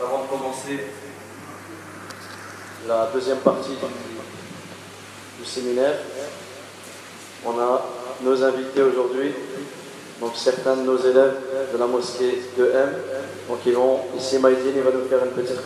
Avant 0.00 0.22
de 0.22 0.28
commencer 0.28 0.84
la 2.86 3.10
deuxième 3.12 3.38
partie 3.38 3.70
du, 5.38 5.44
séminaire, 5.44 5.94
on 7.44 7.58
a 7.58 7.84
nos 8.22 8.44
invités 8.44 8.82
aujourd'hui, 8.82 9.32
donc 10.20 10.32
certains 10.36 10.76
de 10.76 10.82
nos 10.82 10.98
élèves 10.98 11.36
de 11.72 11.78
la 11.78 11.86
mosquée 11.86 12.42
de 12.56 12.66
M. 12.66 12.94
Donc 13.48 13.58
ils 13.66 13.74
vont, 13.74 14.00
ici 14.16 14.38
Maïdine, 14.38 14.74
il 14.76 14.82
va 14.82 14.90
nous 14.90 15.08
faire 15.08 15.24
une 15.24 15.32
petite 15.32 15.64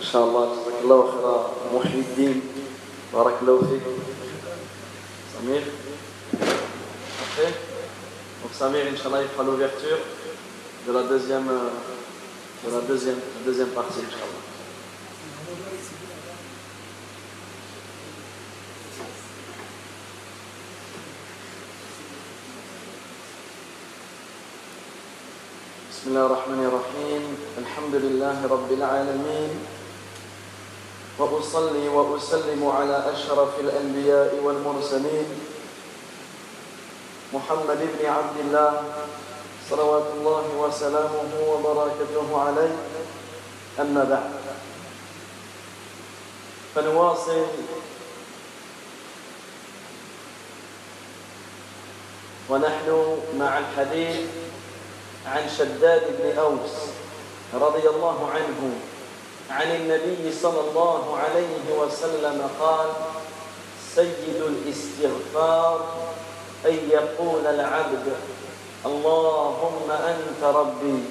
إن 0.00 0.06
شاء 0.12 0.24
الله. 0.24 0.44
جزاك 0.52 0.80
الله 0.82 1.00
خير 1.12 1.26
محي 1.74 1.98
الدين. 1.98 2.40
بارك 3.12 3.36
الله 3.42 3.58
فيك. 3.60 3.84
سمير. 5.38 5.64
أوكي 7.20 7.50
دونك 8.42 8.54
سمير 8.58 8.88
ان 8.88 8.96
شاء 8.96 9.06
الله 9.06 9.20
يفعل 9.20 9.46
لوفيرتور 9.46 9.98
de 10.86 10.92
la 10.92 11.02
دوزيام 11.02 11.48
euh, 11.48 12.66
de 12.66 12.70
la 12.74 12.80
deuxième 12.80 13.20
la 13.36 13.52
deuxième 13.52 13.68
ان 13.78 14.10
شاء 14.10 14.24
الله 14.26 14.40
بسم 25.90 26.08
الله 26.08 26.26
الرحمن 26.26 26.64
الرحيم 26.64 27.22
الحمد 27.58 27.94
لله 27.94 28.46
رب 28.46 28.72
العالمين 28.72 29.79
وأصلي 31.20 31.88
وأسلم 31.88 32.66
على 32.66 33.12
أشرف 33.12 33.60
الأنبياء 33.60 34.40
والمرسلين 34.42 35.28
محمد 37.32 37.78
بن 37.78 38.06
عبد 38.06 38.36
الله 38.40 38.82
صلوات 39.70 40.06
الله 40.16 40.44
وسلامه 40.58 41.32
وبركاته 41.48 42.40
عليه. 42.40 42.76
أما 43.80 44.04
بعد 44.04 44.30
فنواصل 46.74 47.46
ونحن 52.48 53.18
مع 53.38 53.58
الحديث 53.58 54.20
عن 55.26 55.48
شداد 55.58 56.02
بن 56.18 56.38
أوس 56.38 56.74
رضي 57.54 57.88
الله 57.88 58.30
عنه. 58.34 58.80
عن 59.50 59.70
النبي 59.76 60.32
صلى 60.42 60.60
الله 60.60 61.18
عليه 61.18 61.78
وسلم 61.78 62.50
قال 62.60 62.86
سيد 63.94 64.42
الاستغفار 64.42 65.86
أن 66.66 66.78
يقول 66.90 67.46
العبد 67.46 68.12
اللهم 68.86 69.90
أنت 69.90 70.42
ربي 70.44 71.04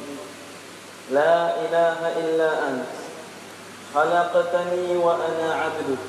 لا 1.11 1.55
إله 1.65 1.99
إلا 2.17 2.67
أنت 2.67 2.95
خلقتني 3.95 4.97
وأنا 4.97 5.53
عبدك 5.53 6.03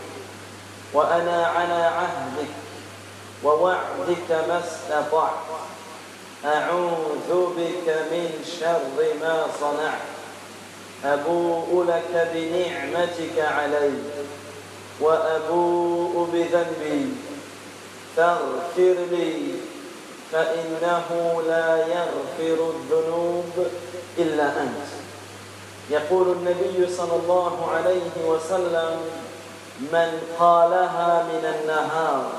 وأنا 0.92 1.46
على 1.46 1.82
عهدك 1.84 2.52
ووعدك 3.44 4.30
ما 4.48 4.62
استطعت 4.64 5.40
أعوذ 6.44 7.30
بك 7.56 7.86
من 8.12 8.44
شر 8.60 9.14
ما 9.20 9.46
صنعت. 9.60 10.19
أبوء 11.04 11.84
لك 11.88 12.28
بنعمتك 12.34 13.38
علي 13.38 13.92
وأبوء 15.00 16.28
بذنبي. 16.32 17.08
فاغفر 18.16 18.96
لي 19.10 19.54
فإنه 20.32 21.42
لا 21.48 21.76
يغفر 21.76 22.70
الذنوب 22.70 23.66
إلا 24.18 24.44
أنت. 24.44 24.88
يقول 25.90 26.32
النبي 26.32 26.92
صلى 26.96 27.16
الله 27.22 27.70
عليه 27.70 28.26
وسلم 28.26 29.00
من 29.80 30.20
قالها 30.38 31.22
من 31.22 31.54
النهار 31.54 32.32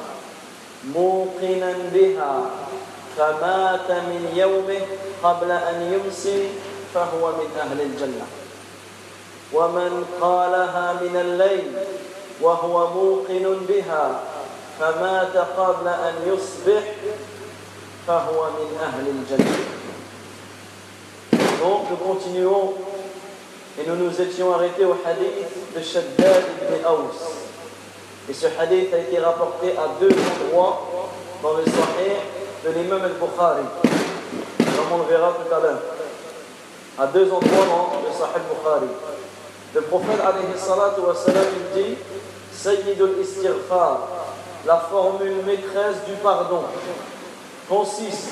موقنا 0.96 1.74
بها 1.94 2.46
فمات 3.18 3.92
من 3.92 4.34
يومه 4.36 4.82
قبل 5.24 5.52
أن 5.52 5.94
يمسي 5.94 6.50
فهو 6.94 7.32
من 7.32 7.50
أهل 7.62 7.82
الجنة. 7.82 8.41
ومن 9.53 10.05
قالها 10.21 10.93
من 11.03 11.17
الليل 11.17 11.73
وهو 12.41 12.91
موقن 12.91 13.57
بها 13.69 14.21
فمات 14.81 15.37
قبل 15.37 15.89
أن 15.89 16.15
يصبح 16.27 16.83
فهو 18.07 18.45
من 18.45 18.79
أهل 18.83 19.07
الجنة 19.09 19.57
Donc 21.63 21.91
nous 21.91 21.97
continuons 21.97 22.75
et 23.79 23.89
nous 23.89 23.97
nous 23.97 24.21
étions 24.21 24.55
arrêtés 24.55 24.85
au 24.85 24.93
hadith 25.05 25.75
de 25.75 25.83
Shaddad 25.83 26.45
ibn 26.63 26.87
Aous. 26.87 27.17
Et 28.29 28.35
ce 28.35 28.47
hadith 28.59 28.93
a 28.93 28.99
été 28.99 29.19
rapporté 29.19 29.73
à 29.73 29.89
deux 29.99 30.11
endroits 30.11 31.11
dans 31.43 31.55
le 31.55 31.65
Sahih 31.65 32.17
de 32.65 32.71
l'imam 32.71 33.03
al-Bukhari. 33.03 33.65
Comme 34.59 34.93
on 34.93 34.99
le 34.99 35.05
verra 35.05 35.33
tout 35.33 35.55
à 35.55 35.61
l'heure. 35.61 35.83
À 36.99 37.07
deux 37.07 37.25
endroits 37.33 37.67
dans 37.67 38.01
le 38.07 38.13
Sahih 38.13 38.37
al-Bukhari. 38.37 38.93
Le 39.74 39.82
prophète 39.82 40.20
alayhi 40.20 40.58
salatu 40.58 41.02
wa 41.02 41.16
salam 41.16 41.46
dit 41.74 41.96
Sayyid 42.52 43.02
al-Istighfar 43.02 44.08
la 44.66 44.78
formule 44.78 45.44
maîtresse 45.46 46.04
du 46.08 46.14
pardon 46.22 46.64
consiste 47.70 48.28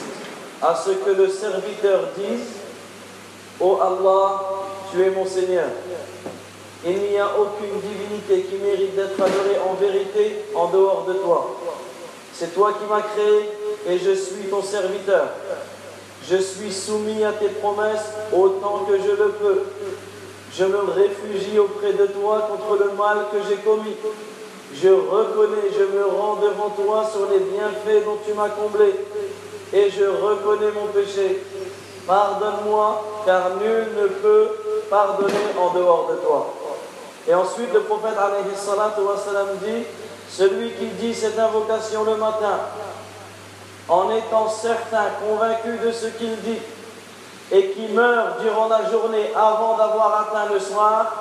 à 0.62 0.76
ce 0.76 0.92
que 0.92 1.12
le 1.12 1.30
serviteur 1.30 2.10
dise 2.18 2.48
Ô 3.60 3.78
Allah, 3.82 4.42
tu 4.92 5.02
es 5.02 5.10
mon 5.12 5.26
Seigneur. 5.26 5.68
Il 6.86 6.98
n'y 6.98 7.18
a 7.18 7.28
aucune 7.38 7.80
divinité 7.82 8.48
qui 8.50 8.56
mérite 8.56 8.96
d'être 8.96 9.22
adorée 9.22 9.60
en 9.70 9.74
vérité 9.74 10.46
en 10.56 10.68
dehors 10.68 11.06
de 11.08 11.14
toi. 11.14 11.56
C'est 12.34 12.54
toi 12.54 12.74
qui 12.74 12.86
m'as 12.90 13.02
créé 13.02 13.50
et 13.88 13.98
je 13.98 14.12
suis 14.12 14.46
ton 14.50 14.62
serviteur. 14.62 15.28
Je 16.30 16.38
suis 16.38 16.72
soumis 16.72 17.24
à 17.24 17.34
tes 17.34 17.50
promesses 17.50 18.14
autant 18.34 18.86
que 18.88 18.98
je 18.98 19.12
le 19.12 19.30
peux. 19.32 19.64
Je 20.52 20.64
me 20.66 20.80
réfugie 20.80 21.60
auprès 21.60 21.94
de 21.94 22.08
toi 22.08 22.50
contre 22.50 22.84
le 22.84 22.92
mal 22.92 23.26
que 23.32 23.38
j'ai 23.48 23.58
commis. 23.58 23.96
Je 24.74 24.90
reconnais, 24.90 25.72
je 25.78 25.84
me 25.84 26.06
rends 26.06 26.36
devant 26.36 26.70
toi 26.70 27.10
sur 27.12 27.30
les 27.30 27.40
bienfaits 27.40 28.06
dont 28.06 28.18
tu 28.26 28.34
m'as 28.34 28.50
comblé. 28.50 28.94
Et 29.74 29.90
je 29.90 30.06
reconnais 30.06 30.72
mon 30.72 30.88
péché. 30.88 31.44
Pardonne-moi, 32.08 33.04
car 33.26 33.52
nul 33.62 33.88
ne 34.02 34.08
peut 34.08 34.50
pardonner 34.90 35.34
en 35.60 35.74
dehors 35.74 36.10
de 36.12 36.16
toi. 36.26 36.54
Et 37.28 37.34
ensuite, 37.34 37.72
le 37.74 37.82
prophète 37.82 38.14
dit 39.64 39.84
Celui 40.30 40.72
qui 40.72 40.88
dit 40.88 41.14
cette 41.14 41.38
invocation 41.38 42.04
le 42.04 42.16
matin, 42.16 42.60
en 43.88 44.10
étant 44.12 44.50
certain, 44.50 45.06
convaincu 45.28 45.78
de 45.86 45.92
ce 45.92 46.08
qu'il 46.08 46.36
dit, 46.42 46.60
et 47.52 47.72
qui 47.72 47.88
meurt 47.94 48.42
durant 48.42 48.68
la 48.68 48.90
journée 48.90 49.32
avant 49.36 49.76
d'avoir 49.78 50.28
atteint 50.28 50.54
le 50.54 50.60
soir, 50.60 51.12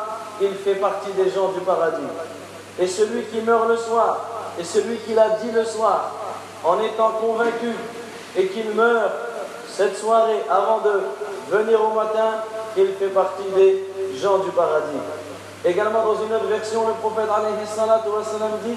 il 0.41 0.55
fait 0.55 0.75
partie 0.75 1.13
des 1.13 1.31
gens 1.31 1.49
du 1.49 1.61
paradis. 1.61 2.03
Et 2.79 2.87
celui 2.87 3.23
qui 3.25 3.41
meurt 3.41 3.69
le 3.69 3.77
soir, 3.77 4.19
et 4.59 4.65
celui 4.65 4.97
qui 4.99 5.15
l'a 5.15 5.31
dit 5.31 5.51
le 5.51 5.65
soir, 5.65 6.11
en 6.65 6.81
étant 6.81 7.13
convaincu, 7.21 7.73
et 8.37 8.47
qu'il 8.49 8.71
meurt 8.71 9.13
cette 9.71 9.97
soirée 9.97 10.43
avant 10.51 10.79
de 10.79 11.01
venir 11.51 11.81
au 11.83 11.95
matin, 11.95 12.43
il 12.77 12.93
fait 12.95 13.09
partie 13.09 13.49
des 13.55 13.85
gens 14.17 14.39
du 14.39 14.51
paradis. 14.51 14.99
Également 15.65 16.05
dans 16.05 16.23
une 16.25 16.33
autre 16.33 16.47
version, 16.47 16.87
le 16.87 16.95
prophète 16.95 17.29
dit 18.65 18.77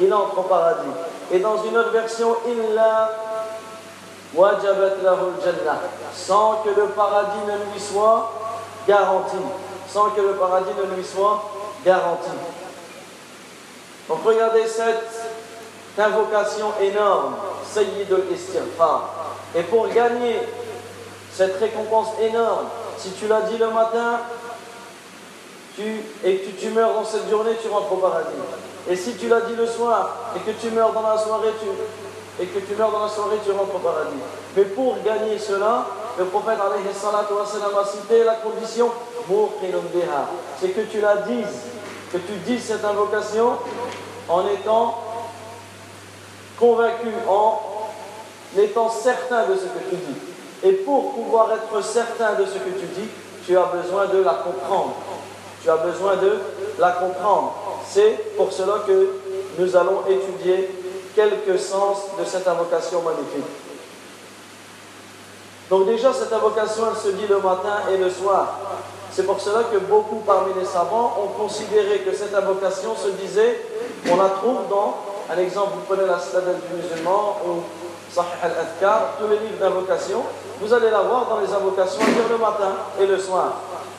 il 0.00 0.14
entre 0.14 0.38
au 0.38 0.42
paradis. 0.42 0.90
Et 1.30 1.38
dans 1.38 1.62
une 1.62 1.76
autre 1.76 1.90
version, 1.90 2.36
lahu 2.46 2.62
jannah 2.74 3.27
sans 6.14 6.62
que 6.64 6.70
le 6.70 6.86
paradis 6.88 7.38
ne 7.46 7.72
lui 7.72 7.80
soit 7.80 8.32
garanti. 8.86 9.36
Sans 9.88 10.10
que 10.10 10.20
le 10.20 10.34
paradis 10.34 10.70
ne 10.76 10.94
lui 10.94 11.04
soit 11.04 11.42
garanti. 11.84 12.30
Donc 14.08 14.18
regardez 14.24 14.66
cette 14.66 15.30
invocation 15.98 16.72
énorme, 16.80 17.36
Sayyid 17.64 18.12
al-Istighfar. 18.12 19.08
Et 19.54 19.62
pour 19.62 19.88
gagner 19.88 20.40
cette 21.32 21.58
récompense 21.58 22.08
énorme, 22.20 22.66
si 22.96 23.12
tu 23.12 23.28
l'as 23.28 23.42
dit 23.42 23.58
le 23.58 23.70
matin, 23.70 24.20
et 26.24 26.38
que 26.38 26.60
tu 26.60 26.70
meurs 26.70 26.92
dans 26.94 27.04
cette 27.04 27.28
journée, 27.30 27.52
tu 27.62 27.68
rentres 27.68 27.92
au 27.92 27.96
paradis. 27.96 28.30
Et 28.88 28.96
si 28.96 29.14
tu 29.14 29.28
l'as 29.28 29.42
dit 29.42 29.54
le 29.54 29.66
soir 29.66 30.16
et 30.36 30.40
que 30.40 30.50
tu 30.58 30.70
meurs 30.70 30.92
dans 30.92 31.02
la 31.02 31.18
soirée, 31.18 31.52
tu, 31.60 31.68
et 32.40 32.46
que 32.46 32.58
tu 32.60 32.74
meurs 32.76 32.92
dans 32.92 33.04
la 33.04 33.08
soirée, 33.08 33.38
tu 33.44 33.50
rentres 33.50 33.74
au 33.74 33.78
paradis. 33.78 34.16
Mais 34.56 34.64
pour 34.64 34.96
gagner 35.04 35.38
cela, 35.38 35.86
le 36.18 36.24
prophète 36.24 36.58
a 36.60 37.84
cité 37.84 38.24
la 38.24 38.34
condition 38.34 38.90
c'est 40.60 40.68
que 40.68 40.80
tu 40.90 41.00
la 41.00 41.16
dises, 41.16 41.60
que 42.12 42.18
tu 42.18 42.32
dises 42.46 42.64
cette 42.64 42.84
invocation 42.84 43.52
en 44.28 44.46
étant 44.48 45.02
convaincu, 46.58 47.08
en 47.28 47.60
étant 48.56 48.88
certain 48.88 49.46
de 49.46 49.54
ce 49.54 49.64
que 49.64 49.90
tu 49.90 49.96
dis. 49.96 50.18
Et 50.64 50.72
pour 50.72 51.12
pouvoir 51.12 51.50
être 51.52 51.84
certain 51.84 52.34
de 52.34 52.46
ce 52.46 52.54
que 52.54 52.70
tu 52.80 52.86
dis, 52.86 53.08
tu 53.44 53.56
as 53.56 53.64
besoin 53.64 54.06
de 54.06 54.22
la 54.22 54.34
comprendre. 54.34 54.94
Tu 55.62 55.70
as 55.70 55.76
besoin 55.76 56.16
de 56.16 56.38
la 56.78 56.92
comprendre. 56.92 57.54
C'est 57.86 58.34
pour 58.36 58.52
cela 58.52 58.80
que 58.86 59.10
nous 59.58 59.76
allons 59.76 60.02
étudier 60.08 60.70
quelques 61.18 61.58
sens 61.58 62.14
de 62.16 62.24
cette 62.24 62.46
invocation 62.46 63.02
magnifique. 63.02 63.50
Donc 65.68 65.86
déjà, 65.86 66.12
cette 66.12 66.32
invocation, 66.32 66.84
elle 66.88 66.96
se 66.96 67.16
dit 67.16 67.26
le 67.26 67.38
matin 67.38 67.90
et 67.92 67.96
le 67.96 68.08
soir. 68.08 68.60
C'est 69.10 69.24
pour 69.24 69.40
cela 69.40 69.64
que 69.64 69.78
beaucoup 69.78 70.22
parmi 70.24 70.54
les 70.54 70.64
savants 70.64 71.18
ont 71.20 71.42
considéré 71.42 71.98
que 72.06 72.14
cette 72.14 72.32
invocation 72.32 72.94
se 72.94 73.08
disait, 73.20 73.64
on 74.08 74.14
la 74.14 74.28
trouve 74.28 74.68
dans, 74.70 74.98
un 75.28 75.38
exemple, 75.38 75.70
vous 75.74 75.92
prenez 75.92 76.06
la 76.06 76.20
Stade 76.20 76.44
du 76.44 76.76
musulman 76.76 77.38
ou 77.44 77.62
Sahih 78.14 78.38
al-Adkar, 78.40 79.16
tous 79.18 79.26
les 79.26 79.38
livres 79.40 79.58
d'invocation, 79.58 80.22
vous 80.60 80.72
allez 80.72 80.90
la 80.90 81.00
voir 81.00 81.26
dans 81.26 81.40
les 81.40 81.52
invocations 81.52 82.00
à 82.00 82.10
dire 82.10 82.28
le 82.30 82.38
matin 82.38 82.76
et 83.00 83.06
le 83.06 83.18
soir. 83.18 83.54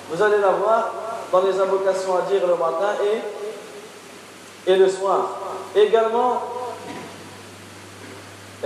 Vous 0.10 0.24
allez 0.24 0.38
la 0.38 0.52
voir 0.52 0.94
dans 1.34 1.42
les 1.42 1.60
invocations 1.60 2.16
à 2.16 2.22
dire 2.32 2.48
le 2.48 2.56
matin 2.56 2.96
et, 3.04 4.72
et 4.72 4.76
le 4.78 4.88
soir. 4.88 5.28
Également, 5.76 6.59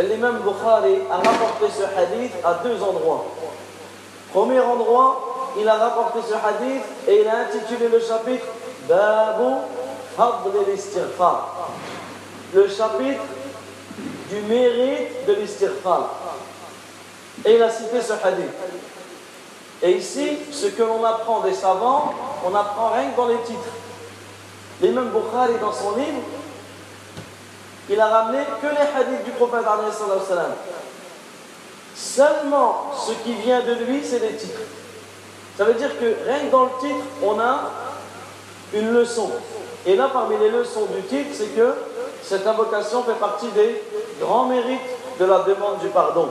l'imam 0.01 0.39
Bukhari 0.39 0.99
a 1.11 1.17
rapporté 1.17 1.65
ce 1.69 1.83
hadith 1.83 2.33
à 2.43 2.55
deux 2.63 2.81
endroits. 2.81 3.25
Premier 4.33 4.59
endroit, 4.59 5.51
il 5.59 5.67
a 5.69 5.75
rapporté 5.75 6.19
ce 6.27 6.33
hadith 6.33 6.83
et 7.07 7.21
il 7.21 7.27
a 7.27 7.41
intitulé 7.41 7.87
le 7.89 7.99
chapitre 7.99 8.45
Babu 8.89 9.53
al 10.17 10.33
Le 12.53 12.67
chapitre 12.67 13.21
du 14.29 14.41
mérite 14.41 15.25
de 15.27 15.33
l'istighfar. 15.33 16.09
Et 17.45 17.55
il 17.55 17.61
a 17.61 17.69
cité 17.69 18.01
ce 18.01 18.13
hadith. 18.13 18.51
Et 19.81 19.91
ici, 19.91 20.37
ce 20.51 20.67
que 20.67 20.81
l'on 20.81 21.03
apprend 21.03 21.41
des 21.41 21.53
savants, 21.53 22.13
on 22.45 22.55
apprend 22.55 22.89
rien 22.89 23.09
que 23.11 23.17
dans 23.17 23.27
les 23.27 23.41
titres. 23.45 23.59
L'imam 24.81 25.09
Bukhari, 25.09 25.53
dans 25.59 25.73
son 25.73 25.95
livre, 25.95 26.21
il 27.89 27.99
a 27.99 28.07
ramené 28.07 28.39
que 28.61 28.67
les 28.67 28.99
hadiths 28.99 29.25
du 29.25 29.31
prophète 29.31 29.65
Seulement 31.95 32.91
ce 32.95 33.11
qui 33.23 33.33
vient 33.33 33.61
de 33.61 33.73
lui, 33.85 34.01
c'est 34.03 34.19
les 34.19 34.35
titres. 34.35 34.61
Ça 35.57 35.65
veut 35.65 35.73
dire 35.73 35.99
que 35.99 36.15
rien 36.25 36.39
que 36.45 36.51
dans 36.51 36.63
le 36.63 36.69
titre, 36.79 37.05
on 37.21 37.39
a 37.39 37.71
une 38.73 38.93
leçon. 38.93 39.29
Et 39.85 39.95
là, 39.95 40.09
parmi 40.11 40.37
les 40.37 40.49
leçons 40.49 40.85
du 40.95 41.03
titre, 41.03 41.29
c'est 41.33 41.55
que 41.55 41.75
cette 42.23 42.47
invocation 42.47 43.03
fait 43.03 43.19
partie 43.19 43.49
des 43.49 43.83
grands 44.19 44.45
mérites 44.45 44.79
de 45.19 45.25
la 45.25 45.39
demande 45.39 45.79
du 45.79 45.89
pardon. 45.89 46.29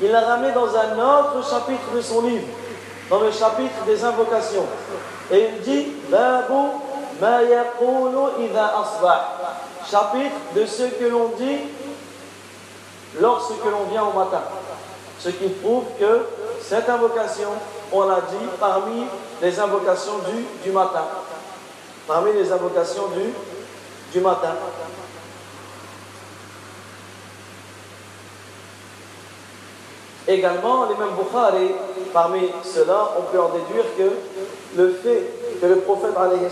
Il 0.00 0.10
l'a 0.10 0.20
ramené 0.20 0.52
dans 0.52 0.68
un 0.68 0.98
autre 0.98 1.48
chapitre 1.48 1.92
de 1.94 2.00
son 2.00 2.22
livre, 2.22 2.46
dans 3.10 3.20
le 3.20 3.30
chapitre 3.32 3.84
des 3.84 4.04
invocations. 4.04 4.66
Et 5.30 5.48
il 5.48 5.60
dit 5.60 5.92
Babu 6.08 6.70
ma 7.20 7.42
Chapitre 9.90 10.36
de 10.54 10.66
ce 10.66 10.82
que 10.82 11.04
l'on 11.04 11.28
dit 11.38 11.58
lorsque 13.20 13.64
l'on 13.64 13.84
vient 13.90 14.04
au 14.04 14.12
matin. 14.12 14.42
Ce 15.18 15.30
qui 15.30 15.48
prouve 15.48 15.84
que 15.98 16.26
cette 16.60 16.88
invocation, 16.88 17.48
on 17.92 18.04
l'a 18.06 18.20
dit 18.20 18.46
parmi 18.60 19.04
les 19.40 19.58
invocations 19.58 20.18
du, 20.30 20.44
du 20.62 20.70
matin. 20.72 21.04
Parmi 22.06 22.32
les 22.34 22.52
invocations 22.52 23.08
du, 23.08 23.32
du 24.12 24.20
matin. 24.20 24.54
Également, 30.26 30.84
les 30.84 30.96
mêmes 30.96 31.14
Bukhari, 31.16 31.70
parmi 32.12 32.50
cela, 32.62 33.12
on 33.18 33.22
peut 33.32 33.40
en 33.40 33.48
déduire 33.48 33.84
que 33.96 34.12
le 34.76 34.92
fait 35.02 35.37
que 35.61 35.65
le 35.65 35.77
prophète 35.77 36.15
a 36.17 36.27
dit 36.27 36.45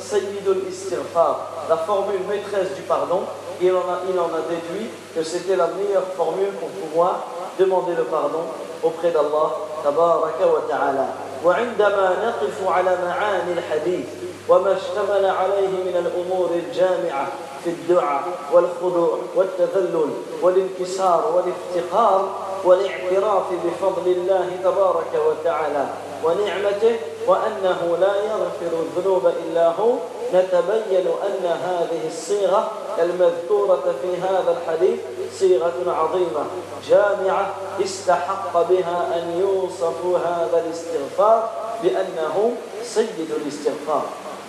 Sayyidul 0.00 0.62
Istirfar, 0.68 1.50
la 1.68 1.76
formule 1.76 2.20
maîtresse 2.28 2.74
du 2.74 2.82
pardon, 2.82 3.20
il 3.60 3.72
en 3.72 3.80
a, 3.80 4.00
il 4.08 4.18
en 4.18 4.26
a 4.26 4.40
déduit 4.48 4.88
que 5.14 5.22
c'était 5.22 5.56
la 5.56 5.66
meilleure 5.68 6.06
formule 6.16 6.52
pour 6.60 6.68
pouvoir 6.68 7.26
demander 7.58 7.92
le 7.96 8.04
pardon 8.04 8.44
auprès 8.82 9.10
d'Allah 9.10 9.52
tabaraka 9.82 10.46
wa 10.46 10.62
ta'ala. 10.68 11.06
وعندما 11.44 12.16
نقف 12.26 12.68
على 12.68 12.98
معاني 13.04 13.52
الحديث 13.52 14.06
وما 14.48 14.76
اشتمل 14.76 15.26
عليه 15.26 15.68
من 15.68 15.96
الأمور 16.06 16.50
الجامعة 16.50 17.28
في 17.64 17.70
الدعاء 17.70 18.22
والخضوع 18.52 19.18
والتذلل 19.36 20.10
والانكسار 20.42 21.32
والافتقار 21.34 22.28
والاعتراف 22.64 23.44
بفضل 23.64 24.10
الله 24.12 24.56
تبارك 24.64 25.12
وتعالى 25.28 25.86
ونعمته 26.24 26.96
وأنه 27.26 27.96
لا 28.00 28.14
يغفر 28.16 28.82
الذنوب 28.82 29.26
إلا 29.26 29.68
هو 29.68 29.94
نتبين 30.34 31.06
أن 31.06 31.46
هذه 31.46 32.00
الصيغة 32.06 32.70
المذكورة 32.98 33.94
في 34.02 34.16
هذا 34.22 34.56
الحديث 34.58 34.98
صيغة 35.38 35.74
عظيمة 35.86 36.46
جامعة 36.88 37.54
استحق 37.84 38.68
بها 38.68 39.08
أن 39.14 39.40
يوصف 39.40 40.06
هذا 40.26 40.64
الاستغفار 40.66 41.50
بأنه 41.82 42.52
سيد 42.84 43.30
الاستغفار 43.42 44.02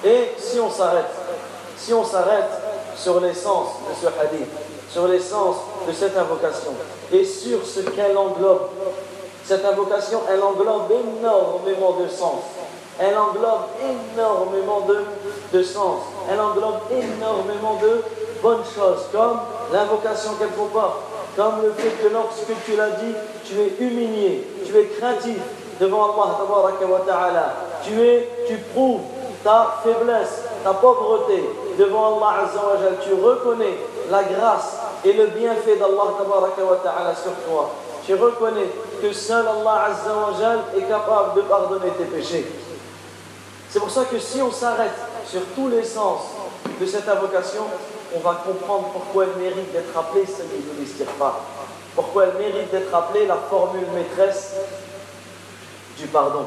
Et 0.04 0.32
si 0.38 0.60
on 0.62 0.70
s'arrête, 0.70 1.12
si 1.78 1.94
on 1.94 2.06
s'arrête 2.06 2.50
sur 2.96 3.20
l'essence 3.20 3.68
de 3.90 4.08
ce 4.08 4.08
hadith, 4.08 4.48
sur 4.90 5.08
l'essence 5.08 5.58
de 5.86 5.92
cette 5.92 6.18
invocation 6.18 6.74
et 7.12 7.26
sur 7.26 7.66
ce 7.66 7.82
qu'elle 7.82 8.18
englobe, 8.18 8.70
cette 9.45 9.65
invocation, 9.65 10.21
elle 10.31 10.43
englobe 10.43 10.91
énormément 10.91 11.93
de 12.01 12.09
sens. 12.09 12.41
elle 12.99 13.17
englobe 13.19 13.67
énormément 13.83 14.87
de, 15.53 15.63
sens, 15.63 16.01
elle 16.31 16.41
englobe 16.41 16.79
énormément 16.91 17.79
de 17.81 18.03
bonnes 18.43 18.65
choses, 18.65 19.07
comme 19.13 19.41
l'invocation 19.73 20.33
qu'elle 20.39 20.51
comporte, 20.51 21.01
comme 21.37 21.63
le 21.63 21.73
fait 21.73 21.91
que 21.91 22.13
lorsque 22.13 22.53
tu 22.65 22.77
l'as 22.77 22.91
dit, 22.91 23.15
tu 23.45 23.55
es 23.61 23.85
humilié, 23.85 24.47
tu 24.65 24.77
es 24.79 24.87
craintif 24.99 25.39
devant 25.81 26.15
Allah, 26.15 27.55
tu 27.83 28.01
es, 28.01 28.29
tu 28.47 28.57
prouves 28.73 29.01
ta 29.43 29.77
faiblesse, 29.83 30.43
ta 30.63 30.73
pauvreté 30.73 31.45
devant 31.79 32.19
Allah 32.21 32.49
tu 33.03 33.13
reconnais 33.15 33.77
la 34.11 34.23
grâce 34.23 34.79
et 35.05 35.13
le 35.13 35.27
bienfait 35.27 35.77
d'Allah 35.77 37.15
sur 37.15 37.33
toi. 37.47 37.71
Tu 38.07 38.15
reconnais 38.15 38.69
que 39.01 39.13
seul 39.13 39.47
Allah 39.47 39.91
est 40.77 40.83
capable 40.83 41.37
de 41.37 41.41
pardonner 41.43 41.91
tes 41.99 42.05
péchés. 42.05 42.47
C'est 43.71 43.81
pour 43.81 43.91
ça 43.91 44.05
que 44.05 44.19
si 44.19 44.43
on 44.43 44.53
s'arrête 44.53 44.93
sur 45.27 45.41
tous 45.55 45.69
les 45.69 45.83
sens 45.83 46.21
de 46.81 46.87
cette 46.87 47.09
invocation, 47.09 47.63
on 48.15 48.21
va 48.21 48.43
comprendre 48.47 48.91
pourquoi 48.93 49.25
elle 49.25 49.43
mérite 49.43 49.73
d'être 49.73 49.97
appelée 49.97 50.27
Sayyidul 50.27 51.07
pas. 51.19 51.41
Pourquoi 51.95 52.27
elle 52.27 52.35
mérite 52.35 52.71
d'être 52.71 52.95
appelée 52.95 53.27
la 53.27 53.37
formule 53.49 53.87
maîtresse 53.95 54.55
du 55.99 56.07
pardon. 56.09 56.47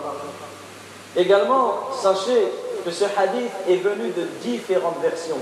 Également, 1.15 1.89
sachez 1.99 2.51
que 2.85 2.91
ce 2.91 3.05
hadith 3.05 3.51
est 3.67 3.77
venu 3.77 4.09
de 4.11 4.23
différentes 4.41 5.01
versions. 5.01 5.37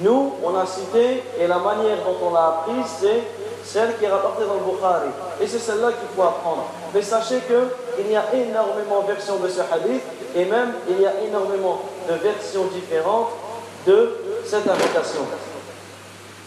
Nous, 0.00 0.34
on 0.42 0.56
a 0.56 0.66
cité, 0.66 1.22
et 1.38 1.46
la 1.46 1.58
manière 1.58 1.98
dont 1.98 2.26
on 2.26 2.32
l'a 2.32 2.46
appris, 2.48 2.82
c'est 3.00 3.22
celle 3.64 3.96
qui 3.98 4.04
est 4.04 4.10
rapportée 4.10 4.44
dans 4.44 4.54
le 4.54 4.60
Bukhari. 4.60 5.10
Et 5.40 5.46
c'est 5.46 5.58
celle-là 5.58 5.88
qu'il 5.92 6.08
faut 6.14 6.22
apprendre. 6.22 6.66
Mais 6.94 7.02
sachez 7.02 7.40
qu'il 7.40 8.10
y 8.10 8.16
a 8.16 8.24
énormément 8.34 9.02
de 9.02 9.08
versions 9.08 9.36
de 9.36 9.48
ce 9.48 9.60
hadith, 9.60 10.02
et 10.34 10.44
même 10.44 10.72
il 10.88 11.00
y 11.00 11.06
a 11.06 11.20
énormément 11.26 11.82
de 12.08 12.14
versions 12.14 12.64
différentes 12.66 13.30
de 13.86 14.16
cette 14.44 14.66
invocation. 14.68 15.26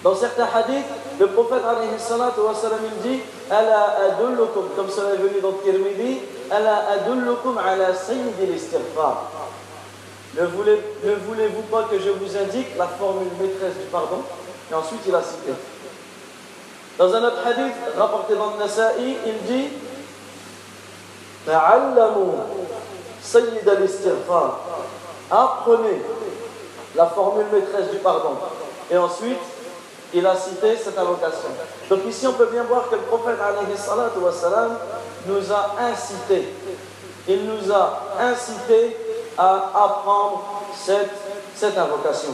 Dans 0.03 0.15
certains 0.15 0.47
hadiths, 0.53 0.85
le 1.19 1.27
prophète 1.27 1.61
il 1.83 3.09
dit 3.09 3.19
Ala 3.49 3.97
adullukum, 4.07 4.69
comme 4.75 4.89
cela 4.89 5.13
est 5.13 5.17
venu 5.17 5.41
dans 5.41 5.53
Tirmidhi, 5.63 6.19
Ala 6.51 6.89
adullukum 6.91 7.57
ala 7.57 7.93
sayyid 7.93 8.33
al-istighfar. 8.39 9.31
Ne 10.37 10.45
voulez-vous 10.45 11.61
pas 11.71 11.83
que 11.89 11.97
je 11.97 12.09
vous 12.09 12.37
indique 12.37 12.77
la 12.77 12.87
formule 12.87 13.29
maîtresse 13.39 13.75
du 13.81 13.87
pardon? 13.91 14.21
Et 14.69 14.73
ensuite, 14.75 15.01
il 15.07 15.15
a 15.15 15.21
cité. 15.21 15.53
Dans 16.97 17.13
un 17.13 17.23
autre 17.23 17.45
hadith 17.45 17.73
rapporté 17.97 18.35
dans 18.35 18.51
le 18.51 18.57
Nasa'i, 18.59 19.17
il 19.25 19.37
dit 19.43 19.67
Apprenez 25.29 26.01
la 26.95 27.05
formule 27.07 27.45
maîtresse 27.51 27.91
du 27.91 27.97
pardon. 27.97 28.37
Et 28.89 28.97
ensuite, 28.97 29.39
il 30.13 30.25
a 30.25 30.35
cité 30.35 30.77
cette 30.77 30.97
invocation. 30.97 31.49
Donc 31.89 31.99
ici, 32.07 32.25
on 32.27 32.33
peut 32.33 32.47
bien 32.47 32.63
voir 32.63 32.89
que 32.89 32.95
le 32.95 33.01
prophète 33.01 33.37
nous 35.27 35.51
a 35.51 35.75
incité. 35.91 36.47
Il 37.27 37.45
nous 37.45 37.71
a 37.73 38.01
incité 38.21 38.95
à 39.37 39.71
apprendre 39.73 40.43
cette 40.81 41.77
invocation. 41.77 42.29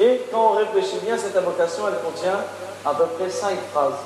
Et 0.00 0.22
quand 0.32 0.52
on 0.52 0.56
réfléchit 0.56 0.98
bien, 1.04 1.18
cette 1.18 1.36
invocation, 1.36 1.84
elle 1.88 1.98
contient 2.02 2.38
à 2.86 2.94
peu 2.94 3.04
près 3.18 3.28
cinq 3.28 3.58
phrases. 3.72 3.98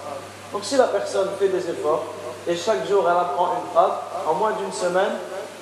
Donc 0.53 0.65
si 0.65 0.77
la 0.77 0.89
personne 0.89 1.29
fait 1.39 1.49
des 1.49 1.69
efforts 1.71 2.05
et 2.49 2.57
chaque 2.57 2.89
jour 2.89 3.05
elle 3.07 3.17
apprend 3.17 3.51
une 3.61 3.71
phrase, 3.73 3.93
en 4.27 4.35
moins 4.35 4.53
d'une 4.53 4.73
semaine, 4.73 5.13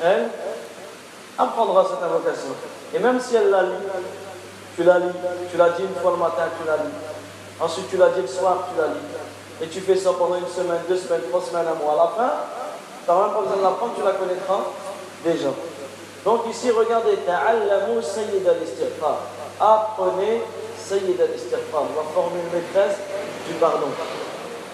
elle 0.02 0.28
apprendra 1.36 1.84
cette 1.84 2.02
invocation. 2.02 2.54
Et 2.94 2.98
même 2.98 3.20
si 3.20 3.36
elle 3.36 3.50
la 3.50 3.62
lit, 3.64 3.84
tu 4.76 4.84
la 4.84 4.98
lis, 4.98 5.12
tu 5.50 5.56
la 5.56 5.70
dis 5.70 5.82
une 5.82 6.00
fois 6.00 6.12
le 6.12 6.18
matin, 6.18 6.44
tu 6.60 6.66
la 6.66 6.76
lis. 6.76 6.94
Ensuite 7.60 7.90
tu 7.90 7.96
la 7.96 8.10
dis 8.10 8.22
le 8.22 8.28
soir, 8.28 8.68
tu 8.72 8.80
la 8.80 8.86
lis. 8.88 9.06
Et 9.60 9.66
tu 9.66 9.80
fais 9.80 9.96
ça 9.96 10.10
pendant 10.16 10.36
une 10.36 10.46
semaine, 10.46 10.80
deux 10.88 10.96
semaines, 10.96 11.22
trois 11.28 11.42
semaines, 11.42 11.66
un 11.66 11.74
mois. 11.82 11.94
À 11.94 11.96
la 11.96 12.10
fin, 12.16 12.32
tu 13.04 13.10
n'as 13.10 13.20
même 13.20 13.32
pas 13.34 13.40
besoin 13.40 13.56
de 13.56 13.62
l'apprendre, 13.62 13.92
tu 13.96 14.04
la 14.04 14.12
connaîtras 14.12 14.60
déjà. 15.24 15.48
Donc 16.24 16.42
ici, 16.48 16.70
regardez. 16.70 17.18
Apprenez 19.60 20.42
sayyid 20.88 21.20
al-istighfar, 21.20 21.82
la 21.96 22.02
formule 22.14 22.48
maîtresse 22.52 22.96
du 23.46 23.54
pardon. 23.54 23.88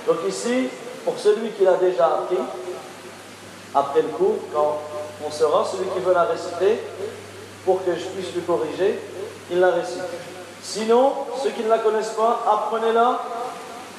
Donc 0.07 0.19
ici, 0.29 0.69
pour 1.05 1.19
celui 1.19 1.51
qui 1.51 1.65
l'a 1.65 1.75
déjà 1.75 2.07
appris, 2.07 2.39
après 3.75 4.03
le 4.03 4.09
cours, 4.09 4.37
quand 4.55 4.79
on 5.27 5.31
sera, 5.31 5.65
celui 5.65 5.89
qui 5.91 5.99
veut 6.01 6.15
la 6.15 6.25
réciter, 6.25 6.81
pour 7.65 7.85
que 7.85 7.95
je 7.95 8.05
puisse 8.07 8.33
lui 8.35 8.43
corriger, 8.43 9.01
il 9.51 9.59
la 9.59 9.71
récite. 9.71 10.03
Sinon, 10.63 11.13
ceux 11.43 11.51
qui 11.51 11.63
ne 11.63 11.69
la 11.69 11.79
connaissent 11.79 12.15
pas, 12.17 12.43
apprenez-la 12.47 13.21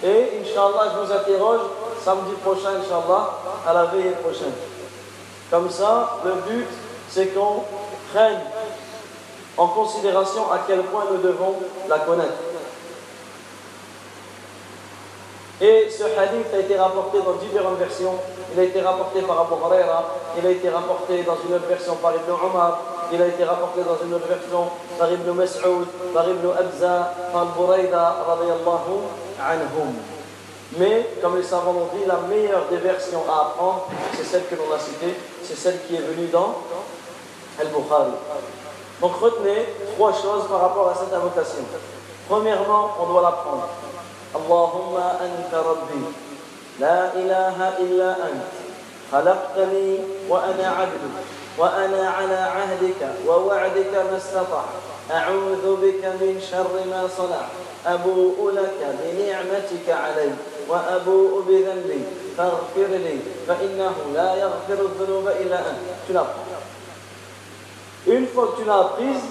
et 0.03 0.41
Inch'Allah, 0.41 0.93
je 0.93 1.05
vous 1.05 1.11
interroge 1.11 1.61
samedi 2.03 2.33
prochain, 2.43 2.69
Inch'Allah, 2.79 3.39
à 3.67 3.73
la 3.73 3.85
veille 3.85 4.13
prochaine. 4.23 4.53
Comme 5.49 5.69
ça, 5.69 6.19
le 6.23 6.33
but, 6.47 6.67
c'est 7.09 7.27
qu'on 7.27 7.63
prenne 8.13 8.39
en 9.57 9.67
considération 9.67 10.51
à 10.51 10.59
quel 10.67 10.81
point 10.83 11.05
nous 11.11 11.17
devons 11.17 11.55
la 11.87 11.99
connaître. 11.99 12.33
Et 15.61 15.87
ce 15.89 16.03
hadith 16.03 16.53
a 16.53 16.59
été 16.59 16.75
rapporté 16.75 17.19
dans 17.19 17.33
différentes 17.33 17.77
versions. 17.77 18.15
Il 18.53 18.59
a 18.59 18.63
été 18.63 18.81
rapporté 18.81 19.21
par 19.21 19.39
Abu 19.39 19.53
Huraira, 19.53 20.13
il 20.37 20.45
a 20.45 20.51
été 20.51 20.69
rapporté 20.69 21.23
dans 21.23 21.37
une 21.47 21.55
autre 21.55 21.67
version 21.67 21.95
par 21.95 22.13
Ibn 22.13 22.31
Omar, 22.31 22.81
il 23.11 23.21
a 23.21 23.27
été 23.27 23.43
rapporté 23.43 23.81
dans 23.83 23.97
une 24.05 24.13
autre 24.13 24.27
version 24.27 24.67
par 24.99 25.11
Ibn 25.11 25.31
Mas'ud, 25.31 25.87
par 26.13 26.27
Ibn 26.27 26.47
Abza, 26.57 27.13
par 27.31 27.45
Buraida, 27.47 28.25
anhum. 29.39 29.93
Mais, 30.77 31.09
comme 31.21 31.37
les 31.37 31.43
savants 31.43 31.73
l'ont 31.73 31.89
dit, 31.97 32.05
la 32.05 32.17
meilleure 32.27 32.65
des 32.69 32.77
versions 32.77 33.23
à 33.29 33.47
apprendre, 33.47 33.87
c'est 34.17 34.25
celle 34.25 34.45
que 34.47 34.55
l'on 34.55 34.73
a 34.73 34.79
citée, 34.79 35.15
c'est 35.43 35.55
celle 35.55 35.79
qui 35.87 35.95
est 35.95 35.99
venue 35.99 36.27
dans 36.27 36.55
Al-Bukhari. 37.59 38.11
Donc 39.01 39.15
retenez 39.21 39.65
trois 39.95 40.13
choses 40.13 40.47
par 40.49 40.61
rapport 40.61 40.89
à 40.89 40.95
cette 40.95 41.13
invocation. 41.13 41.63
Premièrement, 42.29 42.91
on 42.99 43.05
doit 43.11 43.21
l'apprendre. 43.21 43.69
Allahumma 44.33 45.19
anta 45.21 45.61
rabbi. 45.61 46.01
La 46.79 47.11
ilaha 47.15 47.79
illa 47.79 48.11
ant. 48.11 48.65
خلقتني 49.11 49.99
وأنا 50.29 50.67
عبدك 50.67 51.15
وأنا 51.57 52.09
على 52.09 52.35
عهدك 52.35 53.01
ووعدك 53.27 53.93
ما 53.93 54.17
استطعت 54.17 54.65
أعوذ 55.11 55.75
بك 55.75 56.05
من 56.05 56.41
شر 56.51 56.73
ما 56.89 57.07
صنعت 57.17 57.53
أبوء 57.85 58.51
لك 58.51 58.95
بنعمتك 59.03 59.89
علي 59.89 60.31
وأبوء 60.69 61.43
بذنبي 61.47 62.03
فاغفر 62.37 62.87
لي 62.87 63.19
فإنه 63.47 63.95
لا 64.13 64.35
يغفر 64.35 64.85
الذنوب 64.85 65.27
إلا 65.27 65.59
أنت. 65.59 66.17
Une 68.07 68.27
fois 68.27 68.53
que 68.53 68.61
tu 68.61 68.67
l'as 68.67 68.79
apprise, 68.79 69.21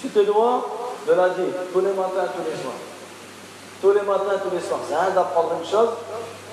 tu 0.00 0.08
te 0.08 0.20
dois 0.20 0.66
de 1.06 1.12
la 1.12 1.28
dire 1.30 1.52
tous 1.72 1.80
les 1.80 1.92
matins, 1.92 2.28
tous 2.34 2.44
les 2.50 2.56
soirs. 2.62 2.80
Tous 3.80 3.92
les 3.92 4.02
matins, 4.02 4.40
tous 4.42 4.54
les 4.54 4.62
soirs. 4.62 4.80
C'est 4.88 4.94
un 4.94 5.10
d'apprendre 5.10 5.52
une 5.60 5.68
chose 5.68 5.90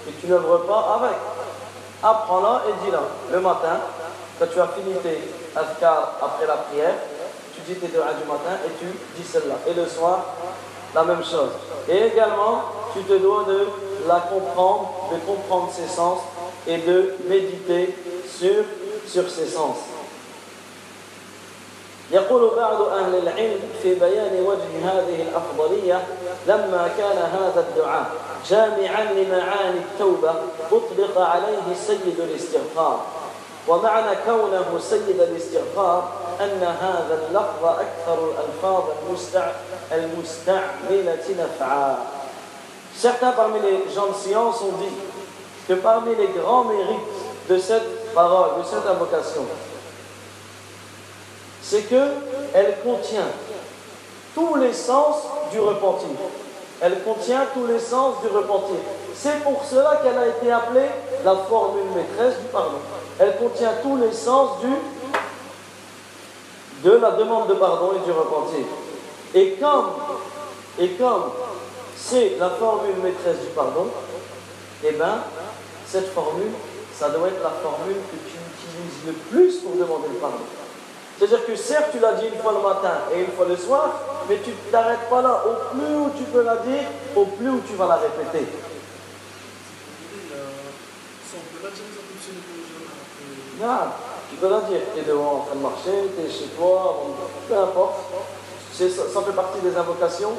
et 0.07 0.11
tu 0.19 0.27
n'œuvres 0.27 0.65
pas 0.65 0.99
avec. 0.99 1.17
Apprends-la 2.03 2.63
et 2.69 2.85
dis-la. 2.85 3.01
Le 3.31 3.39
matin, 3.39 3.79
quand 4.39 4.47
tu 4.51 4.59
as 4.59 4.67
fini 4.67 4.93
tes 5.03 5.21
adhkar 5.55 6.17
après 6.21 6.47
la 6.47 6.55
prière, 6.55 6.95
tu 7.53 7.61
dis 7.61 7.79
tes 7.79 7.87
deux 7.87 7.99
du 7.99 8.27
matin 8.27 8.55
et 8.65 8.71
tu 8.79 8.85
dis 9.15 9.27
celle-là. 9.27 9.55
Et 9.67 9.73
le 9.73 9.85
soir, 9.87 10.25
la 10.95 11.03
même 11.03 11.23
chose. 11.23 11.51
Et 11.87 12.07
également, 12.07 12.63
tu 12.93 13.03
te 13.03 13.13
dois 13.13 13.45
de 13.45 13.67
la 14.07 14.19
comprendre, 14.21 15.09
de 15.11 15.17
comprendre 15.25 15.69
ses 15.71 15.87
sens 15.87 16.19
et 16.67 16.77
de 16.77 17.15
méditer 17.27 17.95
sur, 18.27 18.63
sur 19.07 19.29
ses 19.29 19.47
sens. 19.47 19.77
يقول 22.11 22.55
بعض 22.55 22.81
أهل 22.81 23.15
العلم 23.15 23.59
في 23.83 23.95
بيان 23.95 24.45
وجه 24.45 24.91
هذه 24.91 25.21
الأفضلية 25.21 26.07
لما 26.47 26.89
كان 26.97 27.17
هذا 27.17 27.65
الدعاء 27.69 28.11
جامعا 28.49 29.03
لمعاني 29.03 29.79
التوبة 29.79 30.33
أطلق 30.71 31.21
عليه 31.21 31.75
سيد 31.87 32.19
الاستغفار. 32.19 32.99
ومعنى 33.67 34.15
كونه 34.25 34.79
سيد 34.79 35.21
الاستغفار 35.21 36.11
أن 36.41 36.63
هذا 36.81 37.19
اللفظ 37.27 37.65
أكثر 37.65 38.31
الألفاظ 38.31 38.83
المستعملة 39.91 41.25
نفعا. 41.29 41.97
Certains 42.95 43.31
parmi 43.31 43.59
les 43.59 43.93
gens 43.95 44.07
de 44.07 44.13
science 44.13 44.61
ont 44.61 44.75
dit 44.81 44.95
que 45.67 45.73
parmi 45.73 46.15
les 46.15 46.27
grands 46.27 46.65
mérites 46.65 46.99
de 47.47 47.57
cette 47.57 48.13
parole, 48.13 48.59
de 48.59 48.63
cette 48.65 48.85
invocation, 48.87 49.45
c'est 51.69 51.83
qu'elle 51.83 52.77
contient 52.83 53.27
tous 54.33 54.55
les 54.55 54.73
sens 54.73 55.17
du 55.51 55.59
repentir. 55.59 56.09
Elle 56.81 57.03
contient 57.03 57.45
tous 57.53 57.67
les 57.67 57.79
sens 57.79 58.15
du 58.21 58.27
repentir. 58.27 58.77
C'est 59.13 59.43
pour 59.43 59.63
cela 59.63 60.01
qu'elle 60.01 60.17
a 60.17 60.27
été 60.27 60.51
appelée 60.51 60.89
la 61.23 61.35
formule 61.35 61.83
maîtresse 61.95 62.39
du 62.39 62.47
pardon. 62.47 62.77
elle 63.19 63.37
contient 63.37 63.73
tous 63.83 63.97
les 63.97 64.11
sens 64.13 64.51
de 66.83 66.91
la 66.91 67.11
demande 67.11 67.49
de 67.49 67.53
pardon 67.53 67.91
et 67.95 68.05
du 68.05 68.11
repentir. 68.11 68.65
Et 69.35 69.51
comme, 69.59 69.91
et 70.79 70.89
comme 70.93 71.25
c'est 71.95 72.37
la 72.39 72.49
formule 72.49 72.95
maîtresse 73.03 73.41
du 73.41 73.49
pardon, 73.53 73.89
eh 74.83 74.91
bien, 74.93 75.19
cette 75.85 76.11
formule, 76.13 76.53
ça 76.97 77.09
doit 77.09 77.27
être 77.27 77.43
la 77.43 77.51
formule 77.61 77.97
que 78.11 78.17
tu 78.27 78.37
utilises 78.37 79.05
le 79.05 79.13
plus 79.13 79.57
pour 79.57 79.73
demander 79.73 80.07
le 80.11 80.19
pardon. 80.19 80.37
C'est-à-dire 81.19 81.45
que 81.45 81.55
certes, 81.57 81.89
tu 81.91 81.99
l'as 81.99 82.13
dit 82.13 82.27
une 82.33 82.41
fois 82.41 82.53
le 82.53 82.61
matin 82.61 82.93
et 83.13 83.19
une 83.19 83.31
fois 83.33 83.45
le 83.45 83.57
soir, 83.57 83.91
mais 84.29 84.39
tu 84.41 84.51
ne 84.51 84.71
t'arrêtes 84.71 85.09
pas 85.09 85.21
là. 85.21 85.43
Au 85.45 85.75
plus 85.75 85.95
où 85.95 86.09
tu 86.17 86.23
peux 86.23 86.43
la 86.43 86.55
dire, 86.57 86.83
au 87.13 87.25
plus 87.25 87.49
où 87.49 87.59
tu 87.67 87.75
vas 87.75 87.87
la 87.87 87.95
répéter. 87.97 88.47
Non, 93.59 93.77
tu 94.29 94.35
peux 94.37 94.49
la 94.49 94.61
dire. 94.61 94.79
Tu 94.93 95.01
es 95.01 95.03
devant 95.03 95.33
en 95.33 95.39
train 95.39 95.55
de 95.55 95.61
marcher, 95.61 96.09
tu 96.15 96.25
es 96.25 96.31
chez 96.31 96.47
toi, 96.57 97.03
peu 97.49 97.57
importe. 97.57 97.95
Ça, 98.71 98.85
fait 98.85 99.35
partie 99.35 99.59
des 99.59 99.75
invocations. 99.75 100.31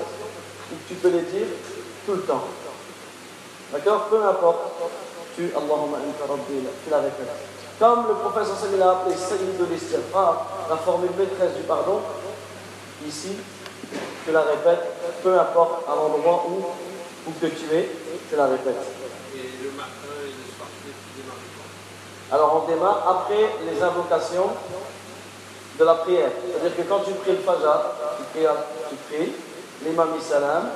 Tu 0.89 0.95
peux 0.95 1.11
les 1.11 1.23
dire 1.23 1.47
tout 2.07 2.15
le 2.15 2.23
temps. 2.23 2.45
D'accord? 3.71 4.07
Peu 4.09 4.25
importe. 4.25 4.61
Tu, 5.37 5.53
Allahumma 5.55 5.99
tu 6.85 6.91
la 6.91 6.99
répètes. 6.99 7.60
Comme 7.81 8.09
le 8.09 8.15
professeur 8.15 8.59
Samuel 8.59 8.83
a 8.83 8.91
appelé 8.91 9.17
Sayyid 9.17 9.57
de 9.57 9.65
l'istighfar, 9.65 10.47
la 10.69 10.77
formule 10.77 11.13
maîtresse 11.17 11.55
du 11.57 11.63
pardon, 11.63 12.01
ici, 13.09 13.31
tu 14.23 14.33
la 14.33 14.43
répètes, 14.43 14.85
peu 15.23 15.41
importe 15.41 15.89
à 15.89 15.95
l'endroit 15.95 16.45
où, 16.47 16.61
où 17.27 17.33
que 17.41 17.47
tu 17.47 17.75
es, 17.75 17.89
tu 18.29 18.37
la 18.37 18.49
répètes. 18.49 18.85
Et 19.35 19.65
le 19.65 19.71
matin 19.71 20.13
et 20.23 20.29
le 20.29 20.45
soir, 20.55 20.69
tu 20.85 22.35
Alors 22.35 22.63
on 22.63 22.71
démarre 22.71 23.25
après 23.25 23.49
les 23.65 23.83
invocations 23.83 24.51
de 25.79 25.85
la 25.87 25.95
prière. 25.95 26.31
C'est-à-dire 26.53 26.77
que 26.77 26.83
quand 26.83 27.01
tu 27.01 27.13
pries 27.13 27.33
le 27.33 27.39
fajr, 27.39 27.81
tu 28.19 28.25
pries, 28.25 28.47
tu 28.91 28.97
pries 29.09 29.33
l'imam 29.87 30.11
salam, 30.21 30.69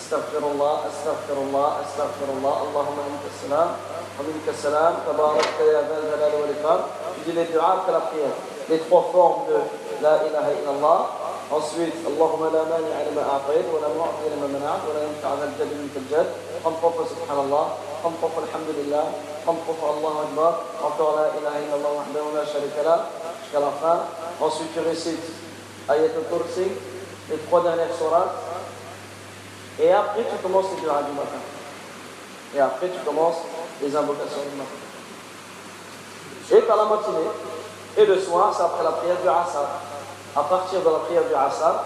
astaghfirullah, 0.00 0.88
astaghfirullah, 0.88 1.84
astaghfirullah, 1.84 2.54
Allahumma 2.64 3.04
anta 3.04 3.28
salam, 3.36 3.76
wa 4.16 4.24
salam, 4.56 5.04
tabarakta 5.04 5.60
ya 5.68 5.84
dhal 5.84 6.08
jalal 6.08 6.40
wal 6.40 6.48
ikram. 6.48 6.88
Tu 7.14 7.20
dis 7.28 7.36
les 7.36 7.44
du'a 7.52 7.84
après 7.84 7.92
la 7.92 8.08
prière. 8.08 8.32
Les 8.70 8.78
trois 8.80 9.10
formes 9.12 9.44
de 9.52 9.60
la 10.00 10.24
ilaha. 10.24 11.20
Ensuite, 11.50 11.98
Allahumma 12.06 12.46
la 12.48 12.62
mani 12.64 12.88
lima 13.10 13.26
a'tayt, 13.26 13.66
wa 13.68 13.82
la 13.82 13.90
mu'ti 13.92 14.30
la 14.30 14.36
subhanallah, 17.10 17.66
Allahu 18.00 18.16
akbar, 20.24 20.52
encore 20.80 21.12
la 21.18 21.26
ilaha 21.36 21.58
illallah 21.60 21.92
wahdahu 22.00 22.32
la 22.34 22.44
sharika 22.46 22.82
la, 22.86 22.96
jusqu'à 23.42 23.60
la. 23.60 23.70
Ensuite, 24.40 24.72
tu 24.72 24.80
récites 24.80 25.28
ayat 25.88 26.12
al-kursi, 26.16 26.70
les 27.28 27.38
trois 27.48 27.62
dernières 27.62 27.94
sourates. 27.98 28.34
Et 29.80 29.90
après, 29.92 30.24
tu 30.24 30.36
commences 30.42 30.66
les 30.76 30.82
du'a 30.82 31.02
du 31.02 31.12
matin. 31.12 31.40
Et 32.54 32.60
après, 32.60 32.88
tu 32.88 32.98
commences 33.04 33.38
les 33.80 33.96
invocations 33.96 34.42
du 34.50 34.56
matin. 34.58 34.70
Et 36.52 36.62
par 36.66 36.76
la 36.76 36.84
matinée, 36.84 37.30
et 37.96 38.06
le 38.06 38.20
soir, 38.20 38.52
c'est 38.54 38.62
après 38.62 38.84
la 38.84 38.92
prière 38.92 39.16
du 39.22 39.28
Assad. 39.28 39.66
À 40.36 40.42
partir 40.42 40.80
de 40.80 40.84
la 40.84 40.98
prière 40.98 41.24
du 41.24 41.34
Assad, 41.34 41.76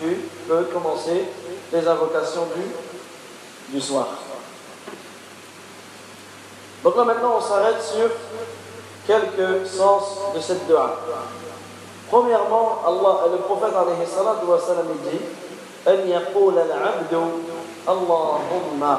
tu 0.00 0.28
peux 0.48 0.64
commencer 0.64 1.24
les 1.72 1.86
invocations 1.86 2.46
du, 2.54 3.74
du 3.74 3.80
soir. 3.80 4.06
Donc 6.82 6.96
là 6.96 7.04
maintenant, 7.04 7.34
on 7.38 7.40
s'arrête 7.40 7.82
sur 7.82 8.08
quelques 9.06 9.66
sens 9.66 10.18
de 10.34 10.40
cette 10.40 10.66
dua. 10.66 10.96
Premièrement, 12.10 12.78
Allah, 12.86 13.32
le 13.32 13.38
prophète 13.38 13.74
alayhi 13.74 14.06
salam 14.06 14.86
dit 15.10 15.18
أن 15.87 16.07
يقول 16.07 16.57
العبد 16.57 17.13
اللهم 17.87 18.97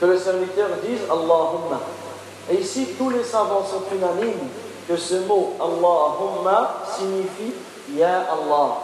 que 0.00 0.06
le 0.06 0.16
serviteur 0.16 0.68
dise 0.82 1.02
Allahumma. 1.10 1.78
Et 2.50 2.54
ici, 2.56 2.94
tous 2.96 3.10
les 3.10 3.22
savants 3.22 3.64
sont 3.64 3.82
unanimes 3.94 4.48
que 4.88 4.96
ce 4.96 5.16
mot 5.28 5.52
Allahumma 5.60 6.84
signifie 6.96 7.52
Ya 7.94 8.24
Allah. 8.30 8.78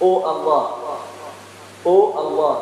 Oh 0.00 0.22
Allah. 0.24 0.70
Oh 1.84 2.14
Allah. 2.16 2.58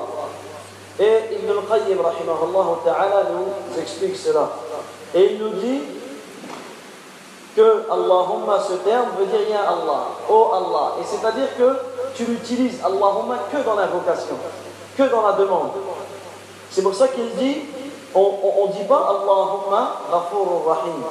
Et 0.98 1.34
Ibn 1.36 1.58
al-Qayyim, 1.58 2.00
rahimahullah 2.00 2.80
ta'ala, 2.84 3.28
nous 3.32 3.80
explique 3.80 4.16
cela. 4.16 4.50
Et 5.14 5.32
il 5.32 5.38
nous 5.38 5.50
dit 5.50 5.80
que 7.55 7.83
Allahumma, 7.91 8.59
ce 8.59 8.73
terme 8.73 9.09
veut 9.19 9.25
dire 9.25 9.49
Ya 9.49 9.61
Allah, 9.61 10.07
oh 10.29 10.51
Allah. 10.53 10.95
Et 11.01 11.03
c'est-à-dire 11.05 11.55
que 11.57 11.77
tu 12.15 12.25
l'utilises 12.25 12.79
Allahumma 12.83 13.39
que 13.51 13.57
dans 13.63 13.75
l'invocation, 13.75 14.35
que 14.97 15.03
dans 15.03 15.21
la 15.21 15.33
demande. 15.33 15.71
C'est 16.69 16.81
pour 16.81 16.95
ça 16.95 17.07
qu'il 17.09 17.29
dit, 17.35 17.57
on 18.15 18.67
ne 18.67 18.73
dit 18.73 18.87
pas 18.87 19.09
Allahumma 19.09 19.97
ghafurur 20.09 20.63
rahim, 20.65 21.03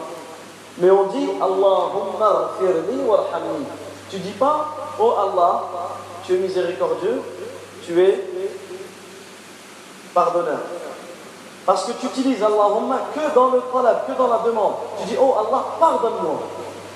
mais 0.79 0.91
on 0.91 1.05
dit 1.05 1.29
Allahumma 1.41 2.55
ghafirli 2.59 3.03
warhamni. 3.07 3.67
Tu 4.11 4.19
dis 4.19 4.33
pas, 4.33 4.67
oh 4.99 5.13
Allah, 5.19 5.65
tu 6.25 6.35
es 6.35 6.39
miséricordieux, 6.39 7.23
tu 7.85 8.03
es 8.03 8.25
pardonneur. 10.15 10.59
Parce 11.67 11.85
que 11.85 11.93
tu 11.93 12.07
utilises 12.07 12.43
Allahumma 12.43 12.99
que 13.15 13.35
dans 13.35 13.49
le 13.49 13.61
talab, 13.73 14.07
que 14.07 14.13
dans 14.13 14.29
la 14.29 14.39
demande. 14.39 14.73
Tu 15.01 15.09
dis, 15.09 15.17
oh 15.21 15.35
Allah, 15.39 15.65
pardonne-moi. 15.79 16.41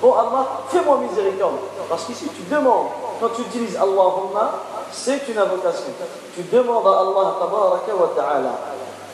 Oh 0.01 0.13
Allah, 0.13 0.45
fais-moi 0.69 0.99
miséricorde. 1.09 1.55
Parce 1.89 2.05
qu'ici, 2.05 2.27
tu 2.35 2.43
demandes. 2.53 2.87
Quand 3.19 3.29
tu 3.29 3.41
utilises 3.41 3.75
Allahumma, 3.75 4.59
c'est 4.91 5.27
une 5.29 5.37
invocation. 5.37 5.93
Tu 6.35 6.43
demandes 6.43 6.87
à 6.87 6.99
Allah, 6.99 7.35
tabaraka 7.39 7.95
wa 7.95 8.09
ta'ala. 8.15 8.51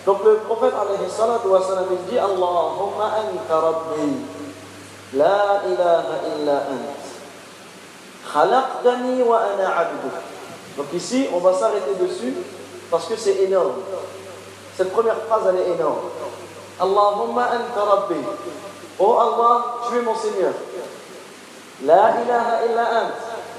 Donc 0.05 0.23
le 0.23 0.37
prophète, 0.37 0.73
alayhi 0.73 1.05
dit, 2.09 2.17
Allahumma 2.17 3.05
anta 3.05 3.59
rabbi. 3.59 4.15
La 5.13 5.61
ilaha 5.67 6.15
illa 6.33 6.63
ant. 6.71 6.95
Khalaqtani 8.33 9.23
wa 9.23 9.37
ana 9.37 9.77
abduk. 9.77 10.13
Donc 10.77 10.87
ici, 10.93 11.27
on 11.35 11.39
va 11.39 11.53
s'arrêter 11.53 11.95
dessus 11.99 12.33
parce 12.89 13.05
que 13.05 13.17
c'est 13.17 13.43
énorme. 13.43 13.73
Cette 14.77 14.91
première 14.91 15.17
phrase, 15.27 15.43
elle 15.49 15.59
est 15.59 15.75
énorme. 15.75 15.99
Allahumma 16.79 17.49
anta 17.49 17.83
rabbi. 17.83 18.15
Oh 18.99 19.17
Allah, 19.19 19.65
tu 19.89 19.97
es 19.97 20.01
mon 20.01 20.15
Seigneur. 20.15 20.53
La 21.85 22.13
ilaha. 22.21 23.07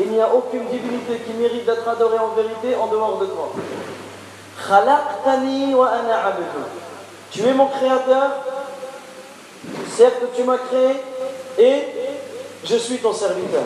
Il 0.00 0.10
n'y 0.10 0.20
a 0.20 0.34
aucune 0.34 0.66
divinité 0.66 1.18
qui 1.18 1.32
mérite 1.34 1.66
d'être 1.66 1.86
adorée 1.86 2.18
en 2.18 2.28
vérité 2.28 2.74
en 2.76 2.86
dehors 2.86 3.18
de 3.18 3.26
toi. 3.26 3.50
Tu 7.30 7.42
es 7.42 7.54
mon 7.54 7.66
créateur. 7.66 8.30
Certes, 9.94 10.22
tu 10.34 10.44
m'as 10.44 10.58
créé 10.58 10.96
et 11.58 11.84
je 12.64 12.76
suis 12.76 12.98
ton 12.98 13.12
serviteur. 13.12 13.64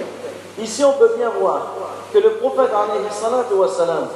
Ici, 0.59 0.85
on 0.85 0.93
peut 0.95 1.15
bien 1.17 1.31
voir 1.39 1.73
que 2.13 2.19
le 2.19 2.31
prophète, 2.33 2.71
alayhi 2.71 3.07
salatu 3.11 3.55
wa 3.55 3.69
salam, 3.69 4.09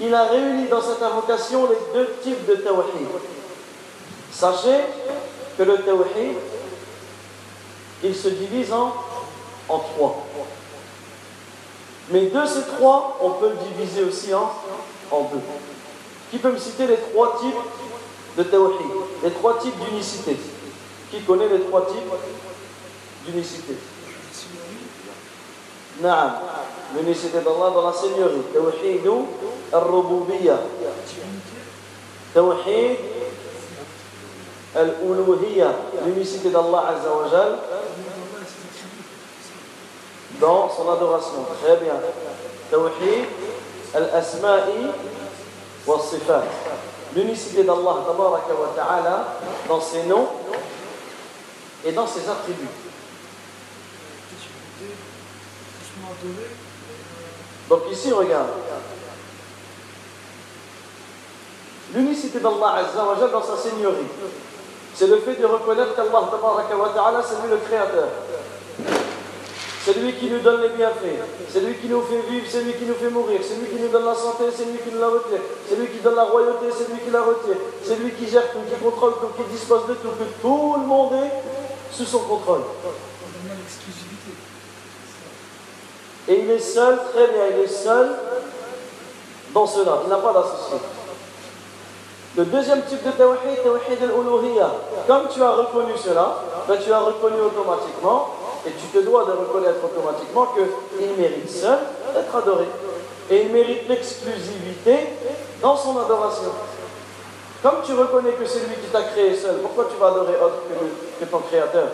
il 0.00 0.14
a 0.14 0.24
réuni 0.24 0.66
dans 0.68 0.80
cette 0.80 1.02
invocation 1.02 1.68
les 1.68 1.76
deux 1.92 2.10
types 2.22 2.46
de 2.46 2.54
tawhid. 2.56 3.06
Sachez 4.32 4.80
que 5.58 5.62
le 5.62 5.76
tawhid, 5.82 6.36
il 8.02 8.16
se 8.16 8.28
divise 8.28 8.72
en, 8.72 8.94
trois. 9.68 10.26
Mais 12.10 12.26
de 12.26 12.46
ces 12.46 12.62
trois, 12.62 13.18
on 13.20 13.30
peut 13.32 13.50
le 13.50 13.56
diviser 13.74 14.04
aussi 14.04 14.32
en, 14.34 15.20
deux. 15.32 15.40
Qui 16.30 16.38
peut 16.38 16.52
me 16.52 16.58
citer 16.58 16.86
les 16.86 16.96
trois 16.96 17.38
types 17.38 17.54
de 18.38 18.42
tawhid? 18.44 18.80
Les 19.22 19.30
trois 19.32 19.58
types 19.58 19.78
d'unicité 19.84 20.36
Qui 21.10 21.20
connaît 21.22 21.48
les 21.48 21.60
trois 21.60 21.86
types 21.86 22.10
d'unicité? 23.26 23.76
Naam. 26.00 26.32
l'unicité 26.95 27.39
d'Allah 27.39 27.69
dans 27.73 27.85
la 27.87 27.93
Seigneurie 27.93 28.41
توحيد 28.53 29.07
الربوبية 29.73 30.57
توحيد 32.35 32.97
الألوهية 34.75 35.75
l'unicité 36.05 36.49
d'Allah 36.49 36.83
Azza 36.95 37.09
wa 37.09 37.27
Jal 37.31 37.57
dans 40.39 40.69
son 40.69 40.89
adoration 40.89 41.45
très 41.61 41.77
bien 41.77 41.95
توحيد 42.71 43.25
الأسماء 43.95 44.93
والصفات 45.87 46.49
l'unicité 47.15 47.63
d'Allah 47.63 48.03
tabaraka 48.05 48.53
wa 48.53 48.73
ta'ala 48.75 49.37
dans 49.69 49.81
ses 49.81 50.03
noms 50.03 50.27
et 51.85 51.91
dans 51.91 52.07
ses 52.07 52.27
attributs 52.29 52.67
Donc 57.70 57.82
ici, 57.90 58.12
regarde. 58.12 58.48
L'unicité 61.94 62.40
d'Allah 62.40 62.82
Azza 62.82 63.04
wa 63.04 63.28
dans 63.28 63.42
sa 63.42 63.56
seigneurie. 63.56 64.10
C'est 64.94 65.06
le 65.06 65.18
fait 65.20 65.36
de 65.36 65.46
reconnaître 65.46 65.94
qu'Allah 65.94 66.92
ta'ala, 66.94 67.22
c'est 67.22 67.40
lui 67.42 67.50
le 67.50 67.58
créateur. 67.58 68.08
C'est 69.84 69.98
lui 69.98 70.12
qui 70.14 70.28
nous 70.28 70.40
donne 70.40 70.62
les 70.62 70.68
bienfaits. 70.70 71.24
C'est 71.48 71.60
lui 71.60 71.74
qui 71.76 71.88
nous 71.88 72.02
fait 72.02 72.20
vivre, 72.28 72.44
c'est 72.48 72.62
lui 72.62 72.74
qui 72.74 72.84
nous 72.84 72.94
fait 72.94 73.08
mourir. 73.08 73.40
C'est 73.42 73.56
lui 73.56 73.66
qui 73.66 73.80
nous 73.80 73.88
donne 73.88 74.04
la 74.04 74.14
santé, 74.14 74.44
c'est 74.54 74.64
lui 74.64 74.78
qui 74.78 74.92
nous 74.92 75.00
la 75.00 75.08
retire. 75.08 75.40
C'est 75.68 75.76
lui 75.76 75.88
qui 75.88 75.98
donne 75.98 76.16
la 76.16 76.24
royauté, 76.24 76.66
c'est 76.76 76.92
lui 76.92 77.00
qui 77.00 77.10
la 77.10 77.22
retire. 77.22 77.56
C'est 77.82 77.96
lui 77.96 78.12
qui 78.12 78.28
gère 78.28 78.50
tout, 78.52 78.58
qui 78.68 78.82
contrôle 78.82 79.14
tout, 79.20 79.42
qui 79.42 79.48
dispose 79.50 79.86
de 79.86 79.94
tout, 79.94 80.10
que 80.10 80.42
tout 80.42 80.74
le 80.76 80.86
monde 80.86 81.12
est 81.14 81.96
sous 81.96 82.04
son 82.04 82.18
contrôle. 82.20 82.62
Et 86.30 86.38
il 86.38 86.50
est 86.50 86.60
seul, 86.60 86.96
très 87.12 87.26
bien, 87.26 87.42
il 87.52 87.64
est 87.64 87.66
seul 87.66 88.08
dans 89.52 89.66
cela. 89.66 89.98
Il 90.04 90.08
n'a 90.08 90.18
pas 90.18 90.32
d'associé. 90.32 90.78
Le 92.36 92.44
deuxième 92.44 92.82
type 92.82 93.04
de 93.04 93.10
tawhid, 93.10 93.62
tawhid 93.64 93.98
al-uluhiyya. 94.00 94.70
Comme 95.08 95.26
tu 95.28 95.42
as 95.42 95.50
reconnu 95.50 95.92
cela, 95.96 96.36
ben 96.68 96.76
tu 96.76 96.92
as 96.92 97.00
reconnu 97.00 97.40
automatiquement 97.40 98.28
et 98.64 98.70
tu 98.70 98.86
te 98.96 99.04
dois 99.04 99.24
de 99.24 99.32
reconnaître 99.32 99.80
automatiquement 99.84 100.54
qu'il 100.54 101.20
mérite 101.20 101.50
seul 101.50 101.78
d'être 102.14 102.36
adoré. 102.36 102.68
Et 103.28 103.42
il 103.42 103.48
mérite 103.52 103.88
l'exclusivité 103.88 105.08
dans 105.60 105.76
son 105.76 105.98
adoration. 105.98 106.52
Comme 107.60 107.82
tu 107.84 107.92
reconnais 107.92 108.32
que 108.32 108.46
c'est 108.46 108.60
lui 108.60 108.76
qui 108.76 108.88
t'a 108.92 109.02
créé 109.02 109.34
seul, 109.34 109.56
pourquoi 109.62 109.86
tu 109.90 109.98
vas 110.00 110.08
adorer 110.08 110.34
autre 110.40 110.62
que, 111.18 111.24
ton 111.24 111.38
créateur? 111.38 111.88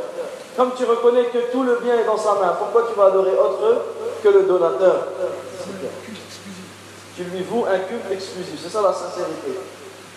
Comme 0.56 0.72
tu 0.76 0.84
reconnais 0.84 1.24
que 1.26 1.52
tout 1.52 1.62
le 1.62 1.76
bien 1.76 1.98
est 1.98 2.04
dans 2.04 2.16
sa 2.16 2.34
main, 2.34 2.56
pourquoi 2.58 2.88
tu 2.90 2.98
vas 2.98 3.06
adorer 3.06 3.32
autre 3.32 3.82
que 4.22 4.28
le 4.28 4.42
donateur? 4.44 5.08
Tu 7.16 7.24
lui 7.24 7.42
voues 7.42 7.64
un 7.70 7.78
culte 7.80 8.10
exclusif. 8.10 8.60
C'est 8.62 8.70
ça 8.70 8.82
la 8.82 8.92
sincérité. 8.92 9.58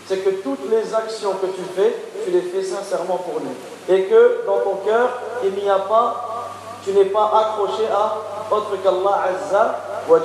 C'est 0.08 0.18
que 0.18 0.30
toutes 0.42 0.70
les 0.70 0.94
actions 0.94 1.34
que 1.34 1.48
tu 1.48 1.62
fais, 1.76 1.96
tu 2.26 2.32
les 2.32 2.42
fais 2.42 2.64
sincèrement 2.64 3.18
pour 3.18 3.40
lui. 3.42 3.96
Et 3.96 4.06
que 4.06 4.46
dans 4.46 4.60
ton 4.60 4.76
cœur, 4.86 5.10
il 5.44 5.52
n'y 5.52 5.70
a 5.70 5.80
pas 5.80 6.30
tu 6.84 6.92
n'es 6.92 7.06
pas 7.06 7.26
accroché 7.26 7.88
à 7.92 8.18
autre 8.52 8.82
qu'Allah 8.82 9.24
Azza 9.28 9.80
wa 10.08 10.20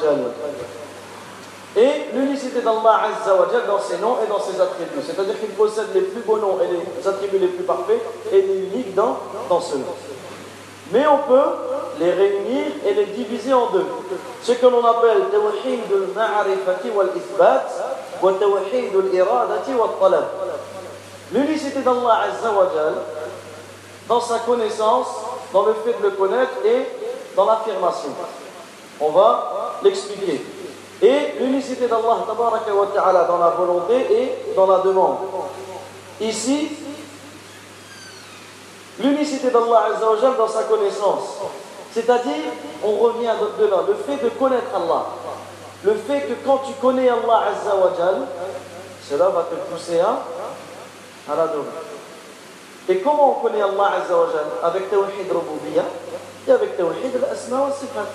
Et 1.77 2.15
l'unicité 2.15 2.61
d'Allah 2.61 3.01
Azza 3.03 3.35
wa 3.35 3.47
dans 3.67 3.81
ses 3.81 3.99
noms 3.99 4.17
et 4.25 4.29
dans 4.29 4.39
ses 4.39 4.61
attributs. 4.61 5.03
C'est-à-dire 5.05 5.39
qu'il 5.41 5.51
possède 5.51 5.89
les 5.93 6.03
plus 6.03 6.21
beaux 6.21 6.39
noms 6.39 6.59
et 6.63 6.69
les 6.69 7.09
attributs 7.09 7.39
les 7.39 7.49
plus 7.49 7.65
parfaits 7.65 8.01
et 8.33 8.39
il 8.39 8.51
est 8.51 8.59
unique 8.73 8.95
dans, 8.95 9.19
dans 9.49 9.61
ce 9.61 9.77
nom. 9.77 9.95
Mais 10.93 11.05
on 11.07 11.19
peut 11.27 11.51
les 11.99 12.13
réunir 12.13 12.67
et 12.87 12.95
les 12.95 13.07
diviser 13.07 13.53
en 13.53 13.71
deux. 13.71 13.87
Ce 14.43 14.53
que 14.53 14.67
l'on 14.67 14.85
appelle 14.85 15.23
tawhid 15.33 15.81
al-ma'rifati 15.91 16.91
wal-ithbat 16.91 17.67
wa 18.23 18.33
tawhid 18.33 18.95
al-iradati 18.95 19.73
wal-talab. 19.75 20.25
L'unicité 21.33 21.81
d'Allah 21.81 22.29
dans 24.09 24.21
sa 24.21 24.39
connaissance 24.41 25.09
dans 25.53 25.65
le 25.65 25.75
fait 25.85 25.99
de 25.99 26.03
le 26.03 26.11
connaître 26.11 26.53
et 26.65 26.87
dans 27.35 27.47
l'affirmation. 27.47 28.11
On 29.01 29.11
va 29.11 29.79
l'expliquer. 29.83 30.45
Et 31.03 31.35
l'unicité 31.41 31.87
d'Allah 31.89 32.25
dans 33.29 33.39
la 33.39 33.51
volonté 33.51 33.95
et 34.11 34.55
dans 34.55 34.67
la 34.67 34.79
demande. 34.79 35.17
Ici, 36.21 36.71
l'unicité 39.01 39.51
d'Allah 39.51 39.89
dans 40.39 40.49
sa 40.49 40.63
connaissance. 40.65 41.39
C'est-à-dire, 41.93 42.53
on 42.85 42.97
revient 42.97 43.33
de 43.59 43.67
là, 43.67 43.77
le 43.87 43.95
fait 43.95 44.23
de 44.23 44.29
connaître 44.31 44.75
Allah. 44.75 45.07
Le 45.85 45.95
fait 45.95 46.23
que 46.23 46.33
quand 46.45 46.59
tu 46.67 46.73
connais 46.81 47.09
Allah 47.09 47.43
cela 49.09 49.29
va 49.29 49.43
te 49.43 49.55
pousser 49.71 50.01
à, 50.01 50.19
à 51.31 51.37
l'adorer. 51.37 51.67
Et 52.89 52.99
comment 52.99 53.39
on 53.39 53.47
connaît 53.47 53.63
Allah 53.63 53.93
Avec 54.63 54.91
Tawhid 54.91 55.31
Rububiyya 55.31 55.85
et 56.47 56.51
avec 56.51 56.77
Tawhid 56.77 57.17
al-Asma 57.17 57.61
wa 57.61 57.73
Sifat. 57.73 58.07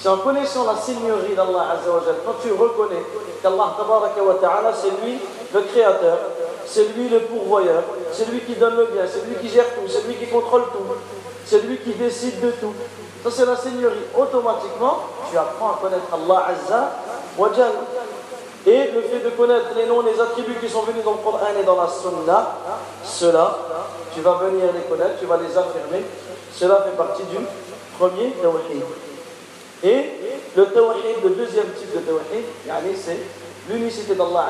C'est 0.00 0.08
en 0.08 0.16
connaissant 0.16 0.64
la 0.64 0.76
seigneurie 0.76 1.34
d'Allah 1.34 1.72
Azza 1.72 1.90
wa 1.90 2.00
quand 2.24 2.32
tu 2.42 2.52
reconnais 2.52 3.04
qu'Allah 3.42 3.76
Ta'ala, 3.76 4.72
c'est 4.72 5.04
lui 5.04 5.18
le 5.52 5.60
créateur, 5.60 6.18
c'est 6.66 6.96
lui 6.96 7.10
le 7.10 7.20
pourvoyeur, 7.20 7.82
c'est 8.10 8.30
lui 8.30 8.40
qui 8.40 8.54
donne 8.54 8.76
le 8.76 8.86
bien, 8.86 9.02
c'est 9.06 9.26
lui 9.28 9.36
qui 9.36 9.54
gère 9.54 9.66
tout, 9.74 9.86
c'est 9.86 10.06
lui 10.06 10.14
qui 10.14 10.26
contrôle 10.26 10.62
tout, 10.72 10.94
c'est 11.44 11.60
lui 11.64 11.76
qui 11.78 11.92
décide 11.92 12.40
de 12.40 12.50
tout. 12.52 12.72
Ça, 13.22 13.30
c'est 13.30 13.44
la 13.44 13.56
seigneurie. 13.56 14.06
Automatiquement, 14.16 15.00
tu 15.30 15.36
apprends 15.36 15.72
à 15.72 15.78
connaître 15.82 16.06
Allah 16.14 16.46
Azza 16.48 16.92
wa 17.36 17.50
et 18.66 18.90
le 18.92 19.02
fait 19.02 19.20
de 19.20 19.30
connaître 19.30 19.68
les 19.76 19.84
noms, 19.84 20.00
les 20.00 20.18
attributs 20.18 20.56
qui 20.62 20.68
sont 20.68 20.82
venus 20.82 21.04
dans 21.04 21.12
le 21.12 21.18
Coran 21.18 21.46
et 21.60 21.64
dans 21.64 21.76
la 21.76 21.88
Sunna, 21.88 22.56
cela, 23.04 23.58
tu 24.14 24.22
vas 24.22 24.34
venir 24.34 24.64
les 24.72 24.82
connaître, 24.82 25.18
tu 25.18 25.26
vas 25.26 25.36
les 25.36 25.56
affirmer. 25.58 26.04
Cela 26.54 26.84
fait 26.84 26.96
partie 26.96 27.24
du 27.24 27.36
premier 27.98 28.32
tawhid. 28.42 28.82
Et 29.82 30.10
le 30.56 30.66
le 31.22 31.30
deuxième 31.30 31.70
type 31.78 31.94
de 31.94 32.00
tawhid, 32.00 32.44
c'est 32.96 33.18
l'unicité 33.68 34.14
d'Allah 34.14 34.46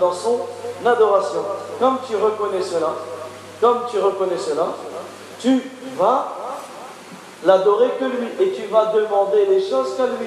dans 0.00 0.12
son 0.12 0.40
adoration. 0.84 1.44
Comme 1.78 1.98
tu 2.08 2.16
reconnais 2.16 2.62
cela, 2.62 2.94
comme 3.60 3.82
tu 3.90 3.98
reconnais 3.98 4.38
cela, 4.38 4.68
tu 5.38 5.62
vas 5.96 6.36
l'adorer 7.44 7.90
que 7.98 8.04
lui 8.04 8.28
et 8.40 8.52
tu 8.52 8.66
vas 8.66 8.86
demander 8.86 9.46
les 9.46 9.60
choses 9.60 9.96
qu'à 9.96 10.06
lui. 10.06 10.26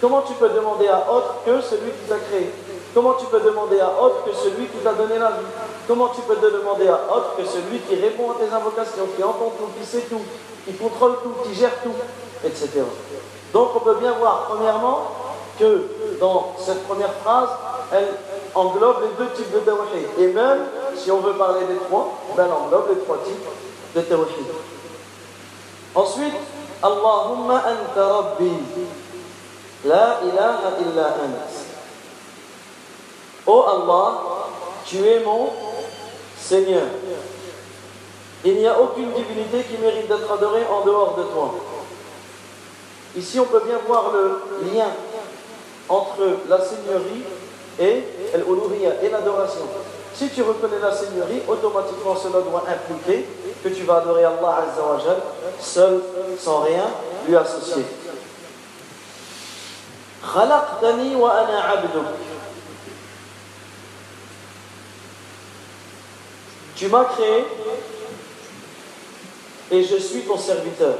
Comment 0.00 0.22
tu 0.22 0.34
peux 0.34 0.48
demander 0.48 0.88
à 0.88 1.06
autre 1.10 1.36
que 1.46 1.60
celui 1.60 1.90
qui 1.90 2.08
t'a 2.08 2.18
créé? 2.18 2.50
Comment 2.94 3.14
tu 3.14 3.26
peux 3.26 3.40
demander 3.40 3.80
à 3.80 3.90
autre 4.00 4.24
que 4.24 4.32
celui 4.32 4.66
qui 4.66 4.78
t'a 4.78 4.92
donné 4.92 5.18
la 5.18 5.30
vie? 5.30 5.46
Comment 5.88 6.08
tu 6.08 6.20
peux 6.22 6.36
demander 6.36 6.88
à 6.88 7.00
autre 7.10 7.36
que 7.36 7.44
celui 7.44 7.78
qui 7.80 7.96
répond 7.96 8.30
à 8.30 8.34
tes 8.34 8.52
invocations, 8.54 9.06
qui 9.16 9.22
entend 9.22 9.52
tout, 9.58 9.68
qui 9.78 9.86
sait 9.86 10.06
tout, 10.08 10.20
qui 10.66 10.74
contrôle 10.74 11.16
tout, 11.22 11.34
qui 11.44 11.54
gère 11.54 11.82
tout, 11.82 11.94
etc. 12.44 12.82
Donc 13.54 13.70
on 13.76 13.80
peut 13.80 13.94
bien 13.94 14.12
voir, 14.12 14.46
premièrement, 14.48 15.02
que 15.58 15.86
dans 16.20 16.54
cette 16.58 16.84
première 16.88 17.12
phrase, 17.22 17.50
elle 17.92 18.08
englobe 18.52 18.96
les 19.02 19.24
deux 19.24 19.30
types 19.32 19.52
de 19.52 19.60
tawhid. 19.60 20.08
Et 20.18 20.26
même, 20.32 20.66
si 20.96 21.10
on 21.12 21.20
veut 21.20 21.34
parler 21.34 21.64
des 21.66 21.76
trois, 21.76 22.18
ben, 22.36 22.46
elle 22.46 22.52
englobe 22.52 22.88
les 22.90 23.00
trois 23.04 23.18
types 23.18 23.46
de 23.94 24.00
tawhid. 24.00 24.46
Ensuite, 25.94 26.34
Allahumma 26.82 27.62
anta 27.62 28.06
rabbi. 28.08 28.50
La 29.84 30.18
ilaha 30.24 30.70
illa 30.80 31.06
ant. 31.22 31.62
Oh 33.46 33.64
Allah, 33.68 34.14
tu 34.84 35.06
es 35.06 35.20
mon 35.20 35.50
Seigneur. 36.36 36.86
Il 38.44 38.56
n'y 38.56 38.66
a 38.66 38.80
aucune 38.80 39.12
divinité 39.12 39.62
qui 39.62 39.80
mérite 39.80 40.08
d'être 40.08 40.32
adorée 40.32 40.64
en 40.70 40.84
dehors 40.84 41.14
de 41.16 41.22
toi. 41.22 41.54
Ici, 43.16 43.38
on 43.38 43.44
peut 43.44 43.62
bien 43.66 43.78
voir 43.86 44.12
le 44.12 44.40
lien 44.72 44.88
entre 45.88 46.38
la 46.48 46.60
Seigneurie 46.60 47.22
et 47.78 48.04
et 49.02 49.10
l'adoration. 49.10 49.62
Si 50.14 50.28
tu 50.30 50.42
reconnais 50.42 50.78
la 50.80 50.94
Seigneurie, 50.94 51.42
automatiquement 51.48 52.16
cela 52.16 52.40
doit 52.40 52.64
impliquer 52.68 53.26
que 53.62 53.68
tu 53.68 53.82
vas 53.82 53.96
adorer 53.96 54.24
Allah 54.24 54.62
Azza 54.62 55.16
seul, 55.60 56.00
sans 56.38 56.60
rien 56.60 56.84
lui 57.26 57.36
associer. 57.36 57.84
Tu 66.76 66.88
m'as 66.88 67.04
créé 67.04 67.44
et 69.70 69.82
je 69.82 69.96
suis 69.96 70.22
ton 70.22 70.38
serviteur. 70.38 70.94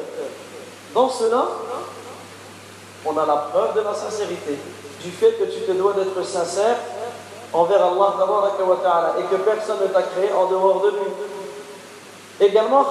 Dans 0.93 1.09
cela, 1.09 1.49
on 3.07 3.17
a 3.17 3.27
la 3.27 3.37
preuve 3.37 3.75
de 3.75 3.81
la 3.81 3.95
sincérité, 3.95 4.59
du 5.03 5.11
fait 5.11 5.33
que 5.33 5.45
tu 5.45 5.61
te 5.61 5.73
dois 5.73 5.93
d'être 5.93 6.25
sincère 6.25 6.77
envers 7.53 7.85
Allah 7.85 8.15
et 9.19 9.23
que 9.25 9.37
personne 9.43 9.79
ne 9.83 9.89
t'a 9.89 10.03
créé 10.03 10.33
en 10.33 10.47
dehors 10.47 10.81
de 10.81 10.91
lui. 10.91 11.11
Également, 12.41 12.85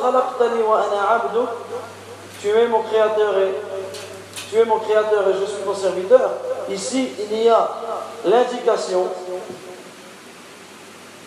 tu 2.42 2.50
es 2.50 2.68
mon 2.68 2.82
créateur 2.82 3.38
et 3.40 3.56
tu 4.50 4.58
es 4.58 4.66
mon 4.66 4.80
créateur 4.80 5.28
et 5.30 5.34
je 5.34 5.46
suis 5.46 5.64
ton 5.64 5.76
serviteur. 5.76 6.30
Ici, 6.70 7.10
il 7.32 7.44
y 7.44 7.50
a 7.50 7.70
l'indication, 8.26 9.08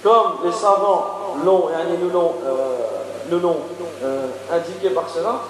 comme 0.02 0.38
les 0.44 0.52
savants 0.52 1.36
l'ont, 1.44 1.68
nous 2.00 2.10
l'ont, 2.10 2.34
euh, 2.46 3.48
euh, 4.02 4.26
indiqué 4.52 4.90
par 4.90 5.10
cela, 5.10 5.40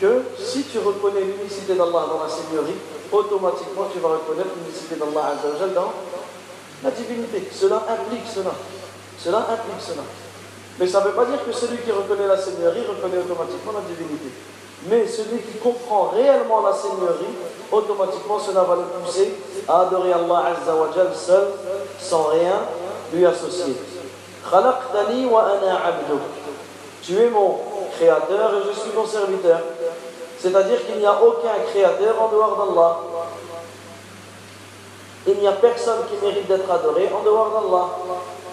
que 0.00 0.22
si 0.38 0.64
tu 0.64 0.78
reconnais 0.78 1.20
l'unicité 1.20 1.74
d'Allah 1.74 2.08
dans 2.08 2.22
la 2.24 2.28
Seigneurie, 2.28 2.76
automatiquement 3.12 3.86
tu 3.92 3.98
vas 4.00 4.08
reconnaître 4.08 4.50
l'unicité 4.56 4.96
d'Allah 4.96 5.36
dans 5.74 5.92
la 6.82 6.90
divinité. 6.90 7.48
Cela 7.52 7.84
implique 7.88 8.26
cela. 8.26 8.52
Cela 9.18 9.38
implique 9.38 9.80
cela. 9.80 10.02
Mais 10.78 10.86
ça 10.86 11.00
ne 11.00 11.04
veut 11.06 11.12
pas 11.12 11.26
dire 11.26 11.44
que 11.44 11.52
celui 11.52 11.76
qui 11.78 11.92
reconnaît 11.92 12.26
la 12.26 12.38
Seigneurie 12.38 12.80
reconnaît 12.88 13.18
automatiquement 13.18 13.72
la 13.72 13.82
divinité. 13.86 14.30
Mais 14.88 15.06
celui 15.06 15.40
qui 15.42 15.58
comprend 15.58 16.12
réellement 16.14 16.62
la 16.62 16.72
Seigneurie, 16.72 17.36
automatiquement 17.70 18.38
cela 18.38 18.62
va 18.62 18.76
le 18.76 19.04
pousser 19.04 19.34
à 19.68 19.82
adorer 19.82 20.14
Allah 20.14 20.56
Azzawajal 20.56 21.14
seul, 21.14 21.48
sans 22.00 22.24
rien 22.28 22.62
lui 23.12 23.26
associer. 23.26 23.76
Tu 27.02 27.18
es 27.18 27.28
mon 27.28 27.58
créateur 28.00 28.54
et 28.54 28.66
je 28.66 28.80
suis 28.80 28.90
ton 28.90 29.06
serviteur. 29.06 29.60
C'est-à-dire 30.38 30.86
qu'il 30.86 30.98
n'y 30.98 31.06
a 31.06 31.22
aucun 31.22 31.52
créateur 31.70 32.22
en 32.22 32.28
dehors 32.28 32.56
d'Allah. 32.56 32.96
Il 35.26 35.38
n'y 35.38 35.46
a 35.46 35.52
personne 35.52 35.98
qui 36.08 36.24
mérite 36.24 36.48
d'être 36.48 36.70
adoré 36.70 37.10
en 37.14 37.22
dehors 37.22 37.50
d'Allah. 37.50 37.88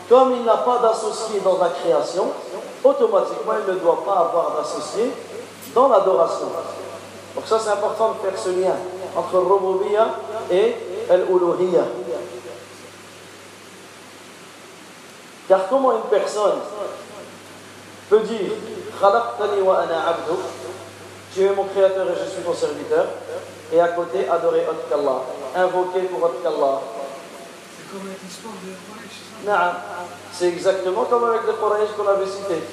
Comme 0.10 0.34
il 0.34 0.44
n'a 0.44 0.58
pas 0.58 0.80
d'associé 0.80 1.40
dans 1.40 1.58
la 1.58 1.70
création, 1.70 2.28
automatiquement 2.84 3.54
il 3.66 3.74
ne 3.74 3.80
doit 3.80 4.04
pas 4.06 4.20
avoir 4.30 4.58
d'associé 4.58 5.12
dans 5.74 5.88
l'adoration. 5.88 6.48
Donc 7.36 7.46
ça 7.46 7.60
c'est 7.60 7.70
important 7.70 8.14
de 8.14 8.30
faire 8.30 8.38
ce 8.38 8.50
lien 8.50 8.76
entre 9.16 9.38
Rububiya 9.38 10.08
et 10.52 10.76
Al-Uluhiyya. 11.10 11.84
Car 15.48 15.70
comment 15.70 15.94
une 15.94 16.10
personne 16.10 16.60
peut 18.10 18.20
dire 18.20 18.52
Tu 21.34 21.44
es 21.44 21.54
mon 21.54 21.66
créateur 21.66 22.08
et 22.08 22.14
je 22.18 22.30
suis 22.30 22.42
ton 22.42 22.54
serviteur 22.54 23.06
et 23.72 23.80
à 23.80 23.90
côté 23.90 24.28
adorer 24.28 24.66
autre 24.68 24.90
qu'Allah, 24.90 25.22
invoquer 25.56 26.02
pour 26.08 26.24
autre 26.24 26.42
qu'Allah. 26.42 26.82
C'est 27.78 27.92
comme 27.92 28.08
avec 28.08 28.22
l'histoire 28.24 28.54
de 28.64 28.74
Quraysh, 28.74 29.18
c'est 30.34 30.48
exactement 30.48 31.04
comme 31.04 31.26
avec 31.26 31.42
les 31.46 31.54
Quraysh 31.54 31.90
qu'on 31.98 32.08
avait 32.08 32.26
cité. 32.26 32.64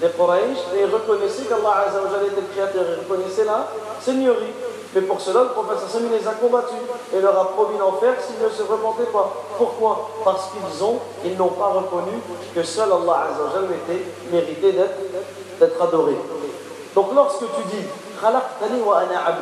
Les 0.00 0.10
Quraysh, 0.10 0.58
ils 0.76 0.84
reconnaissaient 0.84 1.44
qu'Allah 1.44 1.86
était 1.88 2.40
le 2.40 2.46
créateur, 2.52 2.84
ils 2.86 3.00
reconnaissaient 3.00 3.44
la 3.44 3.66
seigneurie. 4.00 4.54
Mais 4.94 5.00
pour 5.00 5.20
cela, 5.20 5.44
le 5.44 5.48
prophète 5.48 5.78
Sassim 5.80 6.10
les 6.10 6.28
a 6.28 6.32
combattus 6.32 6.76
et 7.14 7.20
leur 7.20 7.38
a 7.38 7.48
promis 7.52 7.78
l'enfer 7.78 8.14
s'ils 8.20 8.44
ne 8.44 8.50
se 8.50 8.62
repentaient 8.62 9.10
pas. 9.10 9.32
Pourquoi? 9.56 10.10
Parce 10.22 10.50
qu'ils 10.50 10.84
ont, 10.84 10.98
ils 11.24 11.34
n'ont 11.36 11.48
pas 11.48 11.68
reconnu 11.68 12.20
que 12.54 12.62
seul 12.62 12.92
Allah 12.92 13.28
Azza 13.32 13.42
wa 13.42 13.50
Jalla 13.54 13.68
était 13.74 14.04
mérité 14.30 14.72
d'être, 14.72 14.98
d'être 15.62 15.80
adoré. 15.80 16.16
Donc 16.94 17.14
lorsque 17.14 17.44
tu 17.56 17.62
dis 17.70 17.84
wa 18.84 18.98
ana 18.98 19.36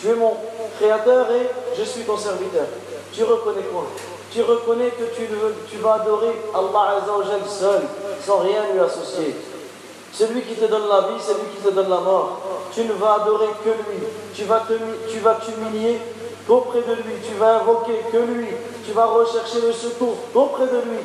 tu 0.00 0.08
es 0.08 0.14
mon 0.14 0.34
créateur 0.78 1.30
et 1.30 1.50
je 1.78 1.84
suis 1.84 2.02
ton 2.02 2.16
serviteur. 2.16 2.64
Tu 3.12 3.22
reconnais 3.24 3.62
quoi? 3.72 3.84
Tu 4.32 4.42
reconnais 4.42 4.90
que 4.90 5.04
tu, 5.14 5.78
vas 5.78 5.94
adorer 5.94 6.30
Allah 6.54 6.96
Azza 7.02 7.12
wa 7.18 7.24
Jal 7.24 7.40
seul, 7.46 7.82
sans 8.24 8.38
rien 8.38 8.62
lui 8.72 8.80
associer. 8.80 9.34
Celui 10.12 10.42
qui 10.42 10.54
te 10.54 10.64
donne 10.66 10.88
la 10.88 11.00
vie, 11.08 11.20
c'est 11.20 11.34
lui 11.34 11.50
qui 11.54 11.62
te 11.62 11.70
donne 11.70 11.90
la 11.90 12.00
mort. 12.00 12.38
Tu 12.72 12.84
ne 12.84 12.92
vas 12.94 13.22
adorer 13.22 13.48
que 13.64 13.70
lui. 13.70 13.98
Tu 14.34 14.44
vas 14.44 14.60
te- 14.60 15.10
tu 15.10 15.18
vas 15.18 15.34
t'humilier 15.34 15.98
qu'auprès 16.46 16.80
de 16.80 16.94
lui. 16.94 17.14
Tu 17.26 17.34
vas 17.34 17.56
invoquer 17.56 18.00
que 18.10 18.16
lui. 18.18 18.48
Tu 18.86 18.92
vas 18.92 19.06
rechercher 19.06 19.60
le 19.66 19.72
secours 19.72 20.16
qu'auprès 20.32 20.66
de 20.66 20.78
lui. 20.78 20.98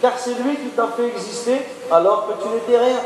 Car 0.00 0.12
c'est 0.16 0.34
lui 0.34 0.56
qui 0.56 0.68
t'a 0.76 0.88
fait 0.96 1.08
exister 1.08 1.60
alors 1.90 2.28
que 2.28 2.42
tu 2.42 2.48
n'étais 2.50 2.78
rien. 2.78 3.00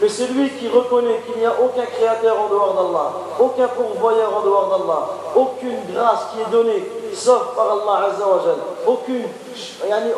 Mais 0.00 0.08
celui 0.08 0.50
qui 0.50 0.68
reconnaît 0.68 1.20
qu'il 1.24 1.40
n'y 1.40 1.46
a 1.46 1.52
aucun 1.52 1.86
créateur 1.86 2.36
en 2.40 2.48
dehors 2.48 2.74
d'Allah, 2.74 3.12
aucun 3.38 3.68
pourvoyeur 3.68 4.36
en 4.36 4.42
dehors 4.42 4.68
d'Allah, 4.68 5.08
aucune 5.36 5.78
grâce 5.92 6.26
qui 6.32 6.40
est 6.40 6.50
donnée 6.50 6.82
sauf 7.14 7.54
par 7.54 7.70
Allah 7.70 8.08
Azza 8.08 8.26
wa 8.26 8.42
Jal, 8.44 8.56
aucune, 8.86 9.24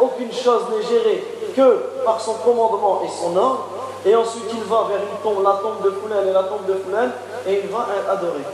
aucune 0.01 0.33
chose 0.33 0.62
n'est 0.71 0.83
gérée 0.83 1.25
que 1.55 2.03
par 2.05 2.21
son 2.21 2.35
commandement 2.35 3.03
et 3.05 3.09
son 3.09 3.37
ordre, 3.37 3.67
et 4.05 4.15
ensuite 4.15 4.45
il 4.53 4.65
va 4.65 4.87
vers 4.89 4.99
une 4.99 5.19
tombe, 5.23 5.45
la 5.45 5.59
tombe 5.62 5.83
de 5.85 5.91
Foulan 5.91 6.23
et 6.27 6.33
la 6.33 6.45
tombe 6.45 6.67
de 6.67 6.75
Foulan, 6.75 7.11
et 7.47 7.62
il 7.65 7.69
va 7.69 7.87
adorer. 8.11 8.45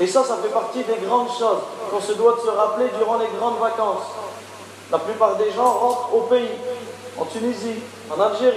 Et 0.00 0.06
ça, 0.06 0.24
ça 0.24 0.36
fait 0.42 0.48
partie 0.48 0.82
des 0.82 1.06
grandes 1.06 1.28
choses 1.28 1.62
qu'on 1.90 2.00
se 2.00 2.12
doit 2.12 2.34
de 2.34 2.40
se 2.40 2.48
rappeler 2.48 2.86
durant 2.98 3.18
les 3.18 3.28
grandes 3.38 3.58
vacances. 3.60 4.08
La 4.90 4.98
plupart 4.98 5.36
des 5.36 5.50
gens 5.52 5.70
rentrent 5.70 6.14
au 6.14 6.20
pays, 6.22 6.50
en 7.22 7.24
Tunisie, 7.26 7.80
en 8.10 8.20
Algérie, 8.20 8.56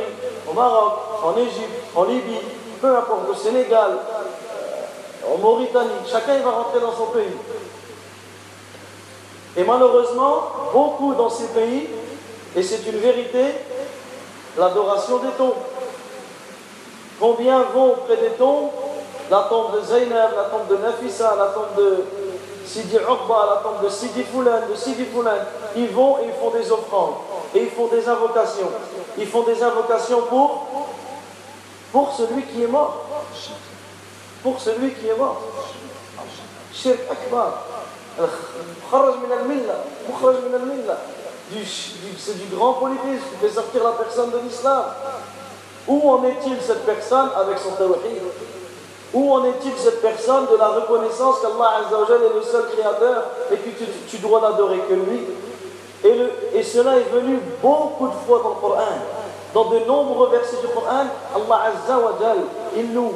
au 0.50 0.54
Maroc, 0.54 0.94
en 1.24 1.38
Égypte, 1.38 1.84
en 1.96 2.06
Libye, 2.06 2.40
peu 2.82 2.98
importe, 2.98 3.30
au 3.30 3.36
Sénégal, 3.36 3.92
en 5.32 5.38
Mauritanie, 5.38 6.02
chacun 6.12 6.40
va 6.40 6.50
rentrer 6.52 6.80
dans 6.80 6.92
son 6.94 7.06
pays. 7.08 7.38
Et 9.58 9.64
malheureusement, 9.64 10.42
beaucoup 10.74 11.14
dans 11.14 11.30
ces 11.30 11.48
pays, 11.48 11.90
et 12.56 12.64
c'est 12.64 12.86
une 12.88 12.98
vérité, 12.98 13.44
l'adoration 14.58 15.18
des 15.20 15.32
tombes. 15.38 15.54
Combien 17.20 17.62
vont 17.74 17.96
près 18.06 18.18
des 18.18 18.32
tombes? 18.32 18.72
La 19.30 19.48
tombe 19.50 19.76
de 19.76 19.82
Zainab, 19.82 20.32
la 20.36 20.44
tombe 20.44 20.68
de 20.70 20.78
Nafissa, 20.78 21.36
la 21.38 21.48
tombe 21.48 21.76
de 21.78 22.04
Sidi 22.66 22.96
Uqba, 22.96 23.46
la 23.50 23.62
tombe 23.64 23.84
de 23.84 23.90
Sidi 23.90 24.24
Foulan, 24.24 24.68
de 24.70 24.76
Sidi 24.76 25.06
Foulan. 25.06 25.32
Ils 25.76 25.90
vont 25.90 26.20
et 26.20 26.28
ils 26.28 26.34
font 26.34 26.50
des 26.50 26.72
offrandes. 26.72 27.16
Et 27.54 27.64
ils 27.64 27.70
font 27.70 27.88
des 27.88 28.08
invocations. 28.08 28.70
Ils 29.18 29.28
font 29.28 29.44
des 29.44 29.62
invocations 29.62 30.24
pour, 30.24 30.68
pour 31.92 32.14
celui 32.14 32.44
qui 32.44 32.64
est 32.64 32.68
mort. 32.68 33.06
Pour 34.44 34.60
celui 34.60 34.94
qui 34.94 35.08
est 35.08 35.18
mort. 35.18 35.42
Shirk 36.74 37.00
Akbar. 37.10 37.64
C'est 42.18 42.38
du 42.38 42.56
grand 42.56 42.74
polythéisme 42.74 43.24
qui 43.32 43.48
fait 43.48 43.54
sortir 43.54 43.84
la 43.84 43.92
personne 43.92 44.32
de 44.32 44.40
l'islam. 44.40 44.84
Où 45.88 46.10
en 46.10 46.24
est-il 46.24 46.60
cette 46.62 46.86
personne 46.86 47.30
avec 47.36 47.60
son 47.60 47.72
tawhid? 47.72 48.22
Où 49.16 49.32
en 49.32 49.46
est-il 49.46 49.72
cette 49.78 50.02
personne 50.02 50.46
de 50.52 50.58
la 50.58 50.68
reconnaissance 50.68 51.40
qu'Allah 51.40 51.72
est 51.88 52.36
le 52.36 52.42
seul 52.44 52.66
créateur 52.76 53.24
et 53.50 53.56
que 53.56 53.70
tu, 54.10 54.18
dois 54.18 54.42
n'adorer 54.42 54.80
que 54.90 54.94
lui? 54.94 55.22
Et, 56.54 56.62
cela 56.62 56.98
est 56.98 57.10
venu 57.14 57.40
beaucoup 57.64 58.08
de 58.08 58.14
fois 58.28 58.42
dans 58.44 58.50
le 58.50 58.56
Coran. 58.56 58.82
Dans 59.54 59.70
de 59.70 59.80
nombreux 59.88 60.32
versets 60.32 60.58
du 60.58 60.68
Coran, 60.68 61.06
Allah 61.34 61.62
Azza 61.66 61.98
il 62.76 62.92
nous 62.92 63.14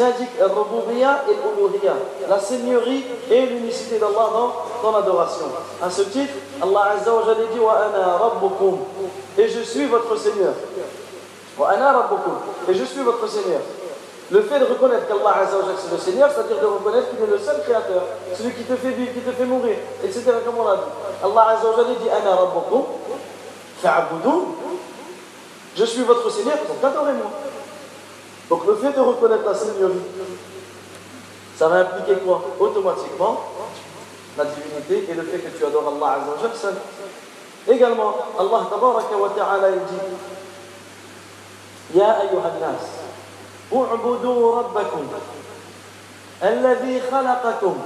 indique 0.00 0.30
et 0.38 2.28
la 2.28 2.38
seigneurie 2.38 3.04
et 3.28 3.46
l'unicité 3.46 3.98
d'Allah 3.98 4.30
dans, 4.32 4.52
dans 4.84 4.96
l'adoration. 4.96 5.46
À 5.82 5.90
ce 5.90 6.02
titre, 6.02 6.34
Allah 6.62 6.92
Azza 6.96 7.10
dit 7.52 7.58
Wa 7.58 7.72
ana 7.92 8.20
et 9.36 9.48
je 9.48 9.60
suis 9.62 9.86
votre 9.86 10.16
Seigneur. 10.16 10.52
Et 12.68 12.74
je 12.74 12.84
suis 12.84 13.02
votre 13.02 13.28
Seigneur. 13.28 13.60
Le 14.34 14.42
fait 14.42 14.58
de 14.58 14.64
reconnaître 14.64 15.06
qu'Allah 15.06 15.46
c'est 15.78 15.92
le 15.92 15.98
Seigneur, 15.98 16.28
c'est-à-dire 16.28 16.60
de 16.60 16.66
reconnaître 16.66 17.08
qu'il 17.10 17.22
est 17.22 17.30
le 17.30 17.38
seul 17.38 17.62
créateur, 17.62 18.02
celui 18.36 18.52
qui 18.52 18.64
te 18.64 18.74
fait 18.74 18.90
vivre, 18.90 19.12
qui 19.12 19.20
te 19.20 19.30
fait 19.30 19.44
mourir, 19.44 19.76
etc. 20.02 20.24
comme 20.44 20.58
on 20.58 20.64
l'a 20.64 20.74
dit. 20.74 20.82
Allah 21.22 21.56
dit 22.00 22.10
Ana 22.10 22.34
Rabbakum, 22.34 22.82
je 25.76 25.84
suis 25.84 26.02
votre 26.02 26.28
Seigneur, 26.32 26.56
donc 26.66 26.82
adorez-moi. 26.82 27.30
Donc 28.50 28.66
le 28.66 28.74
fait 28.74 28.90
de 28.90 29.00
reconnaître 29.00 29.44
la 29.46 29.54
Seigneurie, 29.54 30.02
ça 31.56 31.68
va 31.68 31.76
impliquer 31.76 32.16
quoi? 32.16 32.42
Automatiquement, 32.58 33.40
la 34.36 34.46
divinité 34.46 35.12
et 35.12 35.14
le 35.14 35.22
fait 35.22 35.38
que 35.38 35.56
tu 35.56 35.64
adores 35.64 35.94
Allah 35.96 36.24
seul. 36.60 36.74
Également, 37.68 38.16
Allah 38.36 38.68
wa 38.72 39.28
ta'ala 39.36 39.70
dit 39.70 39.94
Ya 41.94 42.18
ayyuhan 42.18 42.58
nas 42.60 43.03
اعبدوا 43.72 44.58
ربكم 44.58 45.08
الذي 46.42 47.02
خلقكم 47.12 47.78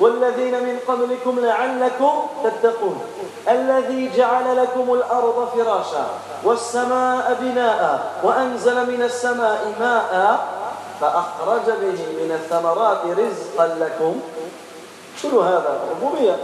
والذين 0.00 0.62
من 0.62 0.78
قبلكم 0.88 1.40
لعلكم 1.40 2.12
تتقون 2.44 3.00
الذي 3.48 4.10
جعل 4.16 4.56
لكم 4.56 4.94
الأرض 4.94 5.48
فراشا 5.56 6.06
والسماء 6.44 7.36
بناء 7.40 8.12
وأنزل 8.22 8.90
من 8.90 9.02
السماء 9.02 9.74
ماء 9.80 10.44
فأخرج 11.00 11.66
به 11.66 12.06
من 12.22 12.38
الثمرات 12.42 13.00
رزقا 13.06 13.66
لكم. 13.66 14.20
شنو 15.22 15.40
هذا؟ 15.40 15.80
ربوبية 15.90 16.36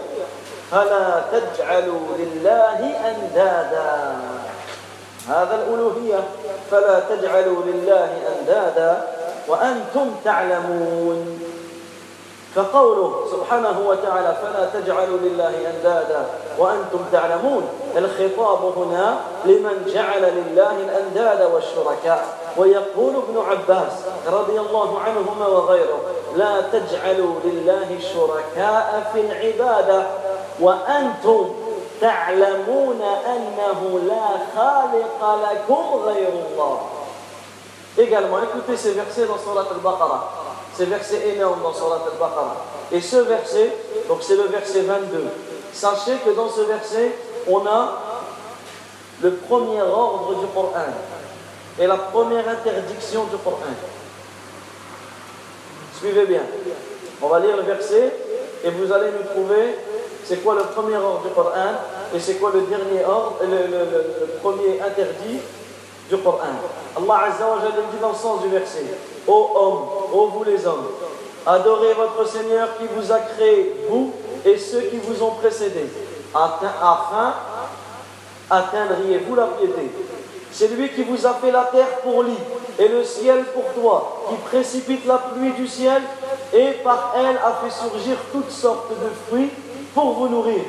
فلا 0.70 1.22
تجعلوا 1.33 2.01
لله 2.18 2.96
أندادا. 3.11 4.16
هذا 5.28 5.54
الألوهية 5.54 6.20
فلا 6.70 7.00
تجعلوا 7.00 7.62
لله 7.66 8.10
أندادا 8.38 9.02
وأنتم 9.48 10.10
تعلمون. 10.24 11.40
فقوله 12.54 13.26
سبحانه 13.30 13.80
وتعالى 13.88 14.36
فلا 14.42 14.80
تجعلوا 14.80 15.18
لله 15.18 15.52
أندادا 15.74 16.26
وأنتم 16.58 16.98
تعلمون 17.12 17.68
الخطاب 17.96 18.72
هنا 18.76 19.16
لمن 19.44 19.92
جعل 19.94 20.22
لله 20.22 20.72
الأنداد 20.72 21.50
والشركاء. 21.52 22.24
ويقول 22.56 23.14
ابن 23.14 23.42
عباس 23.50 23.92
رضي 24.32 24.60
الله 24.60 24.98
عنهما 25.00 25.46
وغيره 25.46 26.00
لا 26.36 26.60
تجعلوا 26.60 27.34
لله 27.44 27.98
شركاء 28.14 29.10
في 29.12 29.20
العبادة 29.20 30.06
وأنتم 30.60 31.50
تعلمون 32.01 33.01
أنه 33.01 33.99
لا 34.08 34.27
خالق 34.56 35.39
لكم 35.43 35.86
غير 36.06 36.29
الله 36.29 36.79
Également, 37.95 38.41
écoutez 38.41 38.75
ces 38.75 38.93
versets 38.93 39.27
dans 39.27 39.38
Surat 39.38 39.67
al-Baqarah. 39.69 40.32
Ces 40.75 40.86
versets 40.86 41.36
énormes 41.36 41.62
dans 41.62 41.73
Surat 41.73 42.01
al-Baqarah. 42.12 42.58
Et 42.91 42.99
ce 42.99 43.17
verset, 43.17 43.69
donc 44.08 44.19
c'est 44.21 44.36
le 44.36 44.43
verset 44.43 44.82
22. 44.82 45.25
Sachez 45.71 46.17
que 46.25 46.32
dans 46.32 46.49
ce 46.49 46.62
verset, 46.62 47.15
on 47.47 47.65
a 47.67 47.99
le 49.21 49.32
premier 49.36 49.82
ordre 49.82 50.36
du 50.39 50.47
Coran 50.47 50.71
et 51.79 51.88
la 51.88 51.97
première 51.97 52.47
interdiction 52.47 53.25
du 53.25 53.38
Coran. 53.38 53.58
Suivez 55.97 56.25
bien. 56.25 56.41
On 57.21 57.27
va 57.27 57.39
lire 57.39 57.56
le 57.56 57.63
verset 57.63 58.13
et 58.63 58.69
vous 58.69 58.91
allez 58.91 59.12
nous 59.12 59.29
trouver 59.29 59.77
c'est 60.28 60.44
quoi 60.44 60.54
le 60.56 60.64
premier 60.64 60.96
ordre 60.96 61.22
du 61.22 61.30
Coran 61.30 61.72
et 62.14 62.20
c'est 62.20 62.34
quoi 62.34 62.50
le 62.52 62.60
dernier 62.62 63.02
ordre, 63.06 63.36
le, 63.42 64.38
premier 64.42 64.78
interdit 64.78 65.38
du 66.10 66.18
Coran? 66.18 66.38
Allah 66.96 67.20
Azza 67.28 67.46
wa 67.48 67.56
dit 67.60 67.98
dans 67.98 68.10
le 68.10 68.14
sens 68.14 68.42
du 68.42 68.48
verset 68.48 68.84
Ô 69.26 69.50
hommes, 69.54 69.82
ô 70.12 70.28
vous 70.28 70.44
les 70.44 70.66
hommes, 70.66 70.88
adorez 71.46 71.94
votre 71.94 72.28
Seigneur 72.28 72.68
qui 72.78 72.84
vous 72.94 73.10
a 73.10 73.20
créé, 73.20 73.74
vous 73.88 74.12
et 74.44 74.58
ceux 74.58 74.82
qui 74.82 74.98
vous 74.98 75.22
ont 75.22 75.32
précédés, 75.32 75.86
afin 76.34 77.34
atteindriez-vous 78.50 79.34
la 79.34 79.46
piété. 79.46 79.90
C'est 80.50 80.68
lui 80.68 80.90
qui 80.90 81.04
vous 81.04 81.26
a 81.26 81.34
fait 81.34 81.50
la 81.50 81.64
terre 81.64 82.00
pour 82.02 82.22
lit 82.22 82.32
et 82.78 82.88
le 82.88 83.02
ciel 83.02 83.44
pour 83.54 83.64
toi, 83.80 84.24
qui 84.28 84.36
précipite 84.36 85.06
la 85.06 85.18
pluie 85.18 85.52
du 85.52 85.66
ciel 85.66 86.02
et 86.52 86.72
par 86.84 87.14
elle 87.16 87.36
a 87.36 87.60
fait 87.62 87.70
surgir 87.70 88.16
toutes 88.32 88.50
sortes 88.50 88.90
de 88.90 89.10
fruits 89.28 89.50
pour 89.94 90.12
vous 90.14 90.29
nourrir. 90.29 90.62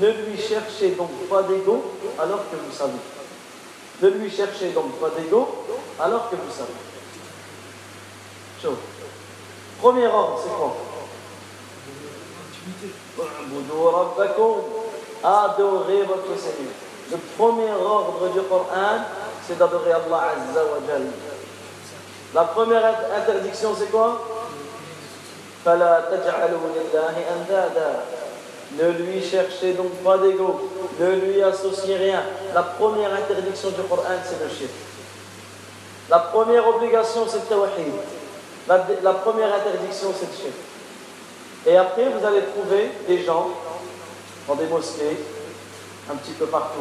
Ne 0.00 0.08
lui 0.08 0.38
cherchez 0.38 0.90
donc 0.90 1.10
pas 1.28 1.42
d'ego 1.42 1.82
alors 2.18 2.40
que 2.50 2.56
vous 2.56 2.72
savez. 2.72 2.92
Ne 4.02 4.08
lui 4.10 4.30
cherchez 4.30 4.70
donc 4.70 4.92
pas 5.00 5.10
d'ego 5.10 5.64
alors 5.98 6.30
que 6.30 6.36
vous 6.36 6.52
savez. 6.52 6.72
Chose. 8.62 8.78
Premier 9.80 10.06
ordre, 10.06 10.40
c'est 10.42 10.50
quoi? 10.56 10.76
Adorez 15.24 16.02
votre 16.02 16.38
Seigneur. 16.38 16.72
Le 17.10 17.16
premier 17.36 17.72
ordre 17.72 18.28
du 18.32 18.40
Coran, 18.42 19.04
c'est 19.46 19.58
d'adorer 19.58 19.92
Allah 19.92 20.32
Azza 20.36 20.62
wa 20.64 20.98
La 22.34 22.44
première 22.44 22.84
interdiction, 23.16 23.74
c'est 23.78 23.90
quoi? 23.90 24.22
Ne 28.76 28.90
lui 28.90 29.22
cherchez 29.22 29.72
donc 29.72 29.92
pas 30.04 30.18
d'ego, 30.18 30.70
ne 31.00 31.10
lui 31.16 31.42
associez 31.42 31.96
rien. 31.96 32.22
La 32.54 32.62
première 32.62 33.14
interdiction 33.14 33.70
du 33.70 33.82
Coran, 33.88 34.02
c'est 34.24 34.42
le 34.42 34.50
shirk. 34.50 34.70
La 36.10 36.18
première 36.18 36.66
obligation, 36.68 37.26
c'est 37.26 37.38
le 37.38 37.44
tawhid. 37.44 37.92
La, 38.68 39.12
première 39.14 39.54
interdiction, 39.54 40.08
c'est 40.18 40.26
le 40.26 40.32
shirk. 40.32 40.54
Et 41.66 41.76
après, 41.76 42.08
vous 42.10 42.24
allez 42.26 42.42
trouver 42.42 42.90
des 43.06 43.24
gens 43.24 43.48
dans 44.46 44.54
des 44.54 44.66
mosquées, 44.66 45.16
un 46.10 46.16
petit 46.16 46.32
peu 46.32 46.46
partout, 46.46 46.80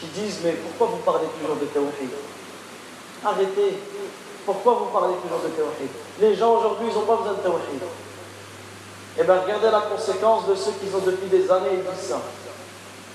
qui 0.00 0.06
disent 0.06 0.40
Mais 0.44 0.52
pourquoi 0.52 0.96
vous 0.96 1.02
parlez 1.02 1.26
toujours 1.40 1.56
de 1.56 1.66
tawhid? 1.66 2.10
Arrêtez. 3.24 3.78
Pourquoi 4.44 4.74
vous 4.74 4.86
parlez 4.86 5.14
toujours 5.22 5.40
de 5.44 5.48
tawhid? 5.48 5.90
Les 6.20 6.34
gens 6.34 6.58
aujourd'hui, 6.58 6.88
ils 6.90 6.94
n'ont 6.94 7.06
pas 7.06 7.16
besoin 7.16 7.34
de 7.34 7.42
tawhid. 7.42 7.82
Eh 9.18 9.24
bien, 9.24 9.40
regardez 9.40 9.70
la 9.70 9.80
conséquence 9.80 10.46
de 10.46 10.54
ceux 10.54 10.72
qui 10.72 10.94
ont 10.94 10.98
depuis 10.98 11.28
des 11.28 11.50
années, 11.50 11.70
disent 11.70 12.08
ça. 12.10 12.18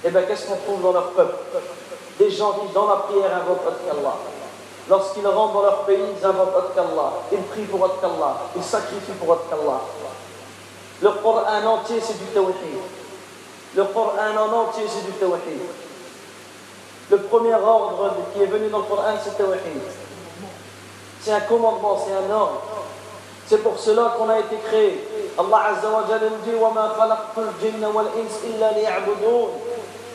Eh 0.04 0.10
bien, 0.10 0.24
qu'est-ce 0.24 0.48
qu'on 0.48 0.58
trouve 0.58 0.82
dans 0.82 0.94
leur 0.94 1.12
peuple? 1.12 1.36
Des 2.18 2.32
gens 2.32 2.54
qui, 2.54 2.74
dans 2.74 2.88
la 2.88 2.96
prière, 2.98 3.36
invoquent 3.36 3.68
Allah. 3.90 4.16
Lorsqu'ils 4.90 5.28
rentrent 5.28 5.54
dans 5.54 5.62
leur 5.62 5.84
pays, 5.84 6.00
ils 6.20 6.26
invoquent 6.26 6.76
Allah. 6.76 7.14
Ils 7.32 7.44
prient 7.44 7.66
pour 7.66 7.86
Allah. 7.86 8.38
Ils 8.56 8.64
sacrifient 8.64 9.12
pour 9.20 9.32
Allah. 9.34 9.82
Le 11.02 11.10
Coran 11.12 11.66
entier, 11.66 12.02
c'est 12.02 12.18
du 12.18 12.26
tawhid. 12.26 12.56
Le 13.76 13.84
Coran 13.86 14.12
en 14.38 14.54
entier, 14.54 14.84
c'est 14.88 15.06
du 15.06 15.12
tawhid. 15.14 15.62
Le 17.12 17.18
premier 17.24 17.54
ordre 17.54 18.16
qui 18.34 18.42
est 18.42 18.48
venu 18.48 18.70
dans 18.70 18.80
le 18.80 18.84
Coran, 18.86 19.14
c'est 19.24 19.38
tawhid. 19.38 19.82
C'est 21.22 21.32
un 21.32 21.42
commandement, 21.42 22.04
c'est 22.04 22.14
un 22.14 22.36
ordre. 22.36 22.62
C'est 23.48 23.60
pour 23.62 23.78
cela 23.78 24.16
qu'on 24.18 24.30
a 24.30 24.40
été 24.40 24.56
créé. 24.66 25.08
Allah 25.38 25.62
Azza 25.72 25.90
wa 25.90 26.04
Jalla 26.08 26.28
dit 26.44 26.52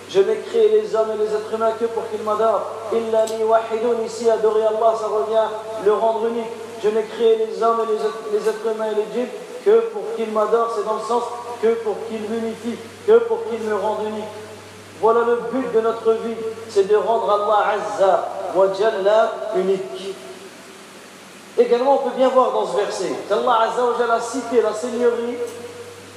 Je 0.08 0.20
n'ai 0.20 0.36
créé 0.36 0.68
les 0.68 0.94
hommes 0.94 1.10
et 1.14 1.18
les 1.18 1.34
êtres 1.34 1.52
humains 1.52 1.72
que 1.80 1.86
pour 1.86 2.08
qu'ils 2.10 2.22
m'adorent. 2.22 2.70
Illa 2.92 3.24
li 3.26 4.06
Ici, 4.06 4.30
adorer 4.30 4.62
Allah, 4.62 4.94
ça 4.98 5.06
revient 5.08 5.48
le 5.84 5.92
rendre 5.92 6.26
unique. 6.28 6.44
Je 6.82 6.88
n'ai 6.90 7.02
créé 7.02 7.36
les 7.36 7.62
hommes 7.62 7.80
et 7.82 8.32
les 8.32 8.48
êtres, 8.48 8.66
humains 8.72 8.86
et 8.92 8.94
les 8.94 9.06
djinns 9.12 9.28
que 9.64 9.80
pour 9.92 10.02
qu'ils 10.14 10.30
m'adorent. 10.30 10.72
C'est 10.76 10.84
dans 10.84 10.94
le 10.94 11.00
sens 11.08 11.24
que 11.60 11.74
pour 11.82 11.96
qu'ils 12.08 12.22
m'unifient, 12.22 12.78
que 13.06 13.18
pour 13.18 13.38
qu'ils 13.48 13.62
me 13.62 13.74
rendent 13.74 14.06
unique. 14.08 14.24
Voilà 15.00 15.20
le 15.26 15.36
but 15.52 15.72
de 15.74 15.80
notre 15.80 16.12
vie, 16.12 16.36
c'est 16.70 16.88
de 16.88 16.96
rendre 16.96 17.30
Allah 17.30 17.74
Azza 17.74 18.28
wa 18.54 18.66
Jalla 18.72 19.32
unique. 19.56 20.15
Également, 21.58 21.94
on 21.94 22.08
peut 22.08 22.16
bien 22.16 22.28
voir 22.28 22.52
dans 22.52 22.66
ce 22.66 22.76
verset 22.76 23.12
qu'Allah 23.28 23.60
Azza 23.62 24.12
a 24.12 24.20
cité 24.20 24.60
la 24.60 24.74
Seigneurie. 24.74 25.36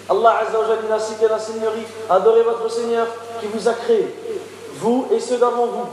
Allah 0.10 0.42
Azza 0.42 0.60
wa 0.60 0.96
a 0.96 1.00
cité 1.00 1.28
la 1.30 1.40
Seigneurie. 1.40 1.86
Adorez 2.10 2.44
votre 2.44 2.70
Seigneur 2.70 3.08
qui 3.40 3.48
vous 3.48 3.68
a 3.68 3.74
créé, 3.74 4.14
vous 4.76 5.08
et 5.14 5.20
ceux 5.20 5.38
d'avant 5.38 5.68
vous, 5.68 5.86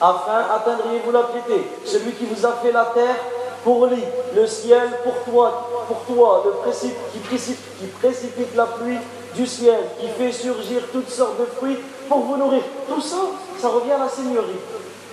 afin 0.00 0.46
atteindriez-vous 0.54 1.12
la 1.12 1.24
piété. 1.24 1.66
Celui 1.84 2.12
qui 2.12 2.24
vous 2.24 2.46
a 2.46 2.52
fait 2.52 2.72
la 2.72 2.86
terre 2.86 3.16
pour 3.64 3.86
lui, 3.86 4.02
le 4.34 4.46
ciel 4.46 4.88
pour 5.04 5.14
toi, 5.30 5.68
pour 5.86 5.98
toi, 6.14 6.44
le 6.46 6.70
qui 7.12 7.86
précipite 7.86 8.56
la 8.56 8.66
pluie 8.66 8.98
du 9.34 9.46
ciel, 9.46 9.80
qui 10.00 10.08
fait 10.08 10.32
surgir 10.32 10.82
toutes 10.92 11.10
sortes 11.10 11.38
de 11.38 11.44
fruits 11.44 11.78
pour 12.08 12.20
vous 12.20 12.36
nourrir. 12.36 12.62
Tout 12.88 13.00
ça, 13.00 13.16
ça 13.60 13.68
revient 13.68 13.92
à 13.92 13.98
la 13.98 14.08
Seigneurie. 14.08 14.58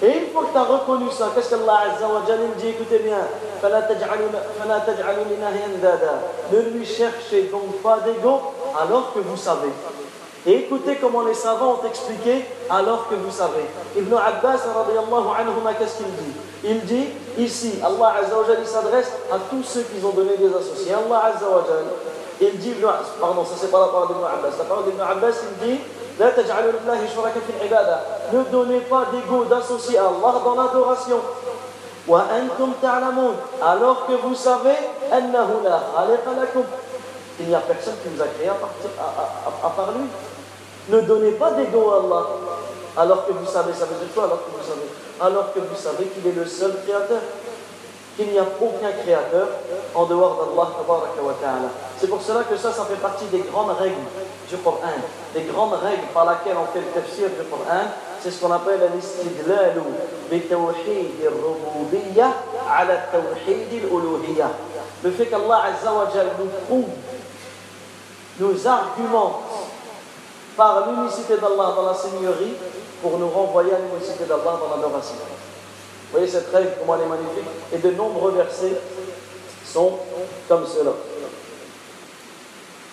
Et 0.04 0.18
une 0.18 0.28
fois 0.32 0.44
que 0.46 0.52
tu 0.52 0.58
as 0.58 0.64
reconnu 0.64 1.10
ça, 1.12 1.32
qu'est-ce 1.34 1.50
qu'Allah 1.50 1.80
Azza 1.96 2.06
Jalla 2.28 2.44
dit 2.58 2.68
Écoutez 2.68 3.00
bien, 3.00 3.18
ne 6.52 6.60
lui 6.72 6.86
cherchez 6.86 7.50
donc 7.52 7.82
pas 7.82 8.00
d'ego 8.06 8.42
alors 8.80 9.12
que 9.14 9.20
vous 9.20 9.38
savez. 9.38 9.70
Et 10.46 10.60
écoutez 10.60 10.98
comment 11.02 11.24
les 11.24 11.34
savants 11.34 11.80
ont 11.82 11.88
expliqué 11.88 12.46
alors 12.70 13.10
que 13.10 13.16
vous 13.16 13.32
savez. 13.32 13.66
Ibn 13.98 14.14
Abbas, 14.14 14.60
qu'est-ce 15.80 15.98
qu'il 15.98 16.06
dit? 16.06 16.34
Il 16.64 16.86
dit 16.86 17.08
ici, 17.40 17.80
Allah 17.84 18.18
Azza 18.22 18.36
s'adresse 18.66 19.12
à 19.32 19.38
tous 19.50 19.64
ceux 19.64 19.82
qui 19.82 20.04
ont 20.06 20.12
donné 20.12 20.38
des 20.38 20.54
associés. 20.56 20.94
Allah 20.94 21.34
Azza 21.34 21.48
il 22.40 22.60
dit, 22.60 22.74
pardon, 23.20 23.44
ça 23.44 23.56
c'est 23.60 23.72
pas 23.72 23.80
la 23.80 23.88
parole 23.88 24.10
d'Ibn 24.10 24.24
Abbas. 24.24 24.56
La 24.58 24.64
parole 24.66 24.86
d'Ibn 24.86 25.02
Abbas, 25.02 25.36
il 25.42 25.68
dit 25.68 25.80
ne 28.34 28.44
donnez 28.52 28.80
pas 28.82 29.06
d'ego 29.12 29.46
d'associer 29.46 29.98
Allah 30.00 30.42
dans 30.44 30.56
l'adoration. 30.56 31.20
alors 33.62 34.08
que 34.08 34.14
vous 34.14 34.36
savez 34.36 34.76
il 37.40 37.48
n'y 37.48 37.56
a 37.56 37.60
personne 37.60 37.94
qui 38.02 38.10
vous 38.10 38.22
a 38.22 38.28
créé 38.28 38.50
à, 38.50 39.70
part 39.70 39.92
lui. 39.92 40.08
Ne 40.90 41.02
donnez 41.02 41.32
pas 41.32 41.52
d'ego 41.52 41.92
à 41.92 41.98
Allah. 41.98 42.28
Alors 42.98 43.28
que 43.28 43.32
vous 43.32 43.46
savez, 43.46 43.74
ça 43.74 43.86
veut 43.86 43.96
dire 44.04 44.14
quoi 44.16 44.24
alors 44.24 44.40
que 44.40 44.50
vous 44.58 44.68
savez? 44.68 44.88
Alors 45.22 45.54
que 45.54 45.60
vous 45.60 45.76
savez 45.76 46.06
qu'il 46.06 46.26
est 46.26 46.36
le 46.36 46.46
seul 46.48 46.74
créateur 46.84 47.22
qu'il 48.18 48.32
n'y 48.32 48.40
a 48.40 48.46
aucun 48.60 48.92
créateur 49.04 49.48
en 49.94 50.06
dehors 50.06 50.48
d'Allah. 50.52 51.70
C'est 52.00 52.08
pour 52.08 52.22
cela 52.22 52.44
que 52.44 52.58
ça, 52.58 52.74
ça 52.74 52.86
fait 52.86 52.96
partie 52.96 53.26
des 53.26 53.40
grandes 53.40 53.78
règles 53.78 53.96
du 54.50 54.58
Coran. 54.58 54.80
Des 55.36 55.44
grandes 55.44 55.74
règles 55.74 56.08
par 56.14 56.26
lesquelles 56.26 56.58
on 56.60 56.66
fait 56.74 56.80
le 56.80 57.00
tafsir 57.00 57.30
du 57.30 57.46
Coran, 57.48 57.86
c'est 58.20 58.32
ce 58.32 58.42
qu'on 58.42 58.52
appelle 58.52 58.80
l'istidlalu 58.96 59.82
bitawhid 60.32 61.14
al-rububiyya 61.22 62.34
ala 62.76 62.98
tawhid 63.12 63.84
al-uluhiyya. 63.84 64.50
Le 65.04 65.12
fait 65.12 65.28
qu'Allah 65.28 65.62
Azza 65.68 65.92
nous 66.40 66.50
prouve, 66.66 66.90
nous 68.40 68.68
argumente 68.68 69.44
par 70.56 70.90
l'unicité 70.90 71.36
d'Allah 71.38 71.74
dans 71.76 71.86
la 71.86 71.94
Seigneurie 71.94 72.56
pour 73.02 73.20
nous 73.20 73.30
renvoyer 73.30 73.74
à 73.74 73.78
l'unicité 73.78 74.26
d'Allah 74.26 74.58
dans 74.60 74.76
l'adoration. 74.76 75.16
Vous 76.10 76.20
voyez 76.20 76.28
cette 76.28 76.50
règle, 76.54 76.70
comment 76.80 76.96
elle 76.96 77.02
est 77.02 77.10
magnifique 77.10 77.48
Et 77.74 77.78
de 77.80 77.92
nombreux 77.92 78.32
versets 78.32 78.80
sont 79.66 79.94
comme 80.48 80.66
cela. 80.66 80.92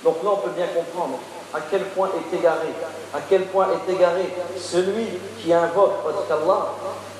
Donc 0.02 0.16
là, 0.22 0.30
on 0.32 0.36
peut 0.36 0.50
bien 0.56 0.66
comprendre 0.66 1.18
à 1.54 1.60
quel 1.70 1.82
point 1.84 2.08
est 2.08 2.36
égaré, 2.36 2.68
à 3.14 3.18
quel 3.28 3.46
point 3.46 3.68
est 3.68 3.92
égaré 3.92 4.28
celui 4.58 5.06
qui 5.40 5.52
invoque 5.52 5.92
autre 6.06 6.24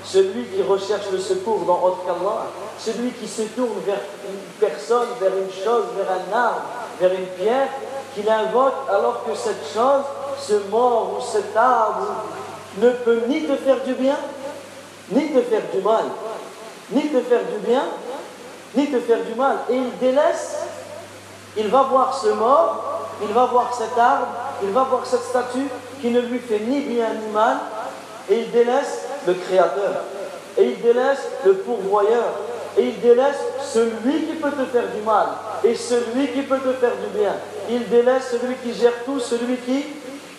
celui 0.05 0.45
qui 0.47 0.63
recherche 0.63 1.11
le 1.13 1.19
secours 1.19 1.61
dans 1.61 1.81
autre 1.83 2.01
celui 2.79 3.13
qui 3.13 3.27
se 3.27 3.43
tourne 3.43 3.79
vers 3.87 4.01
une 4.29 4.39
personne, 4.61 5.09
vers 5.21 5.31
une 5.31 5.51
chose, 5.51 5.85
vers 5.97 6.11
un 6.11 6.37
arbre, 6.37 6.63
vers 7.01 7.13
une 7.13 7.27
pierre, 7.27 7.69
qu'il 8.15 8.29
invoque 8.29 8.75
alors 8.89 9.25
que 9.25 9.35
cette 9.35 9.65
chose, 9.73 10.05
ce 10.39 10.69
mort 10.71 11.17
ou 11.17 11.23
cet 11.23 11.57
arbre 11.57 12.07
ne 12.79 12.91
peut 12.91 13.23
ni 13.29 13.45
te 13.45 13.57
faire 13.57 13.83
du 13.85 13.95
bien, 13.95 14.17
ni 15.11 15.33
te 15.33 15.41
faire 15.43 15.63
du 15.73 15.81
mal, 15.81 16.05
ni 16.91 17.09
te 17.09 17.21
faire 17.21 17.43
du 17.53 17.67
bien, 17.67 17.85
ni 18.75 18.91
te 18.91 19.01
faire 19.01 19.23
du 19.25 19.35
mal. 19.35 19.59
Et 19.71 19.77
il 19.77 19.99
délaisse, 19.99 20.57
il 21.57 21.69
va 21.69 21.83
voir 21.83 22.17
ce 22.17 22.29
mort, 22.29 23.09
il 23.23 23.33
va 23.33 23.47
voir 23.47 23.75
cet 23.75 23.97
arbre, 23.99 24.29
il 24.63 24.71
va 24.71 24.85
voir 24.85 25.07
cette 25.07 25.23
statue 25.23 25.69
qui 26.01 26.11
ne 26.11 26.21
lui 26.21 26.39
fait 26.39 26.61
ni 26.61 26.81
bien 26.81 27.09
ni 27.15 27.33
mal, 27.33 27.59
et 28.31 28.41
ils 28.41 28.51
délaissent 28.51 29.07
le 29.27 29.35
Créateur, 29.35 30.03
et 30.57 30.65
ils 30.65 30.83
délaissent 30.83 31.29
le 31.45 31.55
pourvoyeur, 31.55 32.33
et 32.77 32.89
ils 32.89 33.01
délaissent 33.01 33.45
celui 33.63 34.27
qui 34.27 34.35
peut 34.35 34.51
te 34.51 34.65
faire 34.65 34.89
du 34.95 35.03
mal, 35.03 35.27
et 35.63 35.75
celui 35.75 36.29
qui 36.29 36.43
peut 36.43 36.59
te 36.59 36.73
faire 36.73 36.97
du 36.97 37.19
bien. 37.19 37.35
Ils 37.71 37.89
délaissent 37.89 38.31
celui 38.31 38.55
qui 38.57 38.75
gère 38.75 39.05
tout, 39.05 39.21
celui 39.21 39.57
qui 39.59 39.85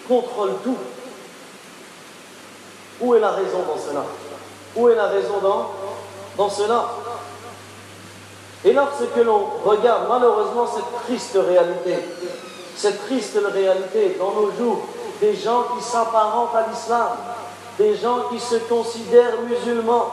contrôle 0.07 0.51
tout. 0.63 0.77
Où 3.01 3.15
est 3.15 3.19
la 3.19 3.31
raison 3.31 3.59
dans 3.67 3.81
cela? 3.81 4.03
Où 4.75 4.89
est 4.89 4.95
la 4.95 5.07
raison 5.07 5.35
dans, 6.37 6.49
cela? 6.49 6.85
Et 8.63 8.73
lorsque 8.73 9.15
l'on 9.23 9.47
regarde 9.63 10.03
malheureusement 10.09 10.67
cette 10.67 11.05
triste 11.05 11.37
réalité, 11.37 11.97
cette 12.75 13.05
triste 13.05 13.39
réalité 13.53 14.17
dans 14.19 14.31
nos 14.31 14.51
jours, 14.51 14.79
des 15.21 15.35
gens 15.35 15.63
qui 15.75 15.83
s'apparentent 15.83 16.55
à 16.55 16.65
l'islam, 16.69 17.09
des 17.77 17.95
gens 17.95 18.21
qui 18.31 18.39
se 18.39 18.55
considèrent 18.55 19.41
musulmans, 19.47 20.09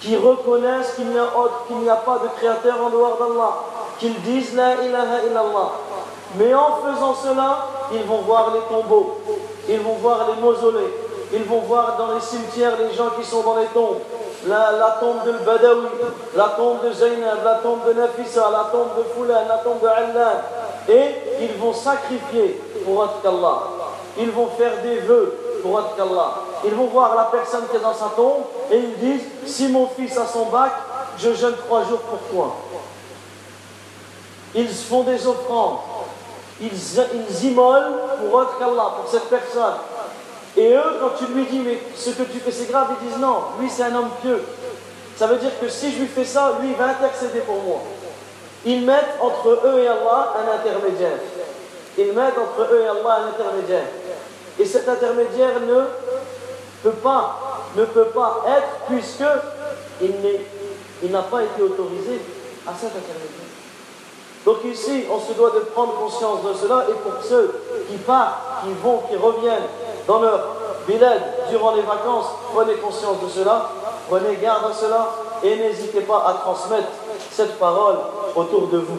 qui 0.00 0.16
reconnaissent 0.16 0.94
qu'il 0.96 1.08
n'y 1.08 1.18
a, 1.18 1.24
a 1.24 1.96
pas 1.96 2.18
de 2.18 2.28
créateur 2.36 2.76
en 2.82 2.90
dehors 2.90 3.18
d'Allah, 3.18 3.54
qu'ils 3.98 4.20
disent 4.22 4.54
la 4.54 4.74
ilaha 4.82 5.24
illallah. 5.26 5.72
Mais 6.36 6.52
en 6.54 6.78
faisant 6.82 7.14
cela, 7.14 7.66
ils 7.92 8.02
vont 8.04 8.22
voir 8.22 8.52
les 8.54 8.60
tombeaux, 8.60 9.18
ils 9.68 9.80
vont 9.80 9.94
voir 9.94 10.26
les 10.28 10.42
mausolées, 10.42 10.92
ils 11.34 11.44
vont 11.44 11.60
voir 11.60 11.96
dans 11.96 12.14
les 12.14 12.20
cimetières 12.20 12.76
les 12.78 12.94
gens 12.94 13.10
qui 13.18 13.26
sont 13.26 13.42
dans 13.42 13.56
les 13.56 13.66
tombes. 13.66 13.98
La, 14.46 14.98
tombe 15.00 15.24
de 15.24 15.32
Badawi, 15.44 15.86
la 16.36 16.48
tombe 16.50 16.84
de 16.84 16.92
Zainab, 16.92 17.38
la 17.44 17.54
tombe 17.54 17.86
de 17.86 17.94
Nafisa, 17.94 18.50
la 18.50 18.68
tombe 18.70 18.90
de 18.98 19.04
Fulan, 19.14 19.48
la 19.48 19.58
tombe 19.58 19.80
de 19.80 19.86
Allah. 19.86 20.42
Et 20.88 21.14
ils 21.40 21.54
vont 21.58 21.72
sacrifier 21.72 22.60
pour 22.84 23.02
Allah. 23.02 23.62
Ils 24.18 24.30
vont 24.30 24.48
faire 24.58 24.82
des 24.82 24.98
vœux 24.98 25.60
pour 25.62 25.78
Allah. 25.78 26.34
Ils 26.64 26.74
vont 26.74 26.86
voir 26.86 27.16
la 27.16 27.24
personne 27.24 27.64
qui 27.70 27.76
est 27.76 27.80
dans 27.80 27.94
sa 27.94 28.10
tombe 28.14 28.44
et 28.70 28.76
ils 28.76 28.98
disent 28.98 29.26
Si 29.46 29.68
mon 29.68 29.88
fils 29.88 30.16
a 30.18 30.26
son 30.26 30.46
bac, 30.46 30.72
je 31.18 31.32
jeûne 31.32 31.54
trois 31.66 31.84
jours 31.84 32.00
pour 32.00 32.18
toi. 32.30 32.56
Ils 34.54 34.68
font 34.68 35.02
des 35.02 35.26
offrandes. 35.26 35.78
Ils, 36.60 36.70
ils 36.70 37.44
immolent 37.46 37.98
pour 38.30 38.40
Allah, 38.40 38.94
pour 38.96 39.10
cette 39.10 39.28
personne. 39.28 39.74
Et 40.56 40.72
eux, 40.72 40.98
quand 41.00 41.10
tu 41.18 41.32
lui 41.32 41.44
dis, 41.46 41.58
mais 41.58 41.78
ce 41.96 42.10
que 42.10 42.22
tu 42.22 42.38
fais 42.38 42.52
c'est 42.52 42.70
grave, 42.70 42.88
ils 43.00 43.08
disent 43.08 43.18
non, 43.18 43.38
lui 43.60 43.68
c'est 43.68 43.82
un 43.82 43.94
homme 43.94 44.10
pieux. 44.22 44.40
Ça 45.16 45.26
veut 45.26 45.36
dire 45.36 45.50
que 45.60 45.68
si 45.68 45.92
je 45.92 46.00
lui 46.00 46.06
fais 46.06 46.24
ça, 46.24 46.58
lui 46.60 46.70
il 46.70 46.76
va 46.76 46.86
intercéder 46.86 47.40
pour 47.40 47.62
moi. 47.62 47.82
Ils 48.64 48.84
mettent 48.84 49.16
entre 49.20 49.60
eux 49.64 49.80
et 49.80 49.88
Allah 49.88 50.34
un 50.38 50.54
intermédiaire. 50.54 51.18
Ils 51.98 52.12
mettent 52.12 52.38
entre 52.38 52.72
eux 52.72 52.82
et 52.82 52.86
Allah 52.86 53.18
un 53.24 53.28
intermédiaire. 53.28 53.86
Et 54.58 54.64
cet 54.64 54.88
intermédiaire 54.88 55.60
ne 55.60 55.84
peut 56.82 56.96
pas, 56.96 57.68
ne 57.76 57.84
peut 57.84 58.06
pas 58.06 58.44
être 58.48 58.86
puisque 58.88 59.24
il 60.00 61.10
n'a 61.10 61.22
pas 61.22 61.42
été 61.42 61.62
autorisé 61.62 62.20
à 62.66 62.72
cet 62.74 62.90
intermédiaire. 62.90 63.43
Donc 64.44 64.58
ici, 64.64 65.04
on 65.10 65.18
se 65.18 65.32
doit 65.32 65.50
de 65.50 65.60
prendre 65.60 65.94
conscience 65.94 66.42
de 66.42 66.52
cela 66.52 66.84
et 66.88 66.92
pour 66.92 67.22
ceux 67.22 67.60
qui 67.88 67.96
partent, 67.96 68.62
qui 68.62 68.72
vont, 68.82 69.02
qui 69.08 69.16
reviennent 69.16 69.68
dans 70.06 70.20
leur 70.20 70.40
village 70.86 71.20
durant 71.50 71.74
les 71.74 71.82
vacances, 71.82 72.26
prenez 72.52 72.74
conscience 72.74 73.20
de 73.22 73.28
cela, 73.28 73.70
prenez 74.08 74.36
garde 74.36 74.70
à 74.70 74.74
cela 74.74 75.08
et 75.42 75.56
n'hésitez 75.56 76.02
pas 76.02 76.24
à 76.26 76.34
transmettre 76.34 76.88
cette 77.30 77.58
parole 77.58 77.96
autour 78.36 78.68
de 78.68 78.78
vous. 78.78 78.98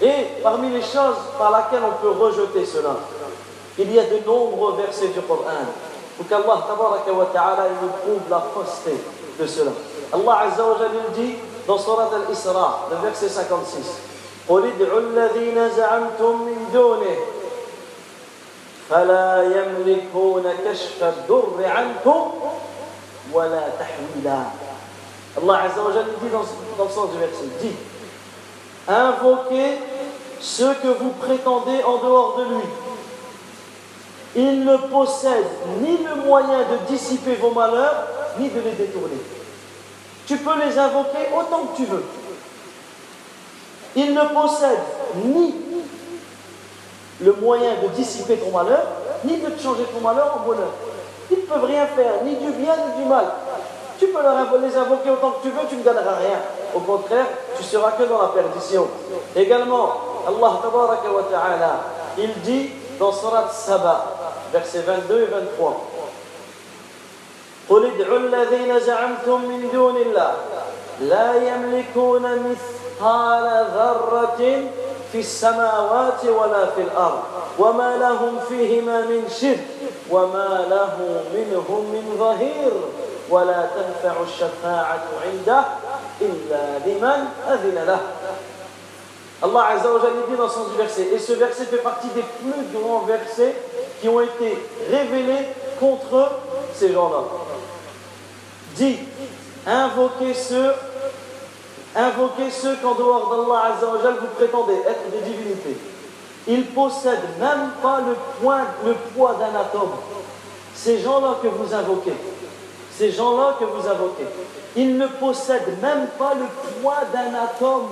Et 0.00 0.26
parmi 0.42 0.70
les 0.70 0.82
choses 0.82 1.16
par 1.38 1.56
lesquelles 1.56 1.84
on 1.84 2.00
peut 2.00 2.10
rejeter 2.10 2.64
cela, 2.64 2.96
il 3.78 3.92
y 3.92 3.98
a 3.98 4.04
de 4.04 4.18
nombreux 4.26 4.76
versets 4.76 5.08
du 5.08 5.20
Coran 5.22 5.66
où 6.20 6.24
qu'Allah 6.24 6.62
ta'ala 7.32 7.68
nous 7.80 7.88
prouve 7.88 8.30
la 8.30 8.40
fausseté 8.54 8.96
de 9.40 9.46
cela. 9.46 9.70
Allah 10.12 10.38
Azza 10.46 10.64
wa 10.64 10.76
dit 11.14 11.34
dans 11.66 11.78
Surat 11.78 12.10
al-Isra, 12.14 12.88
le 12.90 12.96
verset 13.08 13.28
56. 13.28 14.12
قل 14.48 14.64
Allah 25.34 25.62
Azza 25.64 25.82
wa 25.82 25.92
Jal 25.92 26.04
dit 26.20 26.28
dans, 26.28 26.84
le 26.84 26.90
sens 26.90 27.10
du 27.10 27.18
verset, 27.18 27.44
dit 27.60 27.72
Invoquez 28.86 29.78
ce 30.40 30.74
que 30.82 30.88
vous 30.88 31.10
prétendez 31.20 31.82
en 31.84 31.96
dehors 31.98 32.36
de 32.38 32.54
lui. 32.54 32.64
Il 34.34 34.64
ne 34.64 34.76
possède 34.76 35.46
ni 35.80 35.98
le 35.98 36.26
moyen 36.26 36.58
de 36.58 36.92
dissiper 36.92 37.36
vos 37.36 37.52
malheurs, 37.52 38.08
ni 38.38 38.50
de 38.50 38.60
les 38.60 38.72
détourner. 38.72 39.20
Tu 40.26 40.36
peux 40.36 40.58
les 40.64 40.78
invoquer 40.78 41.28
autant 41.36 41.66
que 41.66 41.76
tu 41.76 41.84
veux. 41.84 42.04
Il 43.96 44.14
ne 44.14 44.20
possède 44.20 44.78
ni 45.24 45.54
le 47.20 47.32
moyen 47.34 47.74
de 47.82 47.88
dissiper 47.88 48.36
ton 48.36 48.50
malheur, 48.50 48.86
ni 49.24 49.36
de 49.36 49.48
changer 49.62 49.84
ton 49.84 50.00
malheur 50.00 50.38
en 50.40 50.46
bonheur. 50.46 50.70
Ils 51.30 51.38
ne 51.38 51.42
peuvent 51.42 51.64
rien 51.64 51.86
faire, 51.86 52.24
ni 52.24 52.36
du 52.36 52.50
bien 52.52 52.74
ni 52.76 53.02
du 53.02 53.08
mal. 53.08 53.26
Tu 53.98 54.06
peux 54.08 54.20
les 54.20 54.76
invoquer 54.76 55.10
autant 55.10 55.30
que 55.32 55.42
tu 55.42 55.50
veux, 55.50 55.66
tu 55.68 55.76
ne 55.76 55.82
gagneras 55.82 56.16
rien. 56.16 56.38
Au 56.74 56.80
contraire, 56.80 57.26
tu 57.56 57.62
seras 57.62 57.92
que 57.92 58.04
dans 58.04 58.20
la 58.20 58.28
perdition. 58.28 58.88
Également, 59.36 59.92
Allah 60.26 60.60
ta'ala, 61.30 61.80
il 62.18 62.32
dit 62.40 62.70
dans 62.98 63.12
Surat 63.12 63.48
Saba, 63.52 64.04
versets 64.52 64.82
22 64.82 65.22
et 65.22 65.26
23. 65.26 65.91
قل 67.72 67.86
ادعوا 67.86 68.18
الذين 68.18 68.80
زعمتم 68.80 69.44
من 69.44 69.68
دون 69.72 69.96
الله 69.96 70.34
لا 71.00 71.34
يملكون 71.34 72.22
مثقال 72.22 73.66
ذرة 73.74 74.68
في 75.12 75.20
السماوات 75.20 76.24
ولا 76.24 76.66
في 76.66 76.80
الأرض 76.80 77.22
وما 77.58 77.96
لهم 77.96 78.40
فيهما 78.48 79.00
من 79.00 79.28
شرك 79.40 79.66
وما 80.10 80.66
له 80.70 80.96
منهم 81.34 81.84
من 81.92 82.16
ظهير 82.18 82.72
ولا 83.30 83.66
تنفع 83.76 84.20
الشفاعة 84.22 85.04
عنده 85.26 85.64
إلا 86.20 86.78
لمن 86.86 87.28
أذن 87.48 87.84
له. 87.86 88.00
Allah 89.42 89.74
Azza 89.74 89.90
wa 89.92 89.98
dit 89.98 90.36
dans 90.36 90.48
son 90.48 90.64
verset, 90.78 91.08
et 91.12 91.18
ce 91.18 91.32
verset 91.32 91.64
fait 91.64 91.78
partie 91.78 92.06
des 92.14 92.22
plus 92.22 92.80
grands 92.80 93.00
versets 93.00 93.56
qui 94.00 94.08
ont 94.08 94.20
été 94.20 94.56
révélés 94.88 95.48
contre 95.82 96.30
ces 96.74 96.92
gens-là. 96.92 97.24
Dit, 98.76 98.98
invoquez 99.66 100.32
ceux, 100.32 100.72
invoquez 101.96 102.50
ceux 102.50 102.76
qu'en 102.76 102.94
dehors 102.94 103.28
d'Allah 103.30 103.74
Azzawajal 103.74 104.14
vous 104.20 104.28
prétendez 104.36 104.76
être 104.86 105.10
des 105.10 105.28
divinités. 105.28 105.76
Ils 106.46 106.66
possèdent 106.66 107.38
même 107.40 107.70
pas 107.82 108.00
le, 108.00 108.14
le 108.86 108.94
poids 109.14 109.34
d'un 109.34 109.58
atome. 109.58 109.90
Ces 110.74 111.00
gens-là 111.00 111.36
que 111.42 111.48
vous 111.48 111.74
invoquez, 111.74 112.14
ces 112.96 113.10
gens-là 113.10 113.56
que 113.58 113.64
vous 113.64 113.86
invoquez, 113.88 114.26
ils 114.76 114.96
ne 114.96 115.06
possèdent 115.06 115.80
même 115.82 116.06
pas 116.18 116.34
le 116.34 116.46
poids 116.80 117.02
d'un 117.12 117.34
atome. 117.34 117.88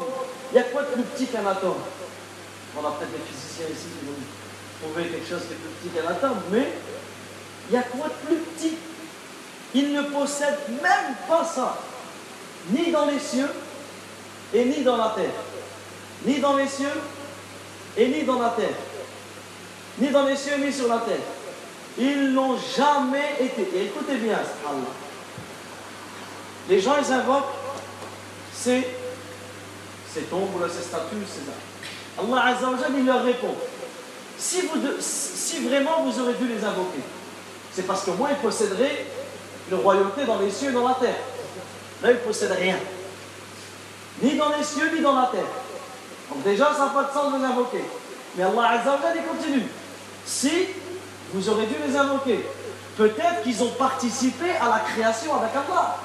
Il 0.52 0.56
y 0.56 0.58
a 0.60 0.64
quoi 0.64 0.82
de 0.82 0.86
plus 0.88 1.02
petit 1.02 1.26
qu'un 1.26 1.46
atome? 1.46 1.74
On 2.76 2.86
a 2.86 2.90
peut-être 2.92 3.12
des 3.12 3.18
physiciens 3.28 3.66
ici 3.66 3.86
qui 3.98 4.06
vont 4.06 4.14
trouver 4.80 5.08
quelque 5.10 5.28
chose 5.28 5.42
qui 5.46 5.52
est 5.52 5.56
plus 5.56 5.90
petit 5.90 6.00
qu'un 6.00 6.10
atome, 6.10 6.38
mais 6.50 6.68
il 7.70 7.74
y 7.74 7.76
a 7.78 7.82
quoi 7.82 8.08
de 8.08 8.26
plus 8.26 8.36
petit 8.36 8.76
il 9.74 9.92
ne 9.92 10.02
possède 10.02 10.58
même 10.82 11.14
pas 11.28 11.44
ça, 11.44 11.78
ni 12.70 12.90
dans 12.90 13.06
les 13.06 13.20
cieux 13.20 13.50
et 14.52 14.64
ni 14.64 14.82
dans 14.82 14.96
la 14.96 15.14
terre. 15.16 15.30
Ni 16.26 16.40
dans 16.40 16.56
les 16.56 16.66
cieux 16.66 16.88
et 17.96 18.08
ni 18.08 18.24
dans 18.24 18.40
la 18.40 18.48
terre. 18.50 18.74
Ni 20.00 20.08
dans 20.08 20.24
les 20.24 20.36
cieux 20.36 20.56
ni 20.56 20.72
sur 20.72 20.88
la 20.88 20.98
terre. 20.98 21.22
Ils 21.98 22.32
n'ont 22.32 22.56
jamais 22.76 23.36
été. 23.40 23.62
Et 23.76 23.84
écoutez 23.84 24.16
bien, 24.16 24.34
Allah. 24.34 24.80
Les 26.68 26.80
gens, 26.80 26.96
ils 26.98 27.12
invoquent 27.12 27.54
ces, 28.52 28.86
ces 30.12 30.22
tombes, 30.22 30.68
ces 30.68 30.82
statues, 30.82 31.16
ces 31.26 32.20
Allah 32.20 32.46
Azzawajal, 32.46 32.92
il 32.98 33.06
leur 33.06 33.22
répond 33.24 33.54
si, 34.36 34.62
si 35.00 35.58
vraiment 35.66 36.02
vous 36.02 36.20
aurez 36.20 36.34
dû 36.34 36.48
les 36.48 36.64
invoquer, 36.64 37.00
c'est 37.74 37.86
parce 37.86 38.04
que 38.04 38.10
moi, 38.10 38.28
ils 38.30 38.36
posséderaient 38.36 39.06
une 39.70 39.78
royauté 39.78 40.24
dans 40.24 40.38
les 40.38 40.50
cieux 40.50 40.70
et 40.70 40.72
dans 40.72 40.88
la 40.88 40.94
terre. 40.94 41.16
Là, 42.02 42.10
il 42.10 42.14
ne 42.14 42.20
possède 42.20 42.52
rien. 42.52 42.76
Ni 44.22 44.36
dans 44.36 44.48
les 44.56 44.64
cieux, 44.64 44.90
ni 44.94 45.00
dans 45.00 45.14
la 45.14 45.26
terre. 45.26 45.46
Donc 46.30 46.42
déjà, 46.44 46.72
ça 46.72 46.86
n'a 46.86 46.90
pas 46.90 47.04
de 47.04 47.12
sens 47.12 47.32
de 47.32 47.38
les 47.38 47.44
invoquer. 47.44 47.84
Mais 48.36 48.44
Allah 48.44 48.80
Azza 48.80 48.98
il 49.14 49.22
continue. 49.22 49.66
Si 50.24 50.50
vous 51.32 51.48
aurez 51.48 51.66
dû 51.66 51.74
les 51.86 51.96
invoquer, 51.96 52.44
peut-être 52.96 53.42
qu'ils 53.42 53.62
ont 53.62 53.70
participé 53.70 54.50
à 54.60 54.68
la 54.68 54.80
création 54.80 55.34
avec 55.36 55.50
Allah. 55.54 55.96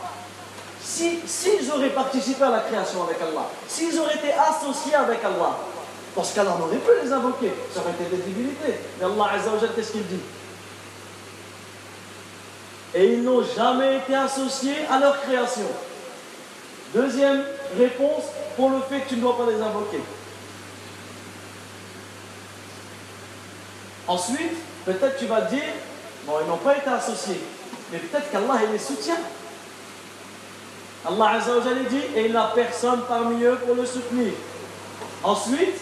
S'ils 0.84 1.20
si, 1.28 1.50
auraient 1.74 1.90
participé 1.90 2.44
à 2.44 2.50
la 2.52 2.60
création 2.60 3.04
avec 3.04 3.18
Allah, 3.20 3.50
s'ils 3.68 4.00
auraient 4.00 4.16
été 4.16 4.32
associés 4.34 4.94
avec 4.94 5.24
Allah, 5.24 5.58
Dans 6.16 6.24
ce 6.24 6.36
cas-là, 6.36 6.56
on 6.58 6.64
aurait 6.64 6.78
pu 6.78 6.92
les 7.04 7.12
invoquer. 7.12 7.52
Ça 7.74 7.82
aurait 7.82 7.92
été 7.92 8.16
des 8.16 8.22
divinités. 8.22 8.80
Mais 9.00 9.06
Allah 9.06 9.32
Azzawajal, 9.34 9.72
qu'est-ce 9.76 9.92
qu'il 9.92 10.08
dit? 10.08 10.22
Et 12.96 13.14
ils 13.14 13.24
n'ont 13.24 13.44
jamais 13.44 13.98
été 13.98 14.16
associés 14.16 14.78
à 14.90 15.00
leur 15.00 15.22
création. 15.22 15.68
Deuxième 16.94 17.44
réponse 17.78 18.24
pour 18.56 18.70
le 18.70 18.78
fait 18.90 19.02
que 19.02 19.10
tu 19.10 19.16
ne 19.18 19.22
dois 19.22 19.38
pas 19.38 19.52
les 19.52 19.62
invoquer. 19.62 20.00
Ensuite, 24.08 24.54
peut-être 24.86 25.18
tu 25.18 25.26
vas 25.26 25.42
dire, 25.42 25.64
bon, 26.26 26.34
ils 26.42 26.48
n'ont 26.48 26.58
pas 26.58 26.78
été 26.78 26.90
associés, 26.90 27.42
mais 27.92 27.98
peut-être 27.98 28.32
qu'Allah 28.32 28.62
les 28.72 28.80
soutient. 28.80 29.18
Allah 31.06 31.32
Azzawajal 31.32 31.86
dit, 31.90 32.02
et 32.16 32.28
il 32.28 32.32
n'a 32.32 32.52
personne 32.56 33.02
parmi 33.10 33.44
eux 33.44 33.58
pour 33.66 33.76
le 33.76 33.86
soutenir. 33.86 34.32
Ensuite, 35.22 35.76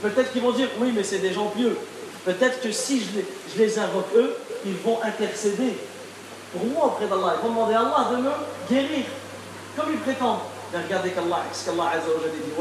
peut-être 0.00 0.32
qu'ils 0.32 0.42
vont 0.42 0.52
dire, 0.52 0.68
oui, 0.78 0.92
mais 0.94 1.02
c'est 1.02 1.18
des 1.18 1.32
gens 1.32 1.46
pieux. 1.46 1.76
Peut-être 2.24 2.60
que 2.60 2.70
si 2.70 3.00
je 3.00 3.18
les, 3.18 3.26
je 3.52 3.62
les 3.62 3.78
invoque 3.78 4.14
eux, 4.14 4.36
ils 4.64 4.76
vont 4.76 4.98
intercéder 5.02 5.76
pour 6.52 6.84
auprès 6.84 7.06
d'Allah. 7.06 7.34
Ils 7.38 7.42
vont 7.42 7.54
demander 7.54 7.74
à 7.74 7.80
Allah 7.80 8.08
de 8.10 8.16
me 8.16 8.30
guérir, 8.68 9.04
comme 9.76 9.92
ils 9.92 9.98
prétendent. 9.98 10.40
Mais 10.72 10.82
regardez 10.84 11.10
qu'Allah, 11.10 11.42
ce 11.52 11.66
qu'Allah 11.66 11.92
Azzawajal 11.96 12.30
dit, 12.30 12.52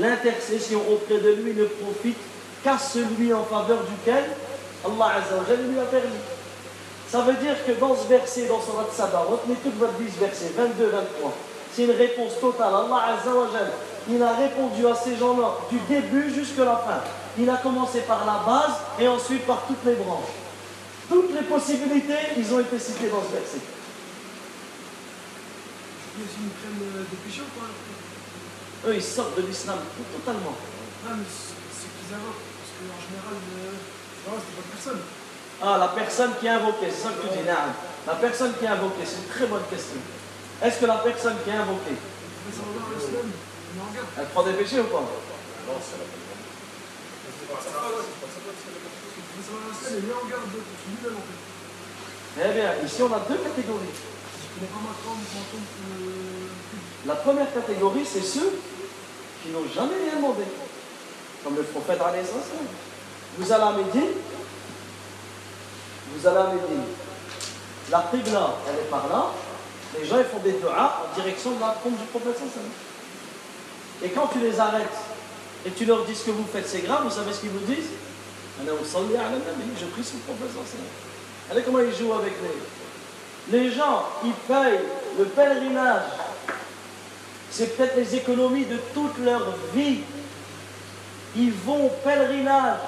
L'intercession 0.00 0.80
auprès 0.90 1.18
de 1.18 1.30
lui 1.32 1.54
ne 1.54 1.64
profite 1.64 2.18
qu'à 2.64 2.78
celui 2.78 3.32
en 3.34 3.44
faveur 3.44 3.80
duquel 3.84 4.24
Allah 4.84 5.12
Azzawajal 5.18 5.58
lui 5.68 5.78
a 5.78 5.84
permis. 5.84 6.22
Ça 7.08 7.20
veut 7.20 7.34
dire 7.34 7.54
que 7.66 7.72
dans 7.72 7.94
ce 7.94 8.08
verset, 8.08 8.46
dans 8.46 8.60
Surat 8.60 8.86
Sabah, 8.90 9.26
retenez 9.28 9.56
tout 9.56 9.72
votre 9.78 9.92
10 9.94 10.18
versets, 10.18 10.52
22-23. 10.56 11.30
C'est 11.74 11.84
une 11.84 11.90
réponse 11.90 12.40
totale. 12.40 12.72
Allah 12.72 13.18
il 14.08 14.22
a 14.22 14.32
répondu 14.32 14.86
à 14.86 14.94
ces 14.94 15.16
gens-là 15.16 15.54
du 15.70 15.78
début 15.88 16.32
jusqu'à 16.34 16.64
la 16.64 16.76
fin. 16.76 17.00
Il 17.38 17.48
a 17.48 17.56
commencé 17.56 18.00
par 18.02 18.24
la 18.26 18.42
base 18.44 18.76
et 18.98 19.08
ensuite 19.08 19.46
par 19.46 19.62
toutes 19.66 19.84
les 19.86 19.94
branches. 19.94 20.36
Toutes 21.08 21.34
les 21.34 21.42
possibilités, 21.42 22.36
ils 22.36 22.52
ont 22.52 22.60
été 22.60 22.78
citées 22.78 23.08
dans 23.08 23.22
ce 23.22 23.32
verset. 23.32 23.60
Mais 26.16 26.24
ils 26.24 26.50
prennent 26.50 27.06
des 27.10 27.16
péchés 27.24 27.40
ou 27.40 27.58
pas 27.58 27.68
Eux, 28.88 28.94
ils 28.94 29.02
sortent 29.02 29.36
de 29.36 29.42
l'islam 29.46 29.78
totalement. 30.12 30.54
Non, 31.08 31.16
mais 31.16 31.24
c'est 31.24 31.88
qu'ils 31.88 32.14
invoquent. 32.14 32.44
Parce 32.60 32.70
qu'en 32.76 33.00
général, 33.00 33.36
euh, 33.40 33.72
non, 34.28 34.36
c'était 34.36 34.60
pas 34.60 34.68
personne. 34.76 35.00
Ah, 35.62 35.78
la 35.78 35.88
personne 35.88 36.32
qui 36.38 36.46
est 36.46 36.50
invoquée, 36.50 36.90
c'est 36.90 37.02
ça 37.02 37.10
que 37.10 37.28
tu 37.28 37.38
dis, 37.38 37.44
Naam. 37.44 37.72
La 38.06 38.14
personne 38.16 38.52
qui 38.58 38.64
est 38.64 38.68
invoquée, 38.68 39.06
c'est 39.06 39.22
une 39.24 39.28
très 39.32 39.46
bonne 39.46 39.64
question. 39.70 40.00
Est-ce 40.62 40.80
que 40.80 40.86
la 40.86 40.98
personne 40.98 41.36
qui 41.44 41.50
en 41.50 41.64
regarde. 41.64 41.96
elle 44.18 44.26
prend 44.26 44.42
des 44.42 44.52
péchés 44.52 44.80
ou 44.80 44.84
pas? 44.84 45.02
Mais 45.66 45.74
ça 45.74 45.96
va 45.96 46.21
Eh 52.34 52.52
bien, 52.52 52.74
ici 52.84 53.02
on 53.02 53.12
a 53.12 53.20
deux 53.28 53.36
catégories. 53.36 53.94
La 57.06 57.14
première 57.16 57.52
catégorie, 57.52 58.06
c'est 58.06 58.22
ceux 58.22 58.58
qui 59.42 59.50
n'ont 59.50 59.66
jamais 59.74 59.94
rien 60.04 60.16
demandé. 60.16 60.44
Comme 61.44 61.56
le 61.56 61.62
prophète 61.62 61.98
salam. 61.98 62.14
Vous 63.38 63.52
allez 63.52 63.62
à 63.62 63.72
Médine, 63.72 64.12
vous 66.14 66.26
allez 66.26 66.36
à 66.36 66.52
Médine. 66.52 66.84
La 67.90 68.08
qibla, 68.10 68.54
elle 68.68 68.78
est 68.86 68.90
par 68.90 69.08
là. 69.08 69.32
Les 69.98 70.06
gens 70.06 70.18
ils 70.18 70.24
font 70.24 70.38
des 70.38 70.52
doigts 70.52 71.04
en 71.04 71.14
direction 71.20 71.50
de 71.52 71.60
la 71.60 71.76
tombe 71.82 71.96
du 71.96 72.04
prophète. 72.04 72.40
Et 74.02 74.10
quand 74.10 74.28
tu 74.28 74.38
les 74.38 74.58
arrêtes 74.58 75.11
et 75.64 75.70
tu 75.70 75.84
leur 75.84 76.04
dis 76.04 76.14
ce 76.14 76.24
que 76.24 76.30
vous 76.32 76.46
faites, 76.52 76.68
c'est 76.68 76.80
grave, 76.80 77.04
vous 77.04 77.10
savez 77.10 77.32
ce 77.32 77.40
qu'ils 77.40 77.50
vous 77.50 77.64
disent 77.66 77.90
Je 78.58 79.86
prie 79.86 80.04
sur 80.04 80.16
le 80.16 80.34
prophète. 80.34 80.50
Regardez 81.48 81.64
comment 81.64 81.80
ils 81.80 81.94
jouent 81.94 82.14
avec 82.14 82.34
les. 82.42 83.58
Les 83.58 83.72
gens, 83.72 84.06
ils 84.24 84.32
payent 84.32 84.80
le 85.18 85.24
pèlerinage. 85.24 86.02
C'est 87.50 87.76
peut-être 87.76 87.96
les 87.96 88.14
économies 88.14 88.66
de 88.66 88.78
toute 88.94 89.18
leur 89.18 89.54
vie. 89.74 90.00
Ils 91.36 91.52
vont 91.52 91.86
au 91.86 91.90
pèlerinage. 92.04 92.78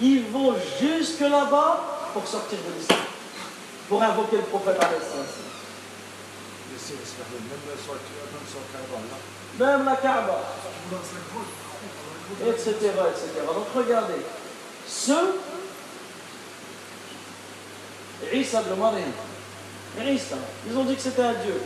Ils 0.00 0.24
vont 0.30 0.54
jusque 0.80 1.20
là-bas 1.20 2.10
pour 2.12 2.26
sortir 2.26 2.58
de 2.58 2.78
l'islam. 2.78 3.00
Pour 3.88 4.02
invoquer 4.02 4.36
le 4.36 4.42
prophète 4.42 4.78
la 4.78 4.86
Kaaba, 8.72 8.98
là. 9.10 9.66
Même 9.76 9.84
la 9.84 9.96
Kaaba. 9.96 10.40
Etc., 12.46 12.70
etc. 12.70 13.46
Donc 13.54 13.66
regardez, 13.74 14.22
ceux, 14.86 15.36
Isa 18.32 18.62
ibn 18.62 18.78
Maryam, 18.78 19.12
Isa, 20.00 20.36
ils 20.68 20.76
ont 20.76 20.84
dit 20.84 20.94
que 20.96 21.02
c'était 21.02 21.22
un 21.22 21.34
Dieu. 21.34 21.60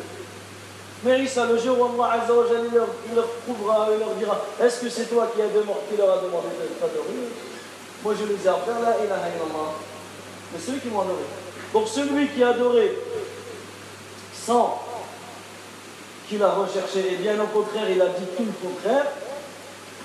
Mais 1.04 1.18
le 1.18 1.58
jour 1.58 1.78
où 1.78 2.02
Allah 2.02 2.22
Azza 2.22 2.32
wa 2.32 2.46
Jalla, 2.48 2.64
il 2.66 2.74
leur, 2.74 2.88
il 3.08 3.14
leur 3.14 3.28
prouvera, 3.28 3.88
il 3.92 3.98
leur 3.98 4.14
dira, 4.14 4.40
est-ce 4.60 4.80
que 4.80 4.88
c'est 4.88 5.06
toi 5.06 5.30
qui, 5.34 5.42
as 5.42 5.48
demandé, 5.48 5.80
qui 5.90 5.96
leur 5.96 6.18
a 6.18 6.22
demandé 6.22 6.48
d'être 6.58 6.82
adoré 6.82 7.14
Moi 8.02 8.14
je 8.18 8.24
les 8.24 8.44
ai 8.44 8.48
appelés, 8.48 8.80
la 8.82 9.04
ilaha 9.04 9.28
illallah. 9.28 9.72
Mais 10.52 10.58
celui 10.58 10.80
qui 10.80 10.88
m'ont 10.88 11.02
adoré. 11.02 11.22
Donc 11.72 11.88
celui 11.88 12.28
qui 12.28 12.42
a 12.42 12.48
adoré 12.48 12.98
sans 14.32 14.82
qu'il 16.28 16.42
a 16.42 16.52
recherché, 16.54 17.14
et 17.14 17.16
bien 17.16 17.40
au 17.40 17.46
contraire, 17.46 17.88
il 17.90 18.00
a 18.02 18.08
dit 18.08 18.26
tout 18.36 18.44
le 18.44 18.68
contraire, 18.68 19.06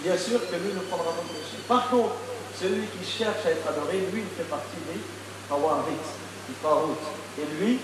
bien 0.04 0.18
sûr 0.18 0.40
que 0.40 0.56
lui 0.56 0.74
ne 0.74 0.80
prendra 0.82 1.12
pas 1.14 1.22
de 1.22 1.34
péché. 1.34 1.58
Par 1.68 1.90
contre, 1.90 2.16
celui 2.60 2.86
qui 2.88 3.06
cherche 3.06 3.46
à 3.46 3.52
être 3.52 3.68
adoré, 3.68 3.98
lui, 4.14 4.22
il 4.22 4.38
fait 4.38 4.50
partie 4.50 4.78
des 4.88 5.00
Tawarit, 5.50 6.06
des 6.48 6.56
Tarout. 6.62 6.98
Et 7.40 7.46
lui, 7.60 7.80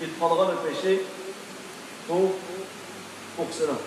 il 0.00 0.08
prendra 0.10 0.50
le 0.52 0.58
péché 0.68 1.04
pour, 2.06 2.32
pour 3.36 3.46
cela. 3.52 3.78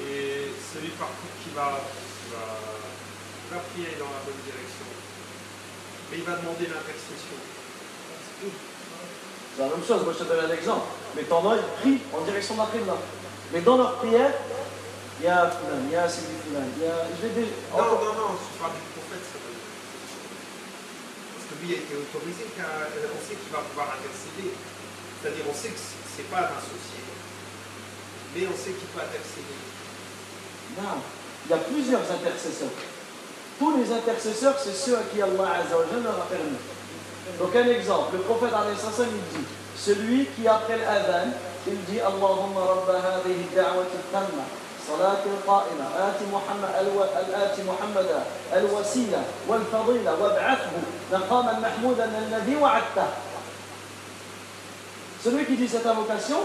Et 0.00 0.48
celui 0.72 0.88
par 0.96 1.08
contre 1.08 1.36
qui 1.44 1.50
va 1.54 1.80
prier 3.74 3.96
dans 3.98 4.06
la 4.06 4.22
bonne 4.24 4.40
direction, 4.46 4.86
mais 6.10 6.18
il 6.18 6.24
va 6.24 6.36
demander 6.36 6.66
l'intercession. 6.66 7.36
C'est 9.60 9.68
la 9.68 9.76
même 9.76 9.84
chose, 9.84 10.00
moi 10.08 10.16
je 10.16 10.24
te 10.24 10.28
donne 10.32 10.40
un 10.48 10.54
exemple. 10.56 10.88
Mais 11.12 11.20
t'en 11.28 11.44
as, 11.52 11.60
ils 11.60 11.68
prient 11.84 12.00
en 12.16 12.24
direction 12.24 12.56
de 12.56 12.64
la 12.64 12.72
Qibla. 12.72 12.96
Mais 13.52 13.60
dans 13.60 13.76
leur 13.76 14.00
prière, 14.00 14.32
il 15.20 15.26
y 15.26 15.28
a 15.28 15.52
Fulan, 15.52 15.84
il 15.84 15.92
y 15.92 15.96
a 16.00 16.08
Sidi 16.08 16.32
Fulan, 16.40 16.64
il 16.80 16.80
y 16.80 16.88
a. 16.88 17.04
Je 17.12 17.28
déjà. 17.28 17.52
Non, 17.76 18.00
non, 18.00 18.16
non, 18.16 18.40
je 18.40 18.56
parle 18.56 18.72
du 18.72 18.88
prophète. 18.96 19.20
Parce 21.36 21.44
que 21.44 21.60
lui 21.60 21.76
a 21.76 21.84
été 21.84 21.92
autorisé, 21.92 22.48
car 22.56 22.72
on 22.88 23.20
sait 23.20 23.36
qu'il 23.36 23.52
va 23.52 23.60
pouvoir 23.68 24.00
intercéder. 24.00 24.56
C'est-à-dire, 25.20 25.44
on 25.44 25.52
sait 25.52 25.76
que 25.76 25.82
c'est 25.84 26.00
c'est 26.08 26.32
pas 26.32 26.40
un 26.40 26.56
associé, 26.56 27.04
mais 28.32 28.48
on 28.48 28.56
sait 28.56 28.72
qu'il 28.72 28.88
peut 28.96 29.04
intercéder. 29.04 29.60
Non, 30.80 31.04
il 31.44 31.52
y 31.52 31.52
a 31.52 31.60
plusieurs 31.68 32.08
intercesseurs. 32.08 32.72
Tous 33.60 33.76
les 33.76 33.92
intercesseurs, 33.92 34.56
c'est 34.56 34.72
ceux 34.72 34.96
à 34.96 35.04
qui 35.04 35.20
Allah 35.20 35.60
Azza 35.60 35.76
wa 35.76 35.84
Jalla 35.84 36.16
a 36.16 36.24
permis. 36.32 36.56
Donc 37.39 37.55
un 37.55 37.67
exemple, 37.67 38.13
le 38.13 38.19
prophète 38.19 38.53
alayhi 38.53 38.77
salam, 38.77 39.11
il 39.11 39.39
dit, 39.39 39.45
celui 39.75 40.25
qui 40.27 40.47
après 40.47 40.77
l'adhan, 40.77 41.31
il 41.67 41.83
dit 41.85 41.99
Allahumma 41.99 42.61
rabba 42.61 42.99
hadhihi 42.99 43.49
da'wati 43.55 43.97
tamma 44.11 44.45
صلاة 44.85 45.25
القائمة 45.25 45.85
آت 45.97 46.19
محمد 46.33 46.69
الو... 46.81 47.03
آت 47.33 47.57
محمدا 47.59 48.19
الوسيلة 48.53 49.23
والفضيلة 49.47 50.11
وابعثه 50.21 50.71
مقاما 51.11 51.53
محمودا 51.59 52.05
الذي 52.05 52.55
وعدته 52.55 53.07
Celui 55.23 55.43
qui 55.45 55.55
dit 55.57 55.67
cette 55.67 55.87
invocation, 55.87 56.37